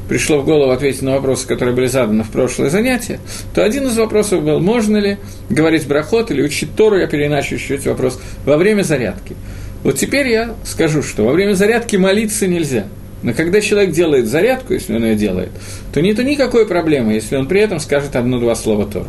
пришло 0.08 0.40
в 0.40 0.46
голову 0.46 0.72
ответить 0.72 1.02
на 1.02 1.12
вопросы, 1.12 1.48
которые 1.48 1.76
были 1.76 1.88
заданы 1.88 2.24
в 2.24 2.30
прошлое 2.30 2.70
занятие, 2.70 3.20
то 3.54 3.64
один 3.64 3.88
из 3.88 3.98
вопросов 3.98 4.44
был, 4.44 4.60
можно 4.60 4.98
ли 4.98 5.18
говорить 5.50 5.88
брахот 5.88 6.32
или 6.32 6.42
учить 6.42 6.76
Тору, 6.76 6.98
я 6.98 7.08
переначу 7.08 7.58
чуть-чуть 7.58 7.86
вопрос, 7.86 8.20
во 8.46 8.58
время 8.58 8.84
зарядки. 8.84 9.36
Вот 9.84 9.98
теперь 9.98 10.28
я 10.28 10.56
скажу, 10.66 11.04
что 11.04 11.24
во 11.24 11.32
время 11.32 11.54
зарядки 11.54 11.96
молиться 11.96 12.48
нельзя. 12.48 12.88
Но 13.24 13.34
когда 13.34 13.62
человек 13.62 13.92
делает 13.92 14.28
зарядку, 14.28 14.74
если 14.74 14.96
он 14.96 15.04
ее 15.04 15.16
делает, 15.16 15.50
то 15.92 16.02
нету 16.02 16.22
никакой 16.22 16.68
проблемы, 16.68 17.14
если 17.14 17.36
он 17.36 17.48
при 17.48 17.62
этом 17.62 17.80
скажет 17.80 18.16
одно-два 18.16 18.54
слова 18.56 18.86
Тору. 18.86 19.08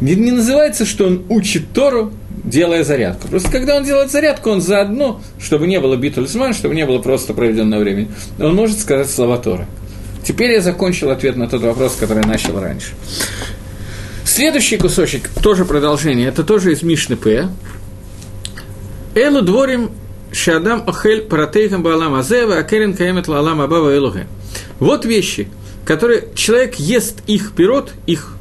Не, 0.00 0.14
не 0.14 0.30
называется, 0.30 0.84
что 0.84 1.06
он 1.06 1.24
учит 1.28 1.72
Тору, 1.74 2.12
делая 2.44 2.84
зарядку. 2.84 3.26
Просто 3.28 3.50
когда 3.50 3.76
он 3.76 3.84
делает 3.84 4.10
зарядку, 4.10 4.50
он 4.50 4.60
заодно, 4.60 5.20
чтобы 5.40 5.66
не 5.66 5.80
было 5.80 5.96
битулисман, 5.96 6.54
чтобы 6.54 6.76
не 6.76 6.86
было 6.86 7.00
просто 7.00 7.34
проведенного 7.34 7.80
времени, 7.80 8.08
он 8.38 8.54
может 8.54 8.78
сказать 8.78 9.10
слова 9.10 9.38
Торы. 9.38 9.66
Теперь 10.28 10.52
я 10.52 10.60
закончил 10.60 11.08
ответ 11.08 11.36
на 11.36 11.48
тот 11.48 11.62
вопрос, 11.62 11.96
который 11.96 12.20
я 12.20 12.28
начал 12.28 12.60
раньше. 12.60 12.88
Следующий 14.26 14.76
кусочек, 14.76 15.30
тоже 15.42 15.64
продолжение, 15.64 16.28
это 16.28 16.44
тоже 16.44 16.72
из 16.72 16.82
Мишны 16.82 17.16
П. 17.16 17.48
Элу 19.14 19.40
дворим 19.40 19.90
шадам 20.30 20.84
охель 20.86 21.22
паратейхам 21.22 21.82
баалам 21.82 22.12
азева, 22.12 22.58
акерин 22.58 22.92
каемет 22.92 23.26
лаалам 23.26 23.62
абава 23.62 23.96
элуге. 23.96 24.26
Вот 24.80 25.06
вещи, 25.06 25.48
которые 25.86 26.28
человек 26.34 26.74
ест 26.74 27.22
их 27.26 27.52
пирот, 27.54 27.94
их 28.04 28.34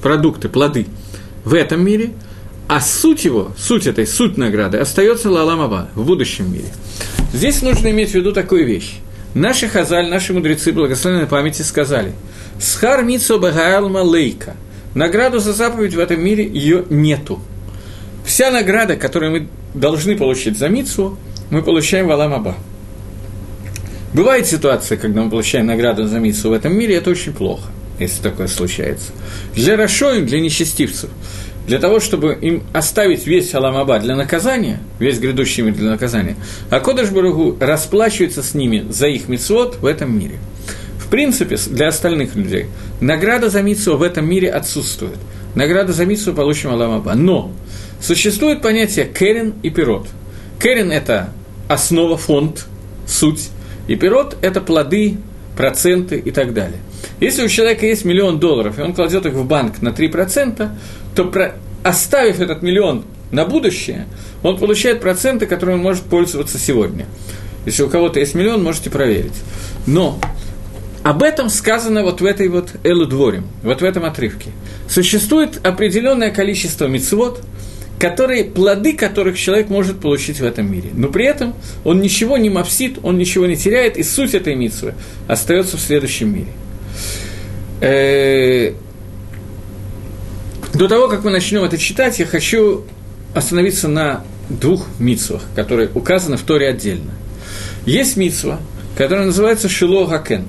продукты, 0.00 0.48
плоды 0.48 0.86
в 1.44 1.52
этом 1.52 1.84
мире, 1.84 2.12
а 2.68 2.80
суть 2.80 3.26
его, 3.26 3.52
суть 3.58 3.86
этой, 3.86 4.06
суть 4.06 4.38
награды 4.38 4.78
остается 4.78 5.28
лалам 5.30 5.60
аба 5.60 5.90
в 5.94 6.06
будущем 6.06 6.50
мире. 6.50 6.72
Здесь 7.34 7.60
нужно 7.60 7.90
иметь 7.90 8.12
в 8.12 8.14
виду 8.14 8.32
такую 8.32 8.64
вещь. 8.64 9.00
Наши 9.38 9.68
хазаль, 9.68 10.08
наши 10.08 10.32
мудрецы 10.32 10.72
благословенной 10.72 11.28
памяти 11.28 11.62
сказали, 11.62 12.12
«Схар 12.60 13.04
митсо 13.04 13.38
багаалма 13.38 13.98
лейка»– 13.98 14.56
награду 14.94 15.38
за 15.38 15.52
заповедь 15.52 15.94
в 15.94 16.00
этом 16.00 16.20
мире 16.20 16.44
ее 16.44 16.84
нету. 16.90 17.38
Вся 18.24 18.50
награда, 18.50 18.96
которую 18.96 19.30
мы 19.30 19.48
должны 19.74 20.16
получить 20.16 20.58
за 20.58 20.68
митсу, 20.68 21.16
мы 21.50 21.62
получаем 21.62 22.08
в 22.08 22.10
Аламаба. 22.10 22.56
Бывает 24.12 24.48
ситуация, 24.48 24.98
когда 24.98 25.22
мы 25.22 25.30
получаем 25.30 25.66
награду 25.66 26.08
за 26.08 26.18
митсу 26.18 26.50
в 26.50 26.52
этом 26.52 26.76
мире, 26.76 26.96
это 26.96 27.10
очень 27.10 27.32
плохо, 27.32 27.68
если 28.00 28.20
такое 28.20 28.48
случается. 28.48 29.12
Для 29.54 29.76
Рашоим, 29.76 30.26
для 30.26 30.40
нечестивцев– 30.40 31.10
для 31.68 31.78
того, 31.78 32.00
чтобы 32.00 32.36
им 32.40 32.62
оставить 32.72 33.26
весь 33.26 33.54
Аламаба 33.54 33.98
для 33.98 34.16
наказания, 34.16 34.80
весь 34.98 35.18
грядущий 35.18 35.62
мир 35.62 35.74
для 35.74 35.90
наказания, 35.90 36.36
а 36.70 36.80
Кодыш 36.80 37.10
Баругу 37.10 37.58
расплачивается 37.60 38.42
с 38.42 38.54
ними 38.54 38.86
за 38.88 39.06
их 39.06 39.28
мицвод 39.28 39.76
в 39.76 39.84
этом 39.84 40.18
мире. 40.18 40.38
В 40.98 41.08
принципе, 41.10 41.56
для 41.70 41.88
остальных 41.88 42.34
людей 42.34 42.66
награда 43.00 43.50
за 43.50 43.60
митсу 43.60 43.98
в 43.98 44.02
этом 44.02 44.26
мире 44.26 44.50
отсутствует. 44.50 45.18
Награда 45.54 45.92
за 45.92 46.06
митсу 46.06 46.32
получим 46.32 46.70
Аламаба. 46.70 47.14
Но 47.14 47.52
существует 48.00 48.62
понятие 48.62 49.04
керен 49.04 49.52
и 49.62 49.68
пирот. 49.68 50.08
Керен– 50.60 50.90
это 50.92 51.34
основа, 51.68 52.16
фонд, 52.16 52.64
суть, 53.06 53.50
и 53.88 53.94
пирот– 53.94 54.38
это 54.40 54.62
плоды, 54.62 55.18
проценты 55.54 56.16
и 56.16 56.30
так 56.30 56.54
далее. 56.54 56.78
Если 57.20 57.44
у 57.44 57.48
человека 57.48 57.84
есть 57.84 58.04
миллион 58.04 58.38
долларов, 58.38 58.78
и 58.78 58.82
он 58.82 58.94
кладет 58.94 59.26
их 59.26 59.34
в 59.34 59.44
банк 59.44 59.82
на 59.82 59.88
3%, 59.88 60.68
то 61.18 61.24
про, 61.24 61.56
оставив 61.82 62.38
этот 62.38 62.62
миллион 62.62 63.02
на 63.32 63.44
будущее, 63.44 64.06
он 64.44 64.56
получает 64.56 65.00
проценты, 65.00 65.46
которыми 65.46 65.74
он 65.74 65.82
может 65.82 66.04
пользоваться 66.04 66.60
сегодня. 66.60 67.06
Если 67.66 67.82
у 67.82 67.88
кого-то 67.88 68.20
есть 68.20 68.36
миллион, 68.36 68.62
можете 68.62 68.88
проверить. 68.88 69.32
Но 69.84 70.20
об 71.02 71.24
этом 71.24 71.48
сказано 71.48 72.04
вот 72.04 72.20
в 72.20 72.24
этой 72.24 72.46
вот 72.46 72.70
Элудворе, 72.84 73.42
вот 73.64 73.80
в 73.80 73.84
этом 73.84 74.04
отрывке. 74.04 74.50
Существует 74.88 75.58
определенное 75.66 76.30
количество 76.30 76.86
мицвод, 76.86 77.42
которые, 77.98 78.44
плоды 78.44 78.92
которых 78.92 79.36
человек 79.36 79.70
может 79.70 79.98
получить 79.98 80.38
в 80.38 80.44
этом 80.44 80.70
мире. 80.70 80.90
Но 80.94 81.08
при 81.08 81.26
этом 81.26 81.56
он 81.82 82.00
ничего 82.00 82.36
не 82.36 82.48
мавсит, 82.48 83.00
он 83.02 83.18
ничего 83.18 83.46
не 83.46 83.56
теряет, 83.56 83.96
и 83.96 84.04
суть 84.04 84.34
этой 84.34 84.54
митцвы 84.54 84.94
остается 85.26 85.78
в 85.78 85.80
следующем 85.80 86.32
мире. 86.32 86.52
До 90.78 90.86
того, 90.86 91.08
как 91.08 91.24
мы 91.24 91.32
начнем 91.32 91.64
это 91.64 91.76
читать, 91.76 92.20
я 92.20 92.24
хочу 92.24 92.84
остановиться 93.34 93.88
на 93.88 94.22
двух 94.48 94.86
митсвах, 95.00 95.42
которые 95.56 95.90
указаны 95.92 96.36
в 96.36 96.42
Торе 96.42 96.68
отдельно. 96.68 97.10
Есть 97.84 98.16
митсва, 98.16 98.60
которая 98.96 99.26
называется 99.26 99.68
Шило 99.68 100.06
Гакен. 100.06 100.44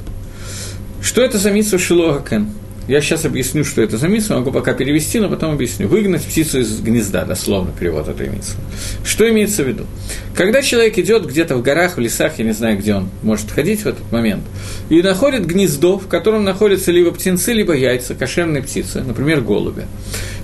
Что 1.02 1.24
это 1.24 1.40
за 1.40 1.50
митсва 1.50 1.80
Шило 1.80 2.20
Гакен? 2.20 2.52
Я 2.90 3.02
сейчас 3.02 3.24
объясню, 3.24 3.64
что 3.64 3.84
это 3.84 4.00
за 4.00 4.08
митсва, 4.08 4.38
могу 4.38 4.52
пока 4.52 4.74
перевести, 4.74 5.20
но 5.20 5.30
потом 5.30 5.52
объясню. 5.52 5.88
Выгнать 5.88 6.24
птицу 6.24 6.62
из 6.62 6.82
гнезда, 6.82 7.24
дословно 7.24 7.72
перевод 7.72 8.08
этой 8.08 8.30
митсвы. 8.30 8.64
Что 9.06 9.30
имеется 9.30 9.64
в 9.64 9.68
виду? 9.68 9.86
Когда 10.34 10.64
человек 10.64 10.98
идет 10.98 11.28
где-то 11.28 11.56
в 11.56 11.62
горах, 11.62 11.98
в 11.98 12.00
лесах, 12.00 12.40
я 12.40 12.46
не 12.46 12.52
знаю, 12.52 12.80
где 12.80 12.96
он 12.96 13.12
может 13.22 13.52
ходить 13.52 13.82
в 13.82 13.86
этот 13.86 14.12
момент, 14.12 14.42
и 14.90 15.04
находит 15.04 15.46
гнездо, 15.46 16.00
в 16.00 16.08
котором 16.08 16.44
находятся 16.44 16.92
либо 16.92 17.12
птенцы, 17.12 17.54
либо 17.54 17.74
яйца, 17.74 18.16
кошерные 18.16 18.64
птицы, 18.64 19.04
например, 19.04 19.42
голубя, 19.42 19.86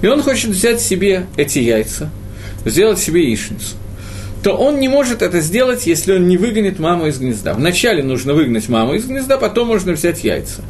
и 0.04 0.06
он 0.06 0.22
хочет 0.22 0.52
взять 0.52 0.80
себе 0.80 1.26
эти 1.38 1.58
яйца, 1.58 2.12
сделать 2.64 3.00
себе 3.00 3.24
яичницу, 3.24 3.74
то 4.44 4.52
он 4.52 4.80
не 4.80 4.88
может 4.88 5.24
это 5.24 5.42
сделать, 5.42 5.88
если 5.88 6.14
он 6.14 6.28
не 6.28 6.38
выгонит 6.38 6.78
маму 6.78 7.08
из 7.08 7.18
гнезда. 7.18 7.56
Вначале 7.56 8.04
нужно 8.04 8.36
выгнать 8.36 8.70
маму 8.70 8.94
из 8.94 9.06
гнезда, 9.06 9.40
потом 9.40 9.70
можно 9.70 9.94
взять 9.94 10.24
яйца. 10.24 10.62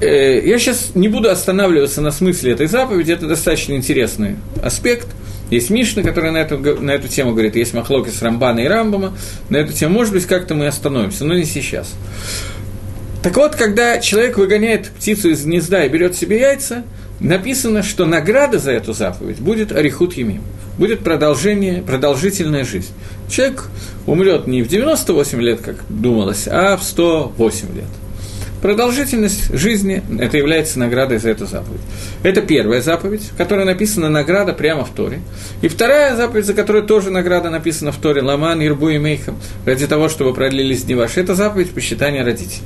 Э, 0.00 0.40
я 0.44 0.58
сейчас 0.58 0.92
не 0.94 1.08
буду 1.08 1.28
останавливаться 1.28 2.00
на 2.00 2.10
смысле 2.10 2.52
этой 2.52 2.66
заповеди, 2.66 3.12
это 3.12 3.26
достаточно 3.26 3.74
интересный 3.74 4.36
аспект. 4.62 5.08
Есть 5.50 5.68
Мишна, 5.68 6.02
которая 6.02 6.32
на 6.32 6.38
эту, 6.38 6.58
на 6.58 6.92
эту 6.92 7.08
тему 7.08 7.32
говорит, 7.32 7.56
есть 7.56 7.74
Махлоки 7.74 8.08
с 8.08 8.22
Рамбана 8.22 8.60
и 8.60 8.66
Рамбама, 8.66 9.16
на 9.48 9.56
эту 9.56 9.72
тему, 9.72 9.94
может 9.94 10.12
быть, 10.12 10.24
как-то 10.24 10.54
мы 10.54 10.68
остановимся, 10.68 11.24
но 11.24 11.34
не 11.34 11.44
сейчас. 11.44 11.92
Так 13.22 13.36
вот, 13.36 13.56
когда 13.56 13.98
человек 13.98 14.38
выгоняет 14.38 14.88
птицу 14.88 15.30
из 15.30 15.44
гнезда 15.44 15.84
и 15.84 15.88
берет 15.88 16.16
себе 16.16 16.40
яйца, 16.40 16.84
написано, 17.18 17.82
что 17.82 18.06
награда 18.06 18.58
за 18.58 18.70
эту 18.70 18.94
заповедь 18.94 19.40
будет 19.40 19.72
арихут 19.72 20.14
емим, 20.14 20.42
будет 20.78 21.00
продолжение, 21.00 21.82
продолжительная 21.82 22.64
жизнь. 22.64 22.92
Человек 23.28 23.64
умрет 24.06 24.46
не 24.46 24.62
в 24.62 24.68
98 24.68 25.42
лет, 25.42 25.60
как 25.60 25.84
думалось, 25.90 26.48
а 26.48 26.76
в 26.78 26.84
108 26.84 27.74
лет. 27.74 27.99
Продолжительность 28.62 29.54
жизни– 29.54 30.02
это 30.20 30.36
является 30.36 30.78
наградой 30.78 31.18
за 31.18 31.30
эту 31.30 31.46
заповедь. 31.46 31.80
Это 32.22 32.42
первая 32.42 32.82
заповедь, 32.82 33.22
в 33.32 33.36
которой 33.36 33.64
написана 33.64 34.10
награда 34.10 34.52
прямо 34.52 34.84
в 34.84 34.90
Торе. 34.90 35.20
И 35.62 35.68
вторая 35.68 36.14
заповедь, 36.14 36.44
за 36.44 36.52
которой 36.52 36.82
тоже 36.82 37.10
награда 37.10 37.48
написана 37.48 37.90
в 37.90 37.96
Торе– 37.96 38.20
Ламан, 38.22 38.62
Ирбу 38.62 38.90
и 38.90 38.98
Мейхам, 38.98 39.38
ради 39.64 39.86
того, 39.86 40.10
чтобы 40.10 40.34
продлились 40.34 40.82
дни 40.82 40.94
ваши. 40.94 41.20
Это 41.20 41.34
заповедь 41.34 41.70
посчитания 41.70 42.22
родителей. 42.22 42.62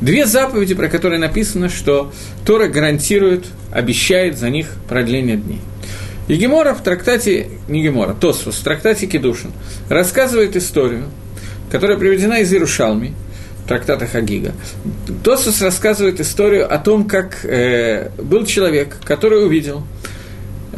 Две 0.00 0.26
заповеди, 0.26 0.74
про 0.74 0.88
которые 0.88 1.20
написано, 1.20 1.68
что 1.68 2.12
Тора 2.44 2.66
гарантирует, 2.66 3.46
обещает 3.70 4.36
за 4.36 4.50
них 4.50 4.66
продление 4.88 5.36
дней. 5.36 5.60
И 6.26 6.34
Гемора 6.34 6.74
в 6.74 6.82
трактате, 6.82 7.46
не 7.68 7.82
Гемора, 7.82 8.14
Тосфус, 8.14 8.56
в 8.56 8.64
трактате 8.64 9.06
Кедушин, 9.06 9.52
рассказывает 9.88 10.56
историю, 10.56 11.04
которая 11.70 11.96
приведена 11.96 12.40
из 12.40 12.52
Иерушалми, 12.52 13.14
трактата 13.66 14.06
Хагига. 14.06 14.52
Тосус 15.22 15.62
рассказывает 15.62 16.20
историю 16.20 16.72
о 16.72 16.78
том, 16.78 17.06
как 17.06 17.44
э, 17.44 18.10
был 18.18 18.44
человек, 18.44 18.96
который 19.04 19.44
увидел, 19.44 19.84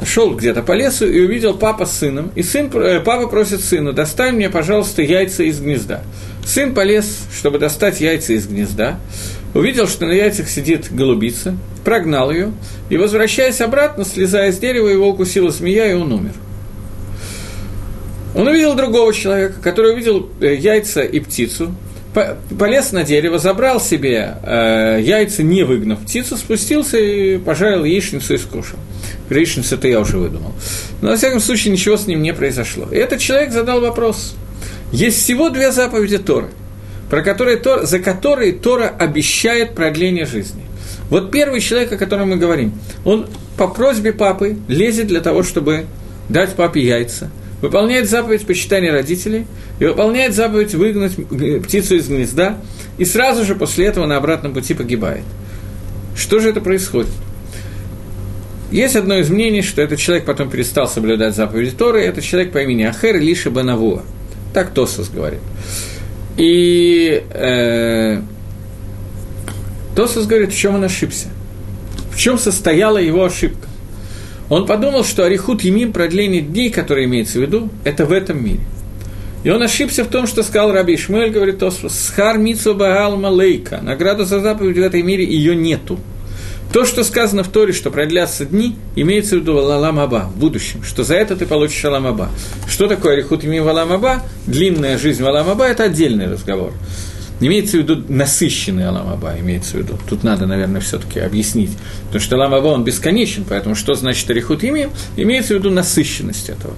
шел 0.04 0.34
где-то 0.34 0.62
по 0.62 0.72
лесу 0.72 1.06
и 1.06 1.20
увидел 1.20 1.54
папа 1.54 1.86
с 1.86 1.98
сыном, 1.98 2.30
и 2.34 2.42
сын, 2.42 2.70
э, 2.74 3.00
папа 3.00 3.28
просит 3.28 3.62
сыну, 3.62 3.92
достань 3.92 4.34
мне, 4.34 4.50
пожалуйста, 4.50 5.02
яйца 5.02 5.44
из 5.44 5.60
гнезда. 5.60 6.02
Сын 6.44 6.74
полез, 6.74 7.20
чтобы 7.34 7.58
достать 7.58 8.00
яйца 8.00 8.32
из 8.32 8.46
гнезда, 8.46 8.98
увидел, 9.54 9.86
что 9.86 10.06
на 10.06 10.12
яйцах 10.12 10.48
сидит 10.48 10.92
голубица, 10.92 11.56
прогнал 11.84 12.30
ее, 12.30 12.52
и, 12.90 12.96
возвращаясь 12.96 13.60
обратно, 13.60 14.04
слезая 14.04 14.52
с 14.52 14.58
дерева, 14.58 14.88
его 14.88 15.08
укусила 15.08 15.50
змея, 15.50 15.90
и 15.90 15.94
он 15.94 16.12
умер. 16.12 16.32
Он 18.34 18.48
увидел 18.48 18.74
другого 18.74 19.14
человека, 19.14 19.54
который 19.62 19.92
увидел 19.92 20.28
э, 20.40 20.56
яйца 20.56 21.02
и 21.02 21.20
птицу, 21.20 21.74
полез 22.58 22.92
на 22.92 23.02
дерево, 23.02 23.38
забрал 23.38 23.80
себе 23.80 24.36
э, 24.42 25.00
яйца, 25.02 25.42
не 25.42 25.64
выгнав 25.64 26.00
птицу, 26.00 26.36
спустился 26.36 26.98
и 26.98 27.38
пожарил 27.38 27.84
яичницу 27.84 28.34
и 28.34 28.38
скушал. 28.38 28.78
Яичницу 29.30 29.74
это 29.74 29.88
я 29.88 30.00
уже 30.00 30.18
выдумал. 30.18 30.52
Но, 31.02 31.10
во 31.10 31.16
всяком 31.16 31.40
случае, 31.40 31.72
ничего 31.72 31.96
с 31.96 32.06
ним 32.06 32.22
не 32.22 32.32
произошло. 32.32 32.88
И 32.90 32.96
этот 32.96 33.20
человек 33.20 33.52
задал 33.52 33.80
вопрос. 33.80 34.34
Есть 34.92 35.22
всего 35.22 35.50
две 35.50 35.72
заповеди 35.72 36.18
Торы, 36.18 36.48
про 37.10 37.22
которые, 37.22 37.56
Тор, 37.56 37.84
за 37.84 37.98
которые 37.98 38.52
Тора 38.52 38.88
обещает 38.88 39.74
продление 39.74 40.24
жизни. 40.24 40.62
Вот 41.10 41.30
первый 41.30 41.60
человек, 41.60 41.92
о 41.92 41.96
котором 41.96 42.30
мы 42.30 42.36
говорим, 42.36 42.72
он 43.04 43.28
по 43.56 43.68
просьбе 43.68 44.12
папы 44.12 44.56
лезет 44.68 45.08
для 45.08 45.20
того, 45.20 45.42
чтобы 45.42 45.86
дать 46.28 46.54
папе 46.54 46.80
яйца– 46.80 47.30
выполняет 47.60 48.08
заповедь 48.08 48.46
почитания 48.46 48.92
родителей 48.92 49.46
и 49.78 49.84
выполняет 49.84 50.34
заповедь 50.34 50.74
выгнать 50.74 51.14
птицу 51.64 51.96
из 51.96 52.08
гнезда, 52.08 52.58
и 52.98 53.04
сразу 53.04 53.44
же 53.44 53.54
после 53.54 53.86
этого 53.86 54.06
на 54.06 54.16
обратном 54.16 54.52
пути 54.52 54.74
погибает. 54.74 55.24
Что 56.16 56.40
же 56.40 56.50
это 56.50 56.60
происходит? 56.60 57.10
Есть 58.70 58.96
одно 58.96 59.18
из 59.18 59.30
мнений, 59.30 59.62
что 59.62 59.82
этот 59.82 59.98
человек 59.98 60.24
потом 60.24 60.50
перестал 60.50 60.88
соблюдать 60.88 61.34
заповеди 61.34 61.70
Торы, 61.72 62.02
это 62.02 62.20
человек 62.20 62.52
по 62.52 62.58
имени 62.58 62.82
Ахер 62.82 63.20
Лиша 63.20 63.50
Банавуа. 63.50 64.02
Так 64.52 64.72
Тосос 64.72 65.08
говорит. 65.10 65.40
И 66.36 67.22
э, 67.30 68.20
Тосос 69.94 70.26
говорит, 70.26 70.52
в 70.52 70.56
чем 70.56 70.76
он 70.76 70.84
ошибся. 70.84 71.28
В 72.12 72.18
чем 72.18 72.38
состояла 72.38 72.98
его 72.98 73.24
ошибка. 73.24 73.68
Он 74.48 74.66
подумал, 74.66 75.04
что 75.04 75.24
Арихут 75.24 75.62
Емим, 75.62 75.92
продление 75.92 76.42
дней, 76.42 76.70
которое 76.70 77.04
имеется 77.04 77.38
в 77.38 77.42
виду, 77.42 77.70
это 77.84 78.04
в 78.04 78.12
этом 78.12 78.44
мире. 78.44 78.60
И 79.42 79.50
он 79.50 79.62
ошибся 79.62 80.04
в 80.04 80.08
том, 80.08 80.26
что 80.26 80.42
сказал 80.42 80.72
Раби 80.72 80.94
Ишмель, 80.94 81.30
говорит 81.30 81.58
Тосфос, 81.58 81.98
«Схар 81.98 82.38
митсу 82.38 82.74
багал 82.74 83.16
малейка». 83.16 83.80
Награда 83.82 84.24
за 84.24 84.40
заповедь 84.40 84.78
в 84.78 84.82
этой 84.82 85.02
мире 85.02 85.24
ее 85.24 85.54
нету. 85.54 85.98
То, 86.72 86.84
что 86.84 87.04
сказано 87.04 87.44
в 87.44 87.48
Торе, 87.48 87.72
что 87.72 87.90
продлятся 87.90 88.46
дни, 88.46 88.74
имеется 88.96 89.36
в 89.36 89.40
виду 89.40 89.58
Алам 89.58 90.00
Аба, 90.00 90.30
в 90.34 90.38
будущем, 90.38 90.82
что 90.82 91.04
за 91.04 91.14
это 91.14 91.36
ты 91.36 91.46
получишь 91.46 91.84
Алам 91.84 92.06
Аба. 92.06 92.30
Что 92.66 92.88
такое 92.88 93.12
Арихут 93.12 93.44
Емим 93.44 93.68
Алам 93.68 93.92
Аба? 93.92 94.22
Длинная 94.46 94.98
жизнь 94.98 95.22
в 95.22 95.26
Алам 95.26 95.50
Аба– 95.50 95.66
это 95.68 95.84
отдельный 95.84 96.26
разговор. 96.26 96.72
Имеется 97.40 97.78
в 97.78 97.80
виду 97.80 98.04
насыщенный 98.08 98.86
Аламаба, 98.86 99.34
имеется 99.40 99.72
в 99.72 99.74
виду. 99.74 99.98
Тут 100.08 100.22
надо, 100.22 100.46
наверное, 100.46 100.80
все 100.80 100.98
таки 100.98 101.18
объяснить. 101.18 101.70
Потому 102.06 102.20
что 102.20 102.36
Аламаба, 102.36 102.68
он 102.68 102.84
бесконечен, 102.84 103.44
поэтому 103.48 103.74
что 103.74 103.94
значит 103.94 104.28
Арихут 104.30 104.62
имеем? 104.64 104.90
Имеется 105.16 105.54
в 105.54 105.58
виду 105.58 105.70
насыщенность 105.70 106.48
этого. 106.48 106.74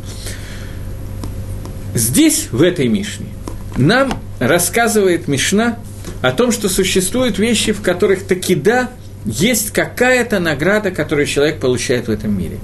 Здесь, 1.94 2.48
в 2.50 2.62
этой 2.62 2.88
Мишне, 2.88 3.26
нам 3.76 4.18
рассказывает 4.38 5.28
Мишна 5.28 5.78
о 6.22 6.32
том, 6.32 6.52
что 6.52 6.68
существуют 6.68 7.38
вещи, 7.38 7.72
в 7.72 7.82
которых 7.82 8.26
таки 8.26 8.54
да, 8.54 8.90
есть 9.24 9.70
какая-то 9.70 10.40
награда, 10.40 10.90
которую 10.90 11.26
человек 11.26 11.61
получает 11.61 12.09
в 12.09 12.11
этом 12.11 12.36
мире. 12.36 12.59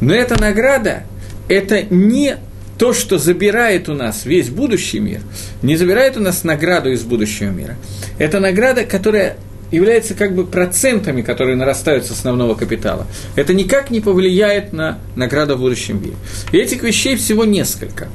Но 0.00 0.14
эта 0.14 0.40
награда– 0.40 1.04
это 1.48 1.82
не 1.82 2.36
то, 2.84 2.92
что 2.92 3.16
забирает 3.16 3.88
у 3.88 3.94
нас 3.94 4.26
весь 4.26 4.50
будущий 4.50 5.00
мир, 5.00 5.22
не 5.62 5.74
забирает 5.74 6.18
у 6.18 6.20
нас 6.20 6.44
награду 6.44 6.92
из 6.92 7.02
будущего 7.02 7.48
мира. 7.48 7.78
Это 8.18 8.40
награда, 8.40 8.84
которая 8.84 9.38
является 9.70 10.12
как 10.12 10.34
бы 10.34 10.44
процентами, 10.44 11.22
которые 11.22 11.56
нарастают 11.56 12.04
с 12.04 12.10
основного 12.10 12.54
капитала. 12.54 13.06
Это 13.36 13.54
никак 13.54 13.90
не 13.90 14.02
повлияет 14.02 14.74
на 14.74 14.98
награду 15.16 15.56
в 15.56 15.60
будущем 15.60 16.02
мире. 16.02 16.16
И 16.52 16.58
этих 16.58 16.82
вещей 16.82 17.16
всего 17.16 17.46
несколько. 17.46 18.08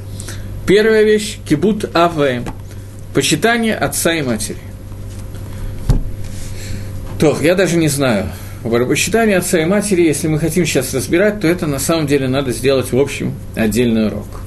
Первая 0.68 1.02
вещь– 1.02 1.38
кибут 1.48 1.90
АВМ– 1.92 2.44
почитание 3.12 3.74
отца 3.74 4.14
и 4.14 4.22
матери. 4.22 4.60
То, 7.18 7.36
я 7.42 7.56
даже 7.56 7.76
не 7.76 7.88
знаю, 7.88 8.28
Почитание 8.62 9.38
отца 9.38 9.60
и 9.60 9.64
матери, 9.64 10.02
если 10.02 10.28
мы 10.28 10.38
хотим 10.38 10.64
сейчас 10.64 10.94
разбирать, 10.94 11.40
то 11.40 11.48
это 11.48 11.66
на 11.66 11.80
самом 11.80 12.06
деле 12.06 12.28
надо 12.28 12.52
сделать 12.52 12.92
в 12.92 12.98
общем 13.00 13.34
отдельный 13.56 14.06
урок. 14.06 14.42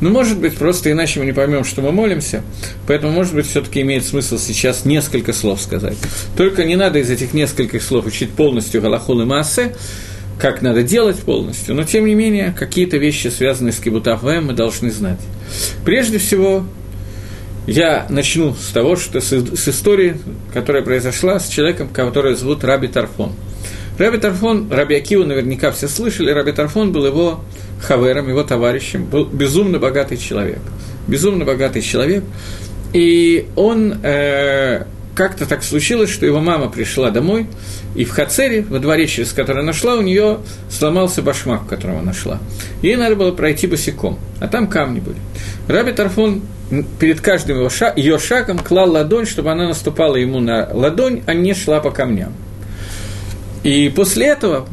Ну, 0.00 0.10
может 0.10 0.38
быть, 0.38 0.56
просто 0.56 0.90
иначе 0.90 1.20
мы 1.20 1.26
не 1.26 1.32
поймем, 1.32 1.64
что 1.64 1.82
мы 1.82 1.92
молимся. 1.92 2.42
Поэтому, 2.86 3.12
может 3.12 3.34
быть, 3.34 3.46
все-таки 3.46 3.82
имеет 3.82 4.04
смысл 4.04 4.38
сейчас 4.38 4.84
несколько 4.84 5.32
слов 5.32 5.60
сказать. 5.60 5.96
Только 6.36 6.64
не 6.64 6.76
надо 6.76 6.98
из 6.98 7.10
этих 7.10 7.34
нескольких 7.34 7.82
слов 7.82 8.06
учить 8.06 8.30
полностью 8.30 8.80
Галахул 8.80 9.20
и 9.20 9.26
как 10.40 10.62
надо 10.62 10.82
делать 10.82 11.18
полностью, 11.18 11.74
но 11.74 11.84
тем 11.84 12.06
не 12.06 12.14
менее 12.14 12.54
какие-то 12.58 12.96
вещи, 12.96 13.28
связанные 13.28 13.72
с 13.72 13.78
Кибутахвем, 13.78 14.46
мы 14.46 14.54
должны 14.54 14.90
знать. 14.90 15.20
Прежде 15.84 16.18
всего, 16.18 16.64
я 17.66 18.06
начну 18.08 18.54
с 18.54 18.72
того, 18.72 18.96
что 18.96 19.20
с, 19.20 19.32
с 19.32 19.68
истории, 19.68 20.16
которая 20.52 20.82
произошла 20.82 21.38
с 21.38 21.48
человеком, 21.48 21.88
которого 21.88 22.34
зовут 22.34 22.64
Раби 22.64 22.88
Тарфон. 22.88 23.32
Раби 24.00 24.16
Тарфон, 24.16 24.72
Раби 24.72 24.94
Акива 24.94 25.24
наверняка 25.24 25.70
все 25.72 25.86
слышали, 25.86 26.30
Раби 26.30 26.52
Тарфон 26.52 26.90
был 26.90 27.04
его 27.04 27.40
хавером, 27.82 28.30
его 28.30 28.42
товарищем, 28.42 29.04
был 29.04 29.26
безумно 29.26 29.78
богатый 29.78 30.16
человек. 30.16 30.60
Безумно 31.06 31.44
богатый 31.44 31.82
человек. 31.82 32.24
И 32.94 33.46
он 33.56 33.98
э, 34.02 34.84
как-то 35.14 35.44
так 35.44 35.62
случилось, 35.62 36.08
что 36.08 36.24
его 36.24 36.40
мама 36.40 36.70
пришла 36.70 37.10
домой, 37.10 37.46
и 37.94 38.06
в 38.06 38.10
Хацере, 38.10 38.62
во 38.62 38.78
дворе, 38.78 39.06
через 39.06 39.34
который 39.34 39.62
она 39.62 39.74
шла, 39.74 39.96
у 39.96 40.00
нее 40.00 40.38
сломался 40.70 41.20
башмак, 41.20 41.66
которого 41.66 41.98
она 41.98 42.14
шла. 42.14 42.38
Ей 42.80 42.96
надо 42.96 43.16
было 43.16 43.32
пройти 43.32 43.66
босиком, 43.66 44.18
а 44.40 44.48
там 44.48 44.66
камни 44.66 45.00
были. 45.00 45.18
Раби 45.68 45.92
Тарфон 45.92 46.40
перед 46.98 47.20
каждым 47.20 47.58
его 47.58 47.68
шаг, 47.68 47.98
ее 47.98 48.18
шагом 48.18 48.60
клал 48.60 48.92
ладонь, 48.92 49.26
чтобы 49.26 49.50
она 49.50 49.68
наступала 49.68 50.16
ему 50.16 50.40
на 50.40 50.70
ладонь, 50.72 51.20
а 51.26 51.34
не 51.34 51.52
шла 51.52 51.80
по 51.80 51.90
камням. 51.90 52.32
И 53.62 53.92
после 53.94 54.26
этого 54.26 54.66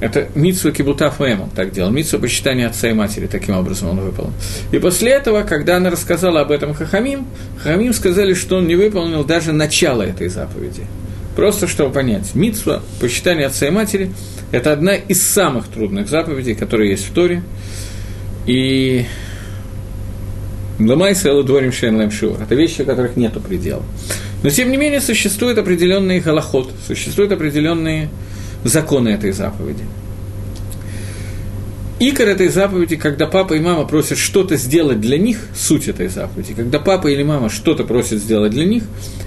это 0.00 0.28
Митсу 0.34 0.72
Кибута 0.72 1.10
Фаэм 1.10 1.50
так 1.54 1.70
делал, 1.70 1.90
Митсу 1.90 2.18
почитания 2.18 2.66
отца 2.66 2.88
и 2.88 2.92
матери, 2.92 3.26
таким 3.26 3.56
образом 3.56 3.90
он 3.90 4.00
выполнил. 4.00 4.34
И 4.72 4.78
после 4.78 5.12
этого, 5.12 5.42
когда 5.42 5.76
она 5.76 5.90
рассказала 5.90 6.40
об 6.40 6.50
этом 6.50 6.74
Хахамим, 6.74 7.26
Хахамим 7.58 7.92
сказали, 7.92 8.34
что 8.34 8.56
он 8.56 8.66
не 8.66 8.74
выполнил 8.74 9.24
даже 9.24 9.52
начало 9.52 10.02
этой 10.02 10.28
заповеди. 10.28 10.82
Просто 11.36 11.66
чтобы 11.66 11.92
понять, 11.92 12.34
Митсва, 12.34 12.82
почитание 13.00 13.46
отца 13.46 13.66
и 13.66 13.70
матери, 13.70 14.12
это 14.52 14.72
одна 14.72 14.94
из 14.94 15.22
самых 15.22 15.68
трудных 15.68 16.08
заповедей, 16.08 16.54
которые 16.54 16.90
есть 16.90 17.08
в 17.08 17.12
Торе. 17.12 17.42
И 18.46 19.06
Ламайса 20.78 21.30
Элудворим 21.30 21.72
Шейн 21.72 21.96
Лэмшур. 21.96 22.40
Это 22.40 22.54
вещи, 22.54 22.82
у 22.82 22.84
которых 22.84 23.16
нет 23.16 23.32
предела. 23.42 23.82
Но, 24.44 24.50
тем 24.50 24.70
не 24.70 24.76
менее, 24.76 25.00
существуют 25.00 25.56
определенные 25.56 26.20
голоход, 26.20 26.70
существуют 26.86 27.32
определенные 27.32 28.10
законы 28.62 29.08
этой 29.08 29.32
заповеди. 29.32 29.84
Икор 31.98 32.28
этой 32.28 32.48
заповеди, 32.48 32.96
когда 32.96 33.26
папа 33.26 33.54
и 33.54 33.60
мама 33.60 33.86
просят 33.86 34.18
что-то 34.18 34.56
сделать 34.56 35.00
для 35.00 35.16
них, 35.16 35.38
суть 35.56 35.88
этой 35.88 36.08
заповеди, 36.08 36.52
когда 36.52 36.78
папа 36.78 37.08
или 37.08 37.22
мама 37.22 37.48
что-то 37.48 37.84
просят 37.84 38.18
сделать 38.18 38.52
для 38.52 38.66
них, 38.66 38.82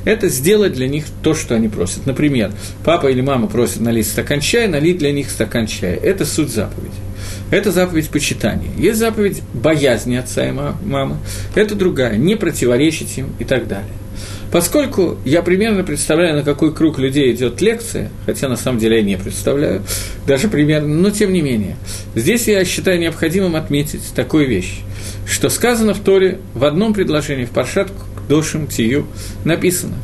это 0.05 0.30
сделать 0.30 0.74
для 0.74 0.88
них 0.88 1.05
то, 1.24 1.34
что 1.34 1.55
они 1.55 1.68
просят. 1.68 2.05
Например, 2.05 2.51
папа 2.86 3.07
или 3.07 3.22
мама 3.22 3.47
просят 3.47 3.80
налить 3.80 4.05
стакан 4.05 4.39
чая, 4.39 4.68
налить 4.68 4.99
для 4.99 5.11
них 5.11 5.32
стакан 5.32 5.65
чая. 5.65 5.95
Это 5.95 6.28
суть 6.28 6.51
заповеди. 6.51 6.93
Это 7.49 7.72
заповедь 7.72 8.09
почитания. 8.09 8.70
Есть 8.78 8.99
заповедь 8.99 9.41
боязни 9.55 10.15
отца 10.15 10.47
и 10.47 10.51
мамы. 10.51 11.18
Это 11.55 11.74
другая, 11.74 12.18
не 12.18 12.36
противоречить 12.36 13.18
им 13.18 13.30
и 13.39 13.45
так 13.45 13.68
далее. 13.68 13.89
Поскольку 14.51 15.17
я 15.25 15.41
примерно 15.41 15.83
представляю, 15.83 16.35
на 16.35 16.43
какой 16.43 16.73
круг 16.73 16.99
людей 16.99 17.33
идет 17.33 17.61
лекция, 17.61 18.11
хотя 18.25 18.47
на 18.47 18.55
самом 18.55 18.79
деле 18.79 18.97
я 18.97 19.03
не 19.03 19.17
представляю, 19.17 19.83
даже 20.25 20.47
примерно, 20.47 20.87
но 20.87 21.09
тем 21.09 21.33
не 21.33 21.41
менее, 21.41 21.75
здесь 22.15 22.47
я 22.47 22.63
считаю 22.63 22.99
необходимым 22.99 23.55
отметить 23.55 24.13
такую 24.15 24.47
вещь, 24.47 24.79
что 25.25 25.49
сказано 25.49 25.93
в 25.93 25.99
Торе 25.99 26.39
в 26.53 26.63
одном 26.63 26.93
предложении, 26.93 27.45
в 27.45 27.51
Паршат 27.51 27.91
Дошим 28.29 28.67
Тию, 28.67 29.07
написано 29.43 29.95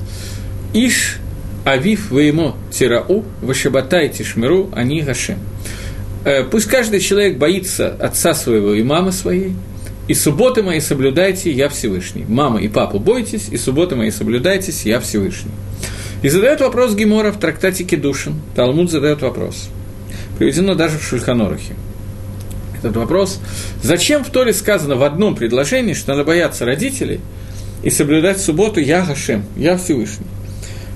«Иш 0.73 1.17
авив 1.65 2.11
ваимо 2.11 2.55
тирау, 2.71 3.23
вашабатай 3.41 4.09
тишмиру, 4.09 4.69
они 4.73 5.01
гашем». 5.01 5.39
Э, 6.25 6.43
пусть 6.43 6.67
каждый 6.67 6.99
человек 6.99 7.37
боится 7.37 7.89
отца 7.89 8.33
своего 8.33 8.73
и 8.73 8.83
мамы 8.83 9.11
своей, 9.11 9.53
и 10.07 10.13
субботы 10.13 10.63
мои 10.63 10.79
соблюдайте, 10.79 11.51
я 11.51 11.69
Всевышний. 11.69 12.25
Мама 12.27 12.61
и 12.61 12.67
папу 12.67 12.99
бойтесь, 12.99 13.47
и 13.49 13.57
субботы 13.57 13.95
мои 13.95 14.11
соблюдайтесь, 14.11 14.85
я 14.85 14.99
Всевышний. 14.99 15.51
И 16.21 16.29
задает 16.29 16.61
вопрос 16.61 16.93
Гемора 16.93 17.31
в 17.31 17.39
трактате 17.39 17.83
Кедушин. 17.83 18.41
Талмуд 18.55 18.91
задает 18.91 19.21
вопрос. 19.21 19.69
Приведено 20.37 20.75
даже 20.75 20.97
в 20.97 21.03
Шульханорухе. 21.03 21.75
Этот 22.77 22.97
вопрос. 22.97 23.39
Зачем 23.81 24.25
в 24.25 24.29
Торе 24.29 24.53
сказано 24.53 24.95
в 24.95 25.03
одном 25.03 25.35
предложении, 25.35 25.93
что 25.93 26.11
надо 26.11 26.25
бояться 26.25 26.65
родителей 26.65 27.21
и 27.81 27.89
соблюдать 27.89 28.41
субботу 28.41 28.79
«Я 28.79 29.03
Гашем», 29.05 29.45
«Я 29.55 29.77
Всевышний»? 29.77 30.27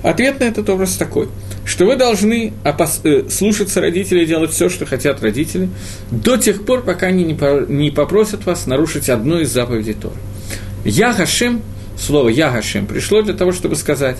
Ответ 0.02 0.40
на 0.40 0.44
этот 0.44 0.68
вопрос 0.68 0.96
такой, 0.96 1.28
что 1.68 1.84
вы 1.84 1.96
должны 1.96 2.54
опас- 2.64 3.00
э, 3.04 3.28
слушаться 3.28 3.80
родителей 3.80 4.22
и 4.22 4.26
делать 4.26 4.52
все, 4.52 4.70
что 4.70 4.86
хотят 4.86 5.22
родители, 5.22 5.68
до 6.10 6.38
тех 6.38 6.64
пор, 6.64 6.82
пока 6.82 7.08
они 7.08 7.24
не, 7.24 7.34
по- 7.34 7.66
не 7.68 7.90
попросят 7.90 8.46
вас 8.46 8.66
нарушить 8.66 9.10
одну 9.10 9.40
из 9.40 9.52
заповедей 9.52 9.92
Торы. 9.92 10.16
«Я 10.84 11.12
Гашем» 11.12 11.60
слово 11.98 12.30
«Ягашем» 12.30 12.86
пришло 12.86 13.22
для 13.22 13.34
того, 13.34 13.52
чтобы 13.52 13.76
сказать, 13.76 14.16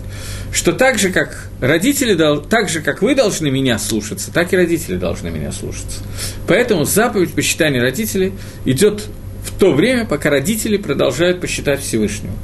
что 0.52 0.72
так 0.72 0.98
же, 0.98 1.10
как 1.10 1.48
родители, 1.60 2.18
так 2.50 2.68
же, 2.68 2.82
как 2.82 3.00
вы 3.00 3.14
должны 3.14 3.50
меня 3.50 3.78
слушаться, 3.78 4.30
так 4.32 4.52
и 4.52 4.56
родители 4.56 4.96
должны 4.96 5.30
меня 5.30 5.52
слушаться. 5.52 6.00
Поэтому 6.46 6.84
заповедь 6.84 7.32
почитания 7.32 7.80
родителей 7.80 8.32
идет 8.66 9.04
в 9.44 9.58
то 9.58 9.72
время, 9.72 10.04
пока 10.04 10.28
родители 10.28 10.76
продолжают 10.76 11.40
посчитать 11.40 11.80
Всевышнего. 11.80 12.34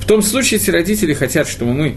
В 0.00 0.06
том 0.06 0.22
случае, 0.22 0.58
если 0.58 0.72
родители 0.72 1.12
хотят, 1.12 1.46
чтобы 1.46 1.74
мы 1.74 1.96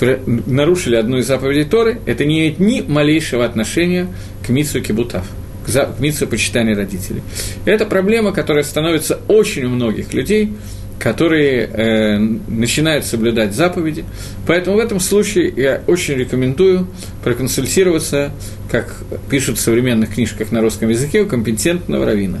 нарушили 0.00 0.96
одну 0.96 1.18
из 1.18 1.26
заповедей 1.26 1.64
Торы, 1.64 2.00
это 2.06 2.24
не 2.24 2.38
имеет 2.38 2.60
ни 2.60 2.80
малейшего 2.80 3.44
отношения 3.44 4.08
к 4.44 4.48
Митсу 4.48 4.80
Кибутав, 4.80 5.26
к 5.66 6.00
Митсу 6.00 6.26
почитания 6.26 6.74
родителей. 6.74 7.22
Это 7.64 7.84
проблема, 7.84 8.32
которая 8.32 8.64
становится 8.64 9.20
очень 9.28 9.64
у 9.64 9.70
многих 9.70 10.12
людей– 10.12 10.52
которые 10.98 11.66
э, 11.66 12.18
начинают 12.18 13.04
соблюдать 13.04 13.54
заповеди. 13.54 14.04
Поэтому 14.46 14.76
в 14.76 14.80
этом 14.80 15.00
случае 15.00 15.52
я 15.56 15.82
очень 15.86 16.14
рекомендую 16.14 16.88
проконсультироваться, 17.22 18.32
как 18.70 18.96
пишут 19.30 19.58
в 19.58 19.60
современных 19.60 20.14
книжках 20.14 20.50
на 20.52 20.60
русском 20.60 20.88
языке, 20.88 21.22
у 21.22 21.26
компетентного 21.26 22.04
равина. 22.04 22.40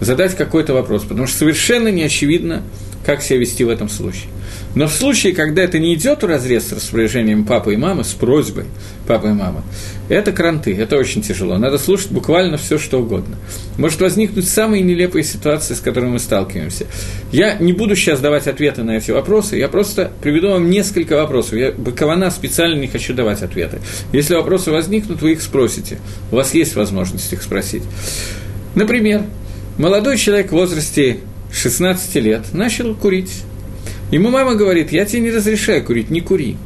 Задать 0.00 0.34
какой-то 0.34 0.72
вопрос, 0.72 1.02
потому 1.02 1.26
что 1.26 1.38
совершенно 1.38 1.88
не 1.88 2.02
очевидно, 2.02 2.62
как 3.04 3.22
себя 3.22 3.38
вести 3.38 3.64
в 3.64 3.68
этом 3.68 3.88
случае. 3.88 4.28
Но 4.74 4.86
в 4.86 4.92
случае, 4.92 5.34
когда 5.34 5.62
это 5.62 5.78
не 5.78 5.94
идет 5.94 6.22
в 6.22 6.26
разрез 6.26 6.68
с 6.68 6.72
распоряжением 6.72 7.44
папы 7.44 7.74
и 7.74 7.76
мамы, 7.76 8.04
с 8.04 8.12
просьбой 8.12 8.66
папы 9.06 9.28
и 9.28 9.32
мамы, 9.32 9.62
это 10.08 10.30
кранты, 10.30 10.74
это 10.74 10.96
очень 10.96 11.22
тяжело. 11.22 11.58
Надо 11.58 11.76
слушать 11.76 12.12
буквально 12.12 12.56
все, 12.56 12.78
что 12.78 13.00
угодно. 13.00 13.36
Может 13.78 14.00
возникнуть 14.00 14.48
самые 14.48 14.82
нелепые 14.82 15.24
ситуации, 15.24 15.74
с 15.74 15.80
которыми 15.80 16.10
мы 16.10 16.18
сталкиваемся. 16.20 16.86
Я 17.32 17.56
не 17.58 17.72
буду 17.72 17.96
сейчас 17.96 18.20
давать 18.20 18.46
ответы 18.46 18.84
на 18.84 18.92
эти 18.92 19.10
вопросы, 19.10 19.56
я 19.56 19.68
просто 19.68 20.12
приведу 20.22 20.50
вам 20.50 20.70
несколько 20.70 21.16
вопросов. 21.16 21.54
Я 21.54 21.72
Бакована 21.72 22.30
специально 22.30 22.78
не 22.78 22.86
хочу 22.86 23.12
давать 23.12 23.42
ответы. 23.42 23.80
Если 24.12 24.34
вопросы 24.34 24.70
возникнут, 24.70 25.20
вы 25.20 25.32
их 25.32 25.42
спросите. 25.42 25.98
У 26.30 26.36
вас 26.36 26.54
есть 26.54 26.76
возможность 26.76 27.32
их 27.32 27.42
спросить. 27.42 27.82
Например, 28.76 29.22
молодой 29.78 30.16
человек 30.16 30.48
в 30.48 30.52
возрасте 30.52 31.18
16 31.52 32.14
лет 32.16 32.52
начал 32.52 32.94
курить. 32.94 33.42
Ему 34.10 34.30
мама 34.30 34.54
говорит, 34.54 34.92
я 34.92 35.04
тебе 35.04 35.20
не 35.20 35.30
разрешаю 35.30 35.84
курить, 35.84 36.10
не 36.10 36.20
кури. 36.20 36.56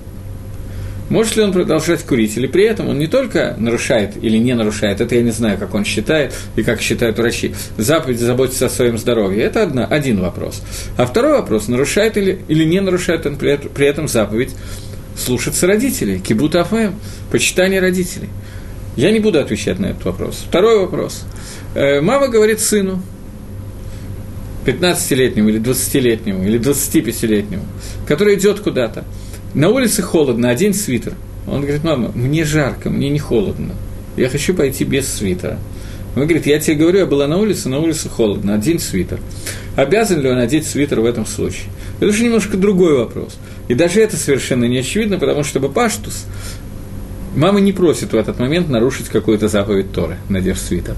Может 1.10 1.36
ли 1.36 1.42
он 1.42 1.52
продолжать 1.52 2.02
курить? 2.02 2.36
Или 2.36 2.46
при 2.46 2.64
этом 2.64 2.88
он 2.88 2.98
не 2.98 3.06
только 3.06 3.54
нарушает 3.58 4.16
или 4.22 4.38
не 4.38 4.54
нарушает, 4.54 5.00
это 5.02 5.14
я 5.14 5.22
не 5.22 5.32
знаю, 5.32 5.58
как 5.58 5.74
он 5.74 5.84
считает 5.84 6.32
и 6.56 6.62
как 6.62 6.80
считают 6.80 7.18
врачи, 7.18 7.54
заповедь 7.76 8.20
заботиться 8.20 8.66
о 8.66 8.70
своем 8.70 8.96
здоровье. 8.96 9.42
Это 9.42 9.62
одна, 9.62 9.84
один 9.84 10.20
вопрос. 10.20 10.62
А 10.96 11.04
второй 11.04 11.32
вопрос, 11.32 11.68
нарушает 11.68 12.16
или, 12.16 12.40
или 12.48 12.64
не 12.64 12.80
нарушает 12.80 13.26
он 13.26 13.36
при, 13.36 13.56
при 13.56 13.86
этом 13.86 14.08
заповедь 14.08 14.50
слушаться 15.16 15.66
родителей, 15.66 16.18
кибут 16.20 16.56
афэм, 16.56 16.94
почитание 17.30 17.80
родителей. 17.80 18.30
Я 18.96 19.10
не 19.10 19.20
буду 19.20 19.40
отвечать 19.40 19.78
на 19.78 19.86
этот 19.86 20.04
вопрос. 20.04 20.42
Второй 20.48 20.78
вопрос. 20.78 21.24
Э, 21.74 22.00
мама 22.00 22.28
говорит 22.28 22.60
сыну, 22.60 23.02
15-летнему 24.64 25.48
или 25.48 25.60
20-летнему 25.60 26.44
или 26.44 26.58
25-летнему, 26.58 27.64
который 28.06 28.34
идет 28.36 28.60
куда-то. 28.60 29.04
На 29.54 29.68
улице 29.68 30.02
холодно, 30.02 30.50
один 30.50 30.74
свитер. 30.74 31.14
Он 31.46 31.60
говорит, 31.60 31.84
мама, 31.84 32.10
мне 32.14 32.44
жарко, 32.44 32.90
мне 32.90 33.10
не 33.10 33.18
холодно. 33.18 33.74
Я 34.16 34.28
хочу 34.28 34.54
пойти 34.54 34.84
без 34.84 35.08
свитера. 35.08 35.58
Он 36.16 36.22
говорит, 36.22 36.46
я 36.46 36.60
тебе 36.60 36.76
говорю, 36.76 36.98
я 37.00 37.06
была 37.06 37.26
на 37.26 37.38
улице, 37.38 37.68
на 37.68 37.78
улице 37.78 38.08
холодно, 38.08 38.54
один 38.54 38.78
свитер. 38.78 39.18
Обязан 39.76 40.20
ли 40.20 40.30
он 40.30 40.38
одеть 40.38 40.66
свитер 40.66 41.00
в 41.00 41.04
этом 41.04 41.26
случае? 41.26 41.70
Это 41.98 42.06
уже 42.06 42.22
немножко 42.22 42.56
другой 42.56 42.96
вопрос. 42.96 43.36
И 43.66 43.74
даже 43.74 44.00
это 44.00 44.16
совершенно 44.16 44.64
не 44.64 44.78
очевидно, 44.78 45.18
потому 45.18 45.42
что 45.42 45.58
Бапаштус, 45.58 46.26
мама 47.34 47.60
не 47.60 47.72
просит 47.72 48.12
в 48.12 48.16
этот 48.16 48.38
момент 48.38 48.68
нарушить 48.68 49.08
какую-то 49.08 49.48
заповедь 49.48 49.92
Торы, 49.92 50.16
надев 50.28 50.58
свитер. 50.58 50.94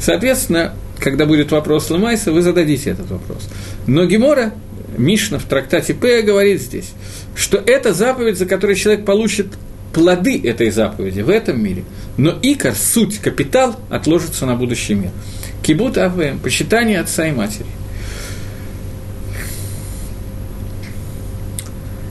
Соответственно, 0.00 0.74
когда 0.98 1.26
будет 1.26 1.50
вопрос 1.50 1.90
Ламайса, 1.90 2.32
вы 2.32 2.42
зададите 2.42 2.90
этот 2.90 3.10
вопрос. 3.10 3.48
Но 3.86 4.04
Гемора, 4.04 4.52
Мишна 4.96 5.38
в 5.38 5.44
трактате 5.44 5.94
П 5.94 6.22
говорит 6.22 6.60
здесь, 6.60 6.92
что 7.34 7.56
это 7.56 7.92
заповедь, 7.94 8.38
за 8.38 8.46
которой 8.46 8.76
человек 8.76 9.04
получит 9.04 9.46
плоды 9.92 10.40
этой 10.42 10.70
заповеди 10.70 11.20
в 11.20 11.30
этом 11.30 11.62
мире, 11.62 11.84
но 12.16 12.38
икор, 12.42 12.74
суть, 12.74 13.18
капитал 13.18 13.76
отложится 13.88 14.46
на 14.46 14.54
будущий 14.54 14.94
мир. 14.94 15.10
Кибут 15.62 15.98
АВМ, 15.98 16.38
почитание 16.38 17.00
отца 17.00 17.26
и 17.26 17.32
матери. 17.32 17.66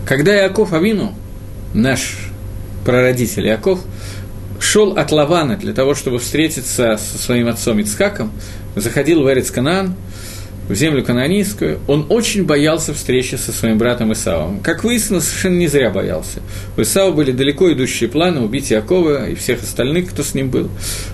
Когда 0.05 0.33
Яков 0.33 0.73
Авину, 0.73 1.13
наш 1.73 2.28
прародитель 2.85 3.47
Яков, 3.47 3.79
шел 4.59 4.97
от 4.97 5.11
Лавана 5.11 5.57
для 5.57 5.73
того, 5.73 5.95
чтобы 5.95 6.19
встретиться 6.19 6.97
со 6.97 7.17
своим 7.17 7.47
отцом 7.47 7.79
Ицхаком, 7.79 8.31
заходил 8.75 9.23
в 9.23 9.31
Эрец 9.31 9.51
Канаан, 9.51 9.95
в 10.69 10.75
землю 10.75 11.03
канонийскую, 11.03 11.79
он 11.87 12.05
очень 12.09 12.45
боялся 12.45 12.93
встречи 12.93 13.35
со 13.35 13.51
своим 13.51 13.79
братом 13.79 14.13
Исавом. 14.13 14.59
Как 14.59 14.83
выяснилось, 14.83 15.23
совершенно 15.23 15.57
не 15.57 15.67
зря 15.67 15.89
боялся. 15.89 16.41
У 16.77 16.81
Исава 16.83 17.11
были 17.11 17.31
далеко 17.31 17.73
идущие 17.73 18.07
планы 18.07 18.41
убить 18.41 18.69
Якова 18.69 19.29
и 19.29 19.35
всех 19.35 19.63
остальных, 19.63 20.11
кто 20.11 20.21
с 20.21 20.35
ним 20.35 20.51
был. 20.51 20.69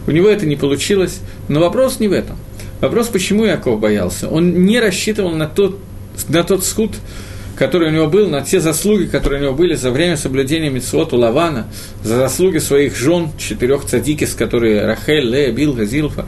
У 0.08 0.12
него 0.12 0.28
это 0.28 0.46
не 0.46 0.58
получилось, 0.58 1.20
но 1.48 1.62
вопрос 1.62 2.02
не 2.02 2.10
в 2.10 2.12
этом. 2.12 2.36
Вопрос, 2.82 3.08
почему 3.08 3.46
Яков 3.46 3.80
боялся. 3.80 4.28
Он 4.28 4.66
не 4.66 4.82
рассчитывал 4.82 5.32
на 5.32 5.48
тот, 5.48 5.80
на 6.28 6.44
тот 6.44 6.66
суд, 6.66 6.92
который 7.56 7.90
у 7.90 7.92
него 7.92 8.08
был, 8.08 8.30
на 8.30 8.42
те 8.42 8.60
заслуги, 8.60 9.06
которые 9.06 9.42
у 9.42 9.46
него 9.46 9.56
были 9.56 9.76
за 9.76 9.92
время 9.92 10.18
соблюдения 10.18 10.70
Митцвот 10.70 11.14
у 11.14 11.18
Лавана, 11.18 11.68
за 12.04 12.18
заслуги 12.18 12.58
своих 12.58 12.96
жен, 12.96 13.30
четырех 13.38 13.86
цадикис, 13.86 14.34
которые 14.34 14.86
Рахель, 14.86 15.30
Лея, 15.30 15.52
Билга, 15.52 15.86
Зилфа, 15.86 16.26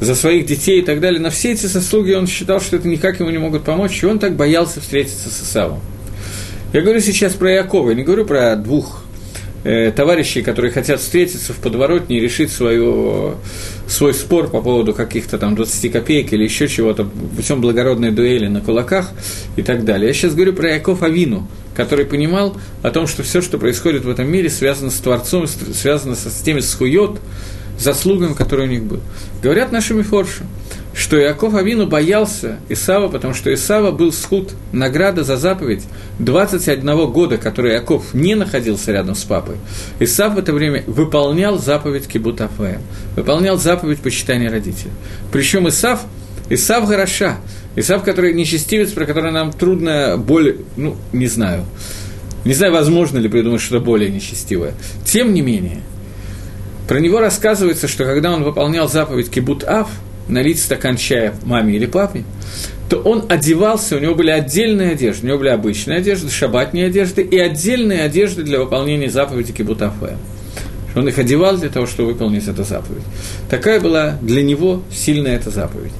за 0.00 0.14
своих 0.14 0.46
детей 0.46 0.80
и 0.80 0.82
так 0.82 1.00
далее. 1.00 1.20
На 1.20 1.30
все 1.30 1.52
эти 1.52 1.66
заслуги 1.66 2.12
он 2.12 2.26
считал, 2.26 2.60
что 2.60 2.76
это 2.76 2.86
никак 2.88 3.20
ему 3.20 3.30
не 3.30 3.38
могут 3.38 3.64
помочь, 3.64 4.02
и 4.02 4.06
он 4.06 4.18
так 4.18 4.36
боялся 4.36 4.80
встретиться 4.80 5.28
с 5.30 5.42
Исавом. 5.42 5.80
Я 6.72 6.82
говорю 6.82 7.00
сейчас 7.00 7.32
про 7.32 7.50
Якова, 7.50 7.90
я 7.90 7.96
не 7.96 8.04
говорю 8.04 8.26
про 8.26 8.54
двух 8.54 9.02
товарищей, 9.62 10.42
которые 10.42 10.70
хотят 10.72 11.00
встретиться 11.00 11.52
в 11.52 11.56
подворотне 11.56 12.18
и 12.18 12.20
решить 12.20 12.52
свою, 12.52 13.34
свой 13.86 14.14
спор 14.14 14.48
по 14.48 14.62
поводу 14.62 14.94
каких-то 14.94 15.38
там 15.38 15.56
20 15.56 15.92
копеек 15.92 16.32
или 16.32 16.44
еще 16.44 16.68
чего-то, 16.68 17.04
путем 17.04 17.60
благородной 17.60 18.12
дуэли 18.12 18.46
на 18.46 18.60
кулаках 18.60 19.10
и 19.56 19.62
так 19.62 19.84
далее. 19.84 20.08
Я 20.08 20.14
сейчас 20.14 20.34
говорю 20.34 20.52
про 20.52 20.74
Яков 20.74 21.02
Авину, 21.02 21.48
который 21.74 22.04
понимал 22.04 22.56
о 22.82 22.90
том, 22.90 23.06
что 23.06 23.22
все, 23.22 23.42
что 23.42 23.58
происходит 23.58 24.04
в 24.04 24.10
этом 24.10 24.30
мире, 24.30 24.48
связано 24.48 24.90
с 24.90 24.96
Творцом, 24.96 25.46
связано 25.46 26.14
с 26.14 26.42
теми 26.42 26.60
схует, 26.60 27.18
заслугами, 27.78 28.34
которые 28.34 28.68
у 28.68 28.70
них 28.70 28.82
был. 28.84 29.00
Говорят 29.42 29.72
наши 29.72 29.94
мифорши, 29.94 30.44
что 30.98 31.16
Иаков 31.16 31.54
Авину 31.54 31.86
боялся 31.86 32.58
Исава, 32.68 33.06
потому 33.06 33.32
что 33.32 33.54
Исава 33.54 33.92
был 33.92 34.12
схуд, 34.12 34.50
награда 34.72 35.22
за 35.22 35.36
заповедь 35.36 35.84
21 36.18 37.12
года, 37.12 37.38
который 37.38 37.74
Иаков 37.74 38.14
не 38.14 38.34
находился 38.34 38.90
рядом 38.90 39.14
с 39.14 39.22
папой. 39.22 39.56
Исав 40.00 40.34
в 40.34 40.38
это 40.38 40.52
время 40.52 40.82
выполнял 40.88 41.56
заповедь 41.56 42.08
Кибут 42.08 42.40
Афаем, 42.40 42.80
выполнял 43.14 43.58
заповедь 43.58 44.00
почитания 44.00 44.50
родителей. 44.50 44.90
Причем 45.30 45.68
Исав, 45.68 46.00
Исав 46.50 46.88
Гараша, 46.88 47.36
Исав, 47.76 48.02
который 48.02 48.34
нечестивец, 48.34 48.90
про 48.90 49.06
который 49.06 49.30
нам 49.30 49.52
трудно 49.52 50.16
более, 50.18 50.56
ну, 50.76 50.96
не 51.12 51.28
знаю, 51.28 51.64
не 52.44 52.54
знаю, 52.54 52.72
возможно 52.72 53.18
ли 53.18 53.28
придумать 53.28 53.60
что-то 53.60 53.84
более 53.84 54.10
нечестивое. 54.10 54.74
Тем 55.04 55.32
не 55.32 55.42
менее, 55.42 55.80
про 56.88 56.98
него 56.98 57.20
рассказывается, 57.20 57.86
что 57.86 58.04
когда 58.04 58.32
он 58.32 58.42
выполнял 58.42 58.88
заповедь 58.88 59.30
Кибут 59.30 59.62
Ав– 59.62 59.88
налить 60.28 60.60
стакан 60.60 60.96
чая 60.96 61.34
маме 61.44 61.76
или 61.76 61.86
папе, 61.86 62.24
то 62.88 62.98
он 62.98 63.26
одевался, 63.28 63.96
у 63.96 64.00
него 64.00 64.14
были 64.14 64.30
отдельные 64.30 64.92
одежды, 64.92 65.26
у 65.26 65.28
него 65.28 65.38
были 65.38 65.50
обычные 65.50 65.98
одежды, 65.98 66.30
шабатные 66.30 66.86
одежды 66.86 67.22
и 67.22 67.38
отдельные 67.38 68.02
одежды 68.02 68.42
для 68.42 68.58
выполнения 68.58 69.10
заповеди 69.10 69.52
Кибутафе. 69.52 70.16
Он 70.96 71.06
их 71.06 71.18
одевал 71.18 71.56
для 71.56 71.68
того, 71.68 71.86
чтобы 71.86 72.12
выполнить 72.12 72.48
эту 72.48 72.64
заповедь. 72.64 73.02
Такая 73.50 73.78
была 73.78 74.18
для 74.22 74.42
него 74.42 74.82
сильная 74.90 75.36
эта 75.36 75.50
заповедь. 75.50 75.92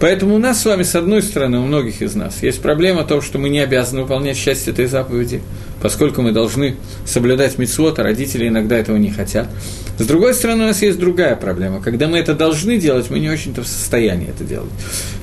Поэтому 0.00 0.34
у 0.34 0.38
нас 0.38 0.62
с 0.62 0.64
вами, 0.64 0.82
с 0.82 0.94
одной 0.94 1.22
стороны, 1.22 1.58
у 1.58 1.62
многих 1.62 2.00
из 2.00 2.14
нас, 2.14 2.42
есть 2.42 2.62
проблема 2.62 3.04
того, 3.04 3.20
что 3.20 3.38
мы 3.38 3.50
не 3.50 3.60
обязаны 3.60 4.02
выполнять 4.02 4.38
часть 4.38 4.66
этой 4.66 4.86
заповеди, 4.86 5.42
поскольку 5.82 6.22
мы 6.22 6.32
должны 6.32 6.76
соблюдать 7.04 7.58
митцвот, 7.58 7.98
а 7.98 8.02
родители 8.02 8.48
иногда 8.48 8.78
этого 8.78 8.96
не 8.96 9.10
хотят. 9.10 9.48
С 10.00 10.06
другой 10.06 10.32
стороны, 10.32 10.64
у 10.64 10.66
нас 10.68 10.80
есть 10.80 10.98
другая 10.98 11.36
проблема. 11.36 11.82
Когда 11.82 12.08
мы 12.08 12.16
это 12.16 12.32
должны 12.32 12.78
делать, 12.78 13.10
мы 13.10 13.18
не 13.18 13.28
очень-то 13.28 13.62
в 13.62 13.66
состоянии 13.66 14.30
это 14.30 14.44
делать. 14.44 14.70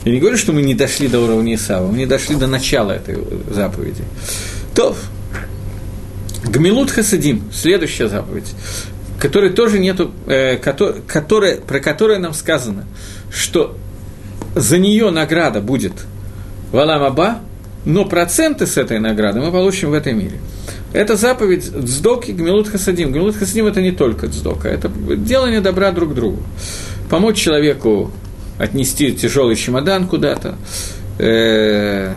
Я 0.05 0.11
не 0.11 0.19
говорю, 0.19 0.37
что 0.37 0.53
мы 0.53 0.61
не 0.61 0.75
дошли 0.75 1.07
до 1.07 1.19
уровня 1.19 1.55
Исава, 1.55 1.91
мы 1.91 1.97
не 1.97 2.05
дошли 2.05 2.35
до 2.35 2.45
начала 2.45 2.91
этой 2.91 3.17
заповеди. 3.49 4.03
То, 4.75 4.95
Гмилут 6.43 6.91
Хасадим, 6.91 7.49
следующая 7.51 8.07
заповедь, 8.07 8.53
которой 9.19 9.49
тоже 9.49 9.79
нету, 9.79 10.11
э, 10.27 10.57
которая, 10.57 11.57
про 11.57 11.79
которую 11.79 12.19
нам 12.19 12.35
сказано, 12.35 12.85
что 13.31 13.75
за 14.53 14.77
нее 14.77 15.09
награда 15.09 15.59
будет 15.59 15.93
Валам 16.71 17.01
Аба, 17.01 17.39
но 17.83 18.05
проценты 18.05 18.67
с 18.67 18.77
этой 18.77 18.99
награды 18.99 19.39
мы 19.39 19.51
получим 19.51 19.89
в 19.89 19.93
этой 19.93 20.13
мире. 20.13 20.39
Это 20.97 21.15
заповедь 21.15 21.69
Дздоки 21.71 22.31
Гмилут 22.31 22.69
Хасадим. 22.69 23.11
Гмилут 23.11 23.35
Хасадим– 23.35 23.67
это 23.67 23.83
не 23.83 23.91
только 23.91 24.25
Дздока, 24.25 24.67
это 24.67 24.89
делание 24.89 25.61
добра 25.61 25.91
друг 25.91 26.15
другу. 26.15 26.41
Помочь 27.07 27.37
человеку 27.37 28.11
отнести 28.57 29.11
тяжелый 29.11 29.55
чемодан 29.55 30.07
куда-то 30.07 30.55
э, 31.19 32.15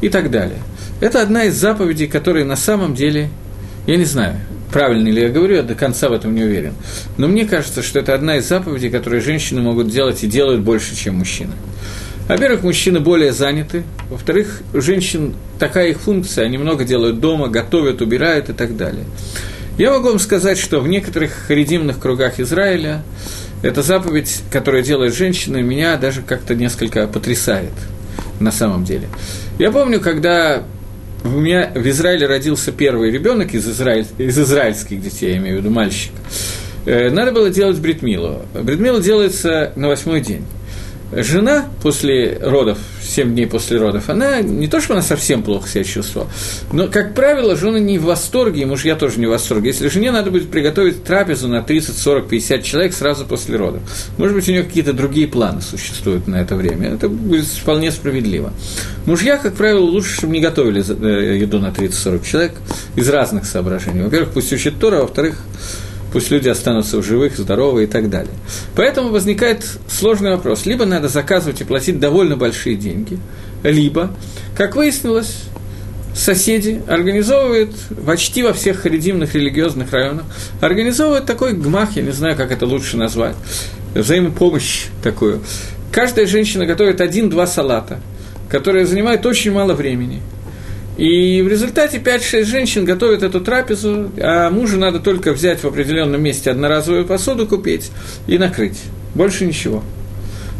и 0.00 0.08
так 0.08 0.30
далее. 0.30 0.56
Это 1.02 1.20
одна 1.20 1.44
из 1.44 1.56
заповедей, 1.56 2.06
которые 2.06 2.46
на 2.46 2.56
самом 2.56 2.94
деле, 2.94 3.28
я 3.86 3.96
не 3.96 4.06
знаю, 4.06 4.36
правильно 4.72 5.08
ли 5.08 5.20
я 5.20 5.28
говорю, 5.28 5.56
я 5.56 5.62
до 5.62 5.74
конца 5.74 6.08
в 6.08 6.14
этом 6.14 6.34
не 6.34 6.42
уверен. 6.42 6.72
Но 7.18 7.28
мне 7.28 7.44
кажется, 7.44 7.82
что 7.82 7.98
это 7.98 8.14
одна 8.14 8.38
из 8.38 8.48
заповедей, 8.48 8.88
которые 8.88 9.20
женщины 9.20 9.60
могут 9.60 9.90
делать 9.90 10.24
и 10.24 10.26
делают 10.26 10.62
больше, 10.62 10.96
чем 10.96 11.16
мужчины. 11.16 11.52
Во-первых, 12.28 12.62
мужчины 12.62 13.00
более 13.00 13.32
заняты. 13.32 13.82
Во-вторых, 14.08 14.62
у 14.72 14.80
женщин 14.80 15.34
такая 15.58 15.88
их 15.88 16.00
функция, 16.00 16.46
они 16.46 16.56
много 16.56 16.84
делают 16.84 17.20
дома, 17.20 17.48
готовят, 17.48 18.00
убирают 18.00 18.48
и 18.48 18.54
так 18.54 18.76
далее. 18.76 19.04
Я 19.76 19.90
могу 19.90 20.08
вам 20.08 20.18
сказать, 20.18 20.56
что 20.56 20.80
в 20.80 20.88
некоторых 20.88 21.32
харидимных 21.48 21.98
кругах 21.98 22.40
Израиля 22.40 23.02
эта 23.62 23.82
заповедь, 23.82 24.42
которая 24.50 24.82
делает 24.82 25.14
женщина, 25.14 25.58
меня 25.58 25.96
даже 25.96 26.22
как-то 26.22 26.54
несколько 26.54 27.06
потрясает 27.06 27.72
на 28.40 28.52
самом 28.52 28.84
деле. 28.84 29.08
Я 29.58 29.70
помню, 29.70 30.00
когда 30.00 30.62
у 31.24 31.28
меня 31.28 31.72
в 31.74 31.86
Израиле 31.88 32.26
родился 32.26 32.72
первый 32.72 33.10
ребенок 33.10 33.54
из, 33.54 33.68
израиль, 33.68 34.06
из 34.18 34.38
израильских 34.38 35.02
детей, 35.02 35.32
я 35.32 35.36
имею 35.38 35.56
в 35.56 35.60
виду 35.60 35.70
мальчик, 35.70 36.12
э, 36.86 37.10
надо 37.10 37.32
было 37.32 37.50
делать 37.50 37.78
бритмилу. 37.78 38.42
Бритмила 38.54 39.00
делается 39.00 39.72
на 39.76 39.88
восьмой 39.88 40.20
день 40.20 40.44
жена 41.22 41.66
после 41.82 42.38
родов, 42.40 42.78
7 43.02 43.32
дней 43.32 43.46
после 43.46 43.78
родов, 43.78 44.08
она 44.08 44.40
не 44.40 44.68
то, 44.68 44.80
что 44.80 44.94
она 44.94 45.02
совсем 45.02 45.42
плохо 45.42 45.68
себя 45.68 45.84
чувствовала, 45.84 46.30
но, 46.72 46.88
как 46.88 47.14
правило, 47.14 47.56
жены 47.56 47.78
не 47.78 47.98
в 47.98 48.04
восторге, 48.04 48.62
и 48.62 48.64
мужья 48.64 48.96
тоже 48.96 49.20
не 49.20 49.26
в 49.26 49.30
восторге. 49.30 49.68
Если 49.68 49.88
жене 49.88 50.10
надо 50.10 50.30
будет 50.30 50.50
приготовить 50.50 51.04
трапезу 51.04 51.48
на 51.48 51.62
30, 51.62 51.96
40, 51.96 52.28
50 52.28 52.62
человек 52.62 52.94
сразу 52.94 53.24
после 53.24 53.56
родов, 53.56 53.82
может 54.18 54.34
быть, 54.34 54.48
у 54.48 54.52
нее 54.52 54.62
какие-то 54.62 54.92
другие 54.92 55.28
планы 55.28 55.60
существуют 55.60 56.26
на 56.26 56.36
это 56.36 56.56
время, 56.56 56.90
это 56.90 57.08
будет 57.08 57.46
вполне 57.46 57.90
справедливо. 57.92 58.52
Мужья, 59.06 59.36
как 59.36 59.54
правило, 59.54 59.84
лучше, 59.84 60.16
чтобы 60.16 60.32
не 60.32 60.40
готовили 60.40 60.82
э, 60.82 61.38
еду 61.38 61.60
на 61.60 61.68
30-40 61.68 62.26
человек 62.26 62.52
из 62.96 63.08
разных 63.08 63.44
соображений. 63.44 64.02
Во-первых, 64.02 64.30
пусть 64.32 64.52
учат 64.52 64.78
Тора, 64.78 64.98
а 64.98 65.00
во-вторых, 65.02 65.38
пусть 66.14 66.30
люди 66.30 66.48
останутся 66.48 66.98
в 66.98 67.02
живых, 67.02 67.36
здоровы 67.36 67.82
и 67.82 67.86
так 67.88 68.08
далее. 68.08 68.32
Поэтому 68.76 69.08
возникает 69.08 69.66
сложный 69.88 70.30
вопрос. 70.30 70.64
Либо 70.64 70.86
надо 70.86 71.08
заказывать 71.08 71.60
и 71.60 71.64
платить 71.64 71.98
довольно 71.98 72.36
большие 72.36 72.76
деньги, 72.76 73.18
либо, 73.64 74.14
как 74.56 74.76
выяснилось, 74.76 75.34
соседи 76.14 76.80
организовывают 76.86 77.72
почти 78.06 78.44
во 78.44 78.52
всех 78.52 78.82
харидимных 78.82 79.34
религиозных 79.34 79.90
районах, 79.92 80.24
организовывают 80.60 81.26
такой 81.26 81.52
гмах, 81.52 81.96
я 81.96 82.02
не 82.02 82.12
знаю, 82.12 82.36
как 82.36 82.52
это 82.52 82.64
лучше 82.64 82.96
назвать, 82.96 83.34
взаимопомощь 83.96 84.84
такую. 85.02 85.40
Каждая 85.90 86.26
женщина 86.26 86.64
готовит 86.64 87.00
один-два 87.00 87.48
салата, 87.48 87.98
которые 88.48 88.86
занимают 88.86 89.26
очень 89.26 89.50
мало 89.50 89.72
времени– 89.72 90.22
и 90.96 91.42
в 91.42 91.48
результате 91.48 91.98
5-6 91.98 92.44
женщин 92.44 92.84
готовят 92.84 93.22
эту 93.22 93.40
трапезу, 93.40 94.12
а 94.18 94.50
мужу 94.50 94.78
надо 94.78 95.00
только 95.00 95.32
взять 95.32 95.60
в 95.60 95.66
определенном 95.66 96.22
месте 96.22 96.50
одноразовую 96.50 97.04
посуду 97.04 97.46
купить 97.46 97.90
и 98.26 98.38
накрыть. 98.38 98.78
Больше 99.14 99.44
ничего. 99.44 99.82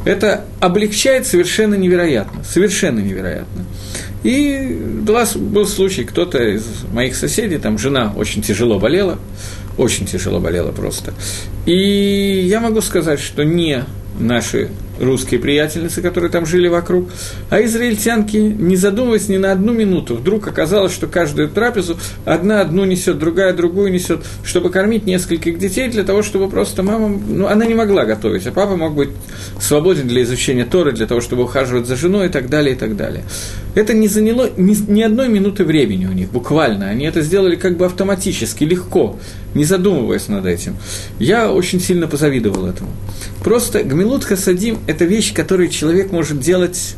Это 0.05 0.45
облегчает 0.61 1.27
совершенно 1.27 1.75
невероятно. 1.75 2.45
Совершенно 2.45 3.01
невероятно. 3.01 3.65
И 4.23 4.79
был 5.37 5.67
случай, 5.67 6.05
кто-то 6.05 6.43
из 6.43 6.65
моих 6.93 7.15
соседей, 7.15 7.59
там 7.59 7.79
жена 7.79 8.13
очень 8.17 8.43
тяжело 8.43 8.79
болела, 8.79 9.19
очень 9.79 10.07
тяжело 10.07 10.41
болела 10.41 10.73
просто. 10.73 11.15
И 11.67 12.45
я 12.47 12.61
могу 12.61 12.81
сказать, 12.81 13.21
что 13.21 13.45
не 13.45 13.85
наши 14.19 14.71
русские 15.01 15.41
приятельницы, 15.41 16.03
которые 16.03 16.31
там 16.31 16.47
жили 16.47 16.69
вокруг, 16.69 17.09
а 17.51 17.63
израильтянки, 17.63 18.37
не 18.37 18.77
задумываясь 18.77 19.29
ни 19.29 19.37
на 19.37 19.53
одну 19.53 19.73
минуту, 19.73 20.17
вдруг 20.17 20.47
оказалось, 20.49 20.93
что 20.93 21.07
каждую 21.07 21.49
трапезу 21.49 21.97
одна 22.25 22.61
одну 22.61 22.85
несет, 22.85 23.19
другая 23.19 23.53
другую 23.53 23.93
несет, 23.93 24.21
чтобы 24.45 24.71
кормить 24.71 25.07
нескольких 25.07 25.59
детей, 25.59 25.89
для 25.89 26.05
того, 26.05 26.23
чтобы 26.23 26.49
просто 26.49 26.83
мама, 26.83 27.09
ну, 27.09 27.47
она 27.47 27.67
не 27.67 27.75
могла 27.75 28.05
готовить, 28.05 28.47
а 28.47 28.53
папа 28.53 28.77
мог 28.77 28.95
быть 28.95 29.11
свободен 29.61 30.09
для 30.09 30.23
изучения 30.23 30.65
Торы, 30.65 30.93
для 30.93 31.07
того, 31.07 31.21
чтобы 31.21 31.45
ухаживать 31.45 31.87
за 31.87 31.97
женой 31.97 32.27
и 32.27 32.31
так 32.31 32.49
далее, 32.49 32.75
и 32.75 32.79
так 32.79 32.97
далее. 32.97 33.25
Это 33.75 33.93
не 33.93 34.09
заняло 34.09 34.51
ни, 34.57 34.75
ни 34.91 35.03
одной 35.03 35.29
минуты 35.29 35.65
времени 35.65 36.07
у 36.07 36.13
них, 36.13 36.31
буквально. 36.31 36.89
Они 36.89 37.07
это 37.07 37.23
сделали 37.23 37.57
как 37.57 37.77
бы 37.77 37.87
автоматически, 37.87 38.65
легко, 38.65 39.19
не 39.55 39.65
задумываясь 39.65 40.29
над 40.29 40.47
этим. 40.47 40.77
Я 41.19 41.51
очень 41.51 41.81
сильно 41.81 42.07
позавидовал 42.07 42.67
этому. 42.67 42.91
Просто 43.43 43.83
Гмилут 43.83 44.25
Хасадим– 44.25 44.79
это 44.87 45.05
вещь, 45.05 45.33
которую 45.33 45.69
человек 45.69 46.13
может 46.13 46.41
делать 46.41 46.97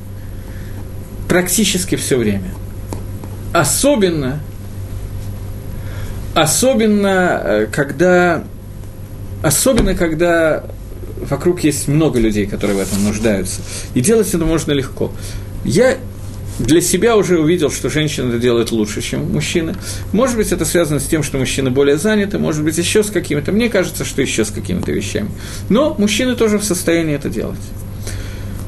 практически 1.29 1.97
все 1.97 2.17
время. 2.17 2.51
Особенно, 3.53 4.41
особенно, 6.35 7.41
э, 7.45 7.67
когда, 7.71 8.45
особенно, 9.43 9.95
когда 9.95 10.65
вокруг 11.29 11.65
есть 11.65 11.89
много 11.89 12.19
людей, 12.19 12.47
которые 12.47 12.77
в 12.77 12.81
этом 12.81 13.05
нуждаются. 13.05 13.61
И 13.95 14.01
делать 14.01 14.29
это 14.29 14.45
можно 14.45 14.73
легко. 14.73 15.13
Я 15.65 15.97
для 16.59 16.81
себя 16.81 17.17
уже 17.17 17.39
увидел, 17.39 17.71
что 17.71 17.91
женщина 17.91 18.31
это 18.31 18.39
делает 18.39 18.71
лучше, 18.71 19.03
чем 19.03 19.33
мужчины. 19.33 19.75
Может 20.13 20.37
быть, 20.37 20.53
это 20.53 20.65
связано 20.65 21.01
с 21.01 21.05
тем, 21.05 21.23
что 21.23 21.39
мужчины 21.39 21.71
более 21.71 21.99
заняты, 21.99 22.39
может 22.39 22.65
быть, 22.65 22.79
еще 22.79 23.03
с 23.03 23.11
какими-то. 23.11 23.53
Мне 23.53 23.69
кажется, 23.69 24.05
что 24.05 24.23
еще 24.23 24.45
с 24.45 24.51
какими-то 24.51 24.91
вещами. 24.91 25.29
Но 25.69 25.95
мужчины 25.99 26.35
тоже 26.35 26.59
в 26.59 26.65
состоянии 26.65 27.15
это 27.15 27.29
делать. 27.29 27.61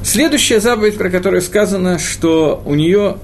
Следующая 0.04 0.60
заповедь, 0.60 0.96
про 0.96 1.10
которую 1.10 1.42
сказано, 1.42 1.98
что 1.98 2.62
у 2.64 2.74
нее 2.74 3.16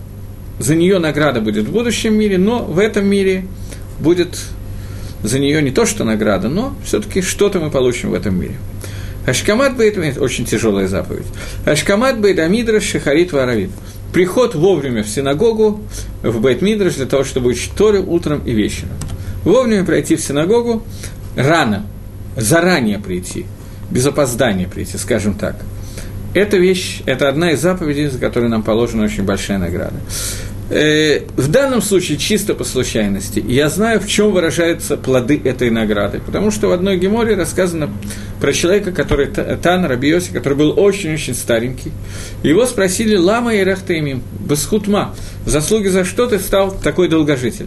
за 0.59 0.75
нее 0.75 0.99
награда 0.99 1.41
будет 1.41 1.67
в 1.67 1.73
будущем 1.73 2.15
мире, 2.15 2.39
но 2.39 2.65
в 2.65 2.79
этом 2.79 3.07
мире 3.07 3.47
будет 3.99 4.39
за 5.23 5.39
нее 5.39 5.63
не 5.63 5.73
то, 5.73 5.85
что 5.85 6.05
награда, 6.05 6.49
но 6.49 6.75
все-таки 6.85 7.23
что-то 7.23 7.59
мы 7.59 7.71
получим 7.71 8.11
в 8.11 8.15
этом 8.15 8.39
мире. 8.39 8.57
Ашкамат 9.27 9.77
Бейт, 9.77 10.19
очень 10.19 10.45
тяжелая 10.45 10.87
заповедь. 10.87 11.27
Ашкамат 11.65 12.21
Бейт 12.21 12.39
Амидра 12.39 12.81
Шахарит 12.81 13.33
Варавит 13.33 13.71
приход 14.15 14.55
вовремя 14.55 15.03
в 15.03 15.09
синагогу, 15.09 15.81
в 16.23 16.41
Бейтмидраш, 16.41 16.95
для 16.95 17.07
того, 17.07 17.25
чтобы 17.25 17.51
учить 17.51 17.73
Торы 17.77 18.01
утром 18.01 18.41
и 18.47 18.53
вечером. 18.53 18.93
Вовремя 19.43 19.85
пройти 19.85 20.15
в 20.15 20.21
синагогу, 20.21 20.85
рано, 21.37 21.85
заранее 22.37 23.01
прийти, 23.01 23.45
без 23.91 24.07
опоздания 24.07 24.69
прийти, 24.69 24.97
скажем 24.99 25.35
так. 25.35 25.57
Эта 26.33 26.57
вещь, 26.57 27.03
это 27.07 27.29
одна 27.29 27.51
из 27.51 27.61
заповедей, 27.61 28.07
за 28.07 28.19
которой 28.19 28.49
нам 28.49 28.63
положена 28.63 29.05
очень 29.05 29.25
большая 29.25 29.59
награда. 29.59 29.97
Э, 30.71 31.21
в 31.37 31.51
данном 31.51 31.83
случае 31.83 32.17
чисто 32.17 32.55
по 32.55 32.65
случайности. 32.65 33.45
Я 33.47 33.69
знаю, 33.69 34.01
в 34.01 34.09
чем 34.09 34.33
выражаются 34.33 34.97
плоды 34.97 35.41
этой 35.45 35.71
награды. 35.71 36.21
Потому 36.25 36.51
что 36.51 36.69
в 36.69 36.73
одной 36.73 36.97
геморе 36.97 37.37
рассказано 37.37 37.91
про 38.41 38.53
человека, 38.53 38.91
который 38.91 39.27
Тан 39.27 39.85
Рабиоси, 39.85 40.33
который 40.33 40.55
был 40.57 40.75
очень-очень 40.79 41.35
старенький. 41.35 41.93
Его 42.43 42.65
спросили 42.67 43.17
Лама 43.17 43.55
и 43.55 43.63
Рахтаимим, 43.63 44.23
Басхутма, 44.41 45.15
заслуги 45.45 45.89
за 45.89 46.05
что 46.05 46.27
ты 46.27 46.39
стал 46.39 46.73
такой 46.73 47.09
долгожитель? 47.09 47.67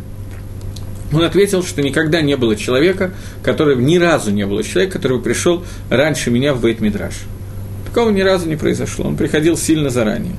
Он 1.14 1.24
ответил, 1.24 1.64
что 1.64 1.82
никогда 1.82 2.22
не 2.22 2.36
было 2.36 2.56
человека, 2.56 3.14
который 3.44 3.78
ни 3.78 3.98
разу 3.98 4.32
не 4.32 4.46
было 4.46 4.64
человека, 4.64 4.94
который 4.94 5.22
пришел 5.22 5.64
раньше 5.90 6.32
меня 6.32 6.54
в 6.54 6.62
Бейт 6.62 6.82
Мидраш. 6.82 7.14
Такого 7.86 8.10
ни 8.10 8.22
разу 8.22 8.50
не 8.50 8.56
произошло. 8.56 9.06
Он 9.06 9.16
приходил 9.16 9.56
сильно 9.56 9.90
заранее. 9.90 10.36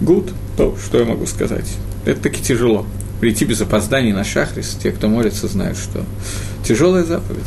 Гуд, 0.00 0.32
то, 0.56 0.76
что 0.84 0.98
я 0.98 1.04
могу 1.04 1.26
сказать. 1.26 1.66
Это 2.04 2.20
таки 2.20 2.42
тяжело. 2.42 2.86
Прийти 3.20 3.44
без 3.44 3.60
опозданий 3.60 4.12
на 4.12 4.24
шахрис, 4.24 4.76
те, 4.80 4.92
кто 4.92 5.08
молится, 5.08 5.48
знают, 5.48 5.76
что 5.76 6.04
тяжелая 6.64 7.04
заповедь. 7.04 7.42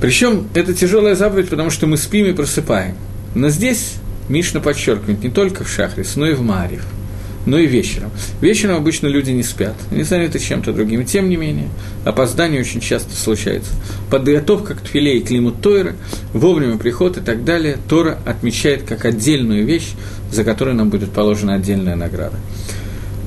Причем 0.00 0.48
это 0.54 0.74
тяжелая 0.74 1.14
заповедь, 1.14 1.50
потому 1.50 1.70
что 1.70 1.86
мы 1.86 1.96
спим 1.96 2.26
и 2.26 2.32
просыпаем. 2.32 2.94
Но 3.34 3.50
здесь 3.50 3.94
Мишна 4.28 4.60
подчеркивает 4.60 5.22
не 5.22 5.30
только 5.30 5.64
в 5.64 5.68
Шахрис, 5.68 6.16
но 6.16 6.26
и 6.26 6.34
в 6.34 6.42
Марьев– 6.42 6.84
но 7.46 7.58
и 7.58 7.66
вечером. 7.66 8.10
Вечером 8.40 8.76
обычно 8.76 9.06
люди 9.06 9.30
не 9.30 9.42
спят, 9.42 9.74
они 9.90 10.02
заняты 10.02 10.38
чем-то 10.38 10.72
другим. 10.72 11.04
Тем 11.04 11.28
не 11.28 11.36
менее, 11.36 11.68
опоздание 12.04 12.60
очень 12.60 12.80
часто 12.80 13.14
случается. 13.14 13.72
Подготовка 14.10 14.74
к 14.74 14.80
тфиле 14.80 15.18
и 15.18 15.22
климат 15.22 15.60
Тойра, 15.60 15.94
вовремя 16.32 16.78
приход 16.78 17.16
и 17.16 17.20
так 17.20 17.44
далее, 17.44 17.78
Тора 17.88 18.18
отмечает 18.26 18.82
как 18.82 19.04
отдельную 19.04 19.64
вещь, 19.64 19.92
за 20.30 20.44
которую 20.44 20.76
нам 20.76 20.90
будет 20.90 21.10
положена 21.10 21.54
отдельная 21.54 21.96
награда. 21.96 22.36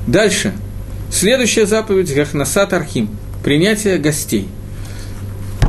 Дальше. 0.06 0.52
Следующая 1.10 1.66
заповедь– 1.66 2.14
Гахнасат 2.14 2.72
Архим– 2.72 3.10
принятие 3.44 3.98
гостей– 3.98 4.48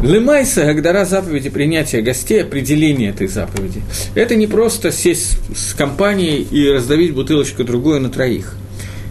Лемайса, 0.04 0.70
Агдара 0.70 1.06
заповеди 1.06 1.50
принятия 1.50 2.02
гостей, 2.02 2.44
определение 2.44 3.12
этой 3.12 3.28
заповеди, 3.28 3.82
это 4.16 4.36
не 4.36 4.48
просто 4.48 4.92
сесть 4.92 5.38
с 5.56 5.74
компанией 5.74 6.42
и 6.44 6.70
раздавить 6.70 7.14
бутылочку 7.14 7.64
другую 7.64 8.02
на 8.02 8.10
троих. 8.10 8.58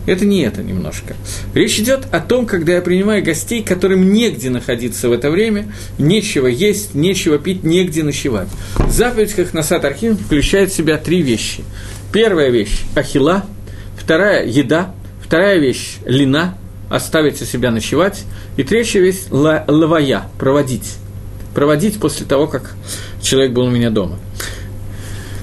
Это 0.04 0.26
не 0.26 0.42
это 0.42 0.62
немножко. 0.62 1.14
Речь 1.54 1.78
идет 1.78 2.06
о 2.12 2.20
том, 2.20 2.44
когда 2.44 2.74
я 2.74 2.82
принимаю 2.82 3.24
гостей, 3.24 3.62
которым 3.62 4.12
негде 4.12 4.50
находиться 4.50 5.08
в 5.08 5.12
это 5.12 5.30
время, 5.30 5.72
нечего 5.96 6.46
есть, 6.46 6.94
нечего 6.94 7.38
пить, 7.38 7.64
негде 7.64 8.02
ночевать. 8.02 8.48
Заповедь 8.90 9.32
как 9.32 9.54
Насад 9.54 9.86
Архим 9.86 10.18
включает 10.18 10.72
в 10.72 10.76
себя 10.76 10.98
три 10.98 11.22
вещи. 11.22 11.64
Первая 12.12 12.50
вещь– 12.50 12.82
ахила, 12.94 13.46
вторая– 13.96 14.44
еда, 14.46 14.94
вторая 15.24 15.56
вещь– 15.58 15.96
лина, 16.04 16.58
оставить 16.92 17.40
у 17.40 17.44
себя 17.46 17.70
ночевать. 17.70 18.24
И 18.56 18.62
третья 18.62 19.00
вещь– 19.00 19.22
лавая, 19.30 20.24
проводить. 20.38 20.96
Проводить 21.54 21.98
после 21.98 22.26
того, 22.26 22.46
как 22.46 22.74
человек 23.22 23.52
был 23.52 23.64
у 23.64 23.70
меня 23.70 23.90
дома. 23.90 24.18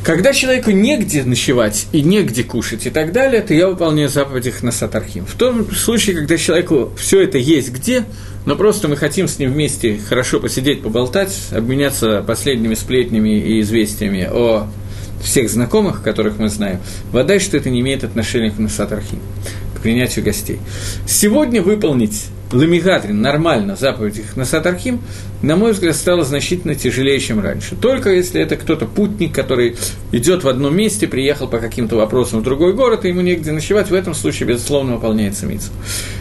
Когда 0.04 0.32
человеку 0.32 0.72
негде 0.72 1.24
ночевать 1.24 1.88
и 1.92 2.02
негде 2.02 2.44
кушать 2.44 2.86
и 2.86 2.90
так 2.90 3.12
далее, 3.12 3.42
то 3.42 3.54
я 3.54 3.68
выполняю 3.68 4.10
заповедь 4.10 4.64
на 4.64 4.72
Сатархим. 4.72 5.26
В 5.26 5.34
том 5.34 5.70
случае, 5.72 6.16
когда 6.16 6.38
человеку 6.38 6.92
все 6.98 7.22
это 7.22 7.38
есть 7.38 7.72
где, 7.72 8.06
но 8.46 8.56
просто 8.56 8.88
мы 8.88 8.96
хотим 8.96 9.28
с 9.28 9.40
ним 9.40 9.52
вместе 9.52 10.00
хорошо 10.08 10.40
посидеть, 10.40 10.82
поболтать, 10.82 11.36
обменяться 11.52 12.24
последними 12.26 12.76
сплетнями 12.76 13.40
и 13.40 13.62
известиями 13.62 14.28
о 14.32 14.68
всех 15.22 15.50
знакомых, 15.50 16.02
которых 16.02 16.40
мы 16.40 16.48
знаем, 16.50 16.80
вода, 17.12 17.40
что 17.40 17.58
это 17.58 17.70
не 17.70 17.82
имеет 17.82 18.04
отношения 18.04 18.52
к 18.52 18.58
Насатархим 18.58 19.20
принятию 19.82 20.26
гостей. 20.26 20.60
Сегодня 21.08 21.62
выполнить 21.62 22.26
Ламигатрин 22.52 23.22
нормально 23.22 23.76
заповедь 23.76 24.18
их 24.18 24.36
на 24.36 24.44
Сатархим, 24.46 25.02
на 25.42 25.56
мой 25.56 25.72
взгляд, 25.72 25.96
стало 25.96 26.26
значительно 26.26 26.76
тяжелее, 26.76 27.20
чем 27.20 27.40
раньше. 27.40 27.76
Только 27.76 28.10
если 28.12 28.42
это 28.42 28.58
кто-то 28.58 28.86
путник, 28.86 29.34
который 29.34 29.78
идет 30.12 30.44
в 30.44 30.50
одном 30.50 30.76
месте, 30.76 31.08
приехал 31.08 31.48
по 31.48 31.60
каким-то 31.60 31.96
вопросам 31.96 32.40
в 32.40 32.44
другой 32.44 32.74
город, 32.74 33.06
и 33.06 33.10
ему 33.10 33.22
негде 33.22 33.52
ночевать, 33.52 33.90
в 33.90 33.94
этом 33.94 34.14
случае, 34.14 34.50
безусловно, 34.50 34.96
выполняется 34.96 35.46
митцва. 35.46 35.74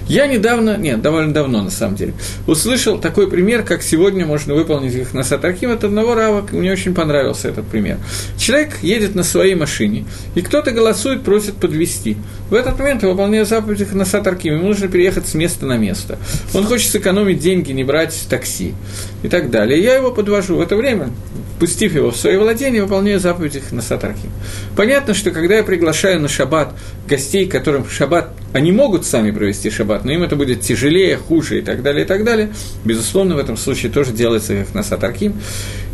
Я 0.07 0.27
недавно, 0.27 0.77
нет, 0.77 1.03
довольно 1.03 1.35
давно, 1.35 1.63
на 1.63 1.71
самом 1.71 1.97
деле, 1.97 2.15
услышал 2.47 2.99
такой 2.99 3.29
пример, 3.29 3.63
как 3.63 3.83
сегодня 3.83 4.25
можно 4.25 4.55
выполнить 4.55 4.95
их 4.95 5.15
на 5.15 5.23
Сатархим 5.23 5.73
от 5.73 5.85
одного 5.85 6.15
рава, 6.15 6.47
мне 6.53 6.71
очень 6.73 6.95
понравился 6.95 7.49
этот 7.49 7.67
пример. 7.67 7.99
Человек 8.39 8.79
едет 8.83 9.15
на 9.15 9.23
своей 9.23 9.55
машине, 9.55 10.05
и 10.35 10.43
кто-то 10.43 10.71
голосует, 10.71 11.25
просит 11.25 11.57
подвести. 11.57 12.17
В 12.51 12.55
этот 12.55 12.79
момент, 12.79 13.03
выполняя 13.03 13.45
заповедь 13.45 13.81
их 13.81 13.93
на 13.95 14.05
Сатархим, 14.05 14.55
ему 14.55 14.69
нужно 14.69 14.89
переехать 14.89 15.27
с 15.27 15.35
места 15.35 15.67
на 15.67 15.77
место. 15.77 16.18
Он 16.55 16.65
хочет 16.65 16.91
сэкономить 16.91 17.39
деньги, 17.41 17.73
не 17.73 17.85
брать 17.85 18.27
такси 18.29 18.75
и 19.23 19.29
так 19.29 19.51
далее. 19.51 19.83
Я 19.83 19.95
его 19.95 20.11
подвожу 20.11 20.57
в 20.57 20.61
это 20.61 20.77
время, 20.77 21.11
пустив 21.59 21.95
его 21.95 22.11
в 22.11 22.17
свое 22.17 22.39
владение, 22.39 22.83
выполняю 22.83 23.21
заповедь 23.21 23.57
их 23.57 23.73
на 23.73 23.83
Сатархим. 23.83 24.31
Понятно, 24.77 25.15
что 25.15 25.31
когда 25.31 25.57
я 25.57 25.63
приглашаю 25.63 26.21
на 26.21 26.29
шаббат 26.29 26.75
гостей, 27.09 27.47
которым 27.47 27.89
шаббат, 27.89 28.31
они 28.53 28.73
могут 28.73 29.05
сами 29.05 29.31
провести 29.31 29.71
шаббат, 29.71 30.05
но 30.05 30.13
им 30.13 30.23
это 30.23 30.37
будет 30.37 30.61
тяжелее, 30.61 31.17
хуже 31.17 31.59
и 31.59 31.63
так 31.63 31.83
далее, 31.83 32.05
и 32.05 32.09
так 32.09 32.25
далее, 32.25 32.51
безусловно, 32.85 33.35
в 33.35 33.39
этом 33.39 33.57
случае 33.57 33.93
тоже 33.93 34.13
делается 34.13 34.55
как 34.55 34.75
на 34.75 34.83
Сатархим. 34.83 35.35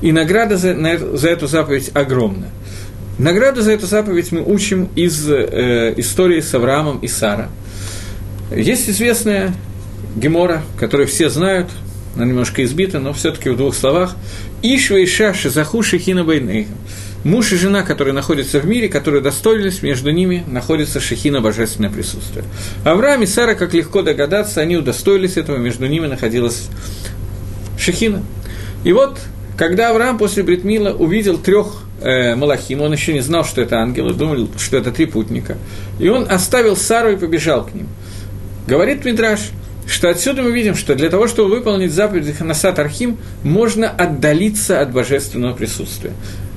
И 0.03 0.13
награда 0.13 0.57
за, 0.57 0.75
на, 0.75 0.99
за 0.99 1.31
эту 1.31 1.47
заповедь 1.47 1.91
огромна. 1.95 2.47
Награду 3.19 3.63
за 3.63 3.73
эту 3.73 3.87
заповедь 3.87 4.33
мы 4.33 4.43
учим 4.43 4.89
из 4.97 5.29
э, 5.31 5.95
истории 5.97 6.41
с 6.41 6.53
Авраамом 6.53 6.99
и 6.99 7.07
Сара. 7.07 7.49
Есть 8.55 8.91
известная 8.91 9.55
Гемора, 10.17 10.63
которую 10.79 11.09
все 11.09 11.29
знают, 11.29 11.69
она 12.17 12.25
немножко 12.25 12.63
избита, 12.65 13.01
но 13.01 13.13
все-таки 13.13 13.51
в 13.51 13.57
двух 13.57 13.75
словах. 13.75 14.15
Ишва 14.63 14.97
и 14.97 15.07
Шаши 15.07 15.51
Захуши 15.51 15.99
Хина 15.99 16.25
Муж 17.25 17.53
и 17.53 17.57
жена, 17.57 17.83
которые 17.83 18.13
находятся 18.13 18.61
в 18.61 18.67
мире, 18.67 18.89
которые 18.89 19.23
достоились, 19.23 19.83
между 19.83 20.11
ними 20.11 20.45
находится 20.47 21.01
Шехина 21.01 21.41
Божественное 21.41 21.91
присутствие. 21.91 22.45
Авраам 22.85 23.23
и 23.23 23.27
Сара, 23.27 23.55
как 23.55 23.73
легко 23.73 24.03
догадаться, 24.03 24.61
они 24.61 24.77
удостоились 24.77 25.39
этого, 25.39 25.57
между 25.57 25.87
ними 25.87 26.07
находилась 26.07 26.69
Шехина. 27.79 28.23
И 28.85 28.93
вот, 28.93 29.19
когда 29.57 29.89
Авраам 29.89 30.19
после 30.19 30.43
Бритмила 30.43 30.91
увидел 30.91 31.39
трех 31.39 31.83
э, 32.03 32.37
Малахим, 32.37 32.83
он 32.83 32.93
еще 32.93 33.15
не 33.15 33.21
знал, 33.21 33.47
что 33.47 33.63
это 33.63 33.79
ангелы, 33.79 34.13
думал, 34.13 34.51
что 34.59 34.77
это 34.77 34.93
три 34.93 35.07
путника, 35.07 35.57
и 35.99 36.09
он 36.09 36.27
оставил 36.31 36.77
Сару 36.77 37.11
и 37.11 37.17
побежал 37.17 37.65
к 37.65 37.73
ним. 37.73 37.89
Говорит 38.67 39.03
Мидраш– 39.05 39.41
что 39.87 40.09
отсюда 40.09 40.43
мы 40.43 40.53
видим, 40.53 40.75
что 40.75 40.95
для 40.95 41.11
того, 41.11 41.27
чтобы 41.29 41.51
выполнить 41.51 41.93
заповедь 41.93 42.37
Ханасат 42.37 42.79
Архим, 42.79 43.19
можно 43.43 43.89
отдалиться 43.89 44.81
от 44.81 44.93
божественного 44.93 45.55
присутствия. 45.55 46.13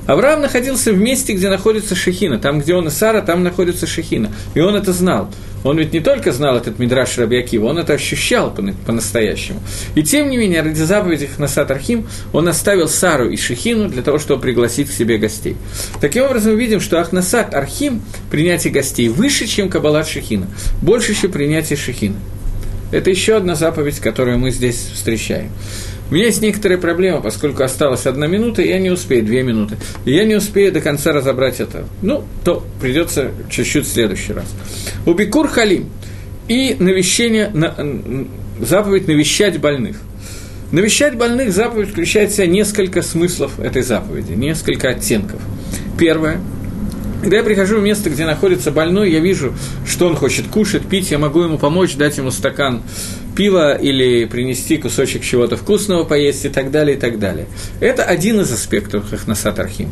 Авраам 0.08 0.42
находился 0.42 0.94
в 0.94 0.98
месте, 0.98 1.34
где 1.34 1.50
находится 1.50 1.94
Шехина. 1.94 2.40
Там, 2.40 2.62
где 2.62 2.74
он 2.74 2.88
и 2.88 2.90
Сара, 2.90 3.22
там 3.22 3.44
находится 3.44 3.86
Шехина. 3.86 4.32
И 4.56 4.62
он 4.62 4.76
это 4.76 4.94
знал. 4.94 5.30
Он 5.66 5.78
ведь 5.78 5.92
не 5.92 6.00
только 6.00 6.32
знал 6.32 6.56
этот 6.56 6.80
Мидраш 6.80 7.18
Рабиакива, 7.18 7.66
он 7.66 7.78
это 7.78 7.94
ощущал 7.94 8.56
по-настоящему. 8.86 9.62
И 9.96 10.04
тем 10.04 10.30
не 10.30 10.38
менее, 10.38 10.62
ради 10.62 10.82
заповеди 10.82 11.26
Хнасат 11.26 11.72
Архим, 11.72 12.08
он 12.32 12.48
оставил 12.48 12.88
Сару 12.88 13.30
и 13.30 13.36
Шехину 13.36 13.90
для 13.90 14.02
того, 14.02 14.18
чтобы 14.18 14.42
пригласить 14.42 14.90
к 14.90 14.94
себе 14.94 15.18
гостей. 15.18 15.58
Таким 16.00 16.24
образом, 16.24 16.54
мы 16.54 16.60
видим, 16.60 16.80
что 16.80 17.02
Ахнасат 17.02 17.54
Архим, 17.54 18.02
принятие 18.32 18.72
гостей, 18.72 19.10
выше, 19.10 19.46
чем 19.46 19.68
Кабалат 19.68 20.08
Шехина, 20.08 20.48
больше, 20.82 21.14
чем 21.20 21.32
принятие 21.32 21.78
Шехина. 21.78 22.16
Это 22.92 23.10
еще 23.10 23.36
одна 23.36 23.56
заповедь, 23.56 24.00
которую 24.00 24.40
мы 24.40 24.52
здесь 24.52 24.90
встречаем. 24.94 25.50
У 26.10 26.14
меня 26.14 26.28
есть 26.28 26.42
некоторые 26.42 26.78
проблемы, 26.78 27.22
поскольку 27.22 27.64
осталась 27.64 28.06
одна 28.06 28.28
минута, 28.28 28.62
и 28.62 28.70
я 28.70 28.80
не 28.80 28.90
успею, 28.90 29.26
две 29.26 29.44
минуты. 29.44 29.76
И 30.06 30.14
я 30.14 30.24
не 30.24 30.36
успею 30.36 30.72
до 30.72 30.80
конца 30.80 31.12
разобрать 31.12 31.60
это. 31.60 31.86
Ну, 32.02 32.24
то 32.46 32.66
придется 32.80 33.32
чуть-чуть 33.50 33.86
в 33.86 33.92
следующий 33.92 34.32
раз. 34.32 34.46
Убикур 35.06 35.50
халим 35.50 35.90
и 36.48 36.78
навещение, 36.80 37.50
на, 37.54 37.76
заповедь 38.62 39.08
навещать 39.08 39.60
больных. 39.60 39.98
Навещать 40.72 41.18
больных 41.18 41.52
заповедь 41.52 41.90
включает 41.90 42.32
в 42.32 42.36
себя 42.36 42.48
несколько 42.48 43.02
смыслов 43.02 43.60
этой 43.60 43.82
заповеди, 43.82 44.34
несколько 44.34 44.90
оттенков. 44.90 45.42
Первое– 45.98 46.40
когда 47.22 47.38
я 47.38 47.44
прихожу 47.44 47.80
в 47.80 47.84
место, 47.84 48.10
где 48.10 48.26
находится 48.26 48.72
больной, 48.72 49.12
я 49.12 49.20
вижу, 49.20 49.54
что 49.86 50.08
он 50.08 50.16
хочет 50.16 50.48
кушать, 50.48 50.88
пить, 50.88 51.12
я 51.12 51.18
могу 51.18 51.42
ему 51.42 51.58
помочь, 51.58 51.96
дать 51.96 52.18
ему 52.18 52.32
стакан 52.32 52.84
пива 53.36 53.76
или 53.76 54.26
принести 54.26 54.78
кусочек 54.78 55.24
чего-то 55.24 55.58
вкусного 55.58 56.04
поесть 56.04 56.46
и 56.46 56.50
так 56.50 56.72
далее, 56.72 56.98
и 56.98 57.00
так 57.00 57.20
далее. 57.20 57.46
Это 57.80 58.04
один 58.04 58.42
из 58.42 58.52
аспектов 58.52 59.10
Хахнасат 59.10 59.60
Архим. 59.60 59.92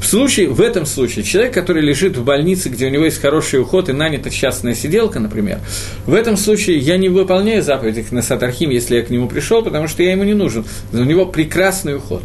В, 0.00 0.06
случае, 0.06 0.48
в 0.48 0.62
этом 0.62 0.86
случае 0.86 1.24
человек, 1.24 1.52
который 1.52 1.82
лежит 1.82 2.16
в 2.16 2.24
больнице, 2.24 2.70
где 2.70 2.86
у 2.86 2.88
него 2.88 3.04
есть 3.04 3.20
хороший 3.20 3.60
уход 3.60 3.90
и 3.90 3.92
нанята 3.92 4.30
частная 4.30 4.74
сиделка, 4.74 5.20
например, 5.20 5.58
в 6.06 6.14
этом 6.14 6.38
случае 6.38 6.78
я 6.78 6.96
не 6.96 7.10
выполняю 7.10 7.62
заповедь 7.62 8.02
Хахнасат 8.02 8.42
Архим, 8.42 8.70
если 8.70 8.96
я 8.96 9.02
к 9.02 9.10
нему 9.10 9.28
пришел, 9.28 9.62
потому 9.62 9.88
что 9.88 10.02
я 10.02 10.12
ему 10.12 10.24
не 10.24 10.34
нужен. 10.34 10.64
У 10.92 10.96
него 10.96 11.26
прекрасный 11.26 11.96
уход. 11.96 12.22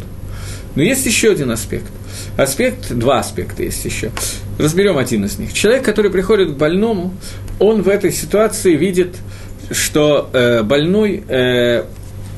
Но 0.74 0.82
есть 0.82 1.04
еще 1.04 1.32
один 1.32 1.50
аспект. 1.50 1.86
Аспект, 2.36 2.92
два 2.92 3.20
аспекта 3.20 3.62
есть 3.62 3.84
еще. 3.84 4.10
Разберем 4.58 4.98
один 4.98 5.24
из 5.24 5.38
них. 5.38 5.52
Человек, 5.52 5.84
который 5.84 6.10
приходит 6.10 6.52
к 6.52 6.56
больному, 6.56 7.14
он 7.58 7.82
в 7.82 7.88
этой 7.88 8.12
ситуации 8.12 8.76
видит, 8.76 9.16
что 9.70 10.28
э, 10.32 10.62
больной 10.62 11.22
э, 11.26 11.84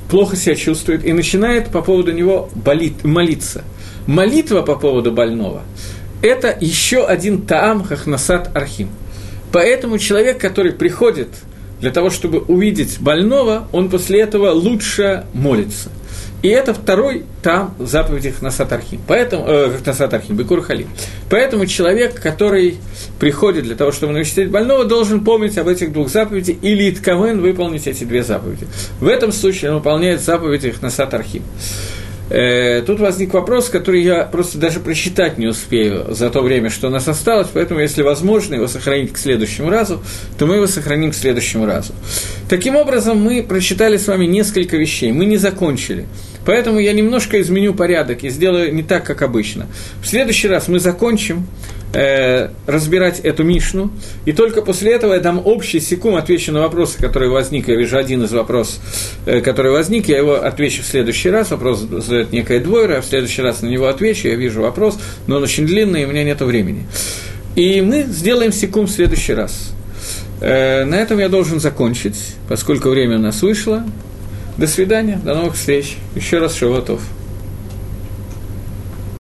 плохо 0.09 0.37
себя 0.37 0.55
чувствует 0.55 1.05
и 1.05 1.13
начинает 1.13 1.69
по 1.69 1.83
поводу 1.83 2.13
него 2.13 2.51
болит, 2.55 3.05
молиться. 3.05 3.65
Молитва 4.07 4.63
по 4.63 4.77
поводу 4.77 5.13
больного– 5.13 5.63
это 6.23 6.57
еще 6.61 7.05
один 7.05 7.43
таам 7.43 7.85
хахнасат 7.85 8.55
архим. 8.57 8.89
Поэтому 9.53 9.99
человек, 9.99 10.39
который 10.39 10.73
приходит 10.73 11.29
для 11.81 11.91
того, 11.91 12.11
чтобы 12.11 12.39
увидеть 12.41 13.01
больного, 13.01 13.69
он 13.73 13.89
после 13.91 14.21
этого 14.21 14.51
лучше 14.51 15.25
молится– 15.33 15.91
и 16.45 16.49
это 16.49 16.75
второй 16.75 17.25
там 17.43 17.75
заповеди 17.79 18.31
Хнасатархим. 18.31 19.01
Поэтому, 19.09 19.47
э, 19.49 19.79
Хнасатархим, 19.83 20.37
Бекур 20.37 20.61
Халим. 20.61 20.89
Поэтому 21.31 21.65
человек, 21.65 22.21
который 22.21 22.77
приходит 23.19 23.65
для 23.65 23.75
того, 23.75 23.93
чтобы 23.93 24.13
навещать 24.13 24.51
больного, 24.51 24.85
должен 24.85 25.25
помнить 25.25 25.57
об 25.57 25.69
этих 25.69 25.91
двух 25.95 26.11
заповедях 26.11 26.57
или 26.61 26.91
Иткамен 26.91 27.41
выполнить 27.41 27.87
эти 27.87 28.05
две 28.05 28.23
заповеди. 28.23 28.67
В 29.01 29.09
этом 29.09 29.33
случае 29.33 29.71
он 29.71 29.79
выполняет 29.79 30.21
заповеди 30.21 30.73
Хнасатархим. 30.73 31.45
Э, 31.45 32.04
тут 32.29 33.01
возник 33.01 33.35
вопрос, 33.35 33.69
который 33.69 34.03
я 34.03 34.25
просто 34.25 34.59
даже 34.59 34.81
прочитать 34.81 35.39
не 35.39 35.47
успею 35.47 36.07
за 36.15 36.31
то 36.31 36.41
время, 36.41 36.71
что 36.71 36.89
у 36.89 36.91
нас 36.91 37.07
осталось, 37.07 37.49
поэтому, 37.53 37.81
если 37.81 38.03
возможно 38.03 38.55
его 38.55 38.67
сохранить 38.67 39.13
к 39.13 39.19
следующему 39.19 39.71
разу, 39.71 40.03
то 40.39 40.47
мы 40.47 40.57
его 40.57 40.67
сохраним 40.67 41.11
к 41.11 41.15
следующему 41.15 41.67
разу. 41.67 41.93
Таким 42.49 42.77
образом, 42.77 43.19
мы 43.23 43.43
прочитали 43.43 43.97
с 43.97 44.07
вами 44.07 44.27
несколько 44.27 44.77
вещей, 44.77 45.13
мы 45.13 45.27
не 45.27 45.37
закончили. 45.37 46.07
Поэтому 46.47 46.79
я 46.79 46.93
немножко 46.93 47.41
изменю 47.41 47.75
порядок 47.75 48.23
и 48.23 48.29
сделаю 48.29 48.75
не 48.75 48.83
так, 48.83 49.05
как 49.05 49.23
обычно. 49.23 49.67
В 50.03 50.07
следующий 50.07 50.49
раз 50.49 50.69
мы 50.69 50.79
закончим 50.79 51.47
э, 51.95 52.51
разбирать 52.67 53.21
эту 53.21 53.45
Мишну, 53.45 53.91
и 54.25 54.33
только 54.33 54.63
после 54.63 54.93
этого 54.93 55.15
я 55.15 55.21
дам 55.21 55.41
общий 55.45 55.81
секунд, 55.81 56.17
отвечу 56.17 56.53
на 56.53 56.61
вопросы, 56.61 56.99
которые 56.99 57.31
возник. 57.31 57.69
Я 57.69 57.77
вижу 57.77 57.97
один 57.97 58.25
из 58.25 58.33
вопросов, 58.33 58.81
э, 59.27 59.41
который 59.41 59.73
возник, 59.73 60.09
я 60.09 60.19
его 60.19 60.35
отвечу 60.35 60.83
в 60.83 60.87
следующий 60.87 61.31
раз. 61.31 61.51
Вопрос 61.51 61.81
задает 61.81 62.33
некая 62.33 62.61
двойра, 62.61 62.99
а 62.99 63.01
в 63.01 63.05
следующий 63.05 63.43
раз 63.43 63.63
на 63.63 63.69
него 63.69 63.87
отвечу, 63.87 64.29
я 64.29 64.35
вижу 64.35 64.63
вопрос, 64.63 64.99
но 65.27 65.37
он 65.37 65.43
очень 65.43 65.67
длинный, 65.67 66.03
и 66.03 66.05
у 66.05 66.09
меня 66.09 66.25
нет 66.25 66.41
времени. 66.41 66.87
И 67.57 67.81
мы 67.81 68.03
сделаем 68.03 68.53
секунд 68.53 68.91
в 68.91 68.93
следующий 68.93 69.35
раз. 69.35 69.73
Э, 70.41 70.85
на 70.85 70.97
этом 70.97 71.19
я 71.19 71.29
должен 71.29 71.61
закончить, 71.61 72.35
поскольку 72.49 72.91
время 72.91 73.17
у 73.17 73.21
нас 73.21 73.43
вышло. 73.43 73.85
До 74.59 74.67
свидания, 74.67 75.21
до 75.25 75.35
новых 75.35 75.55
встреч. 75.55 75.97
Еще 76.15 76.39
раз 76.39 76.55
Шаватов. 76.55 77.01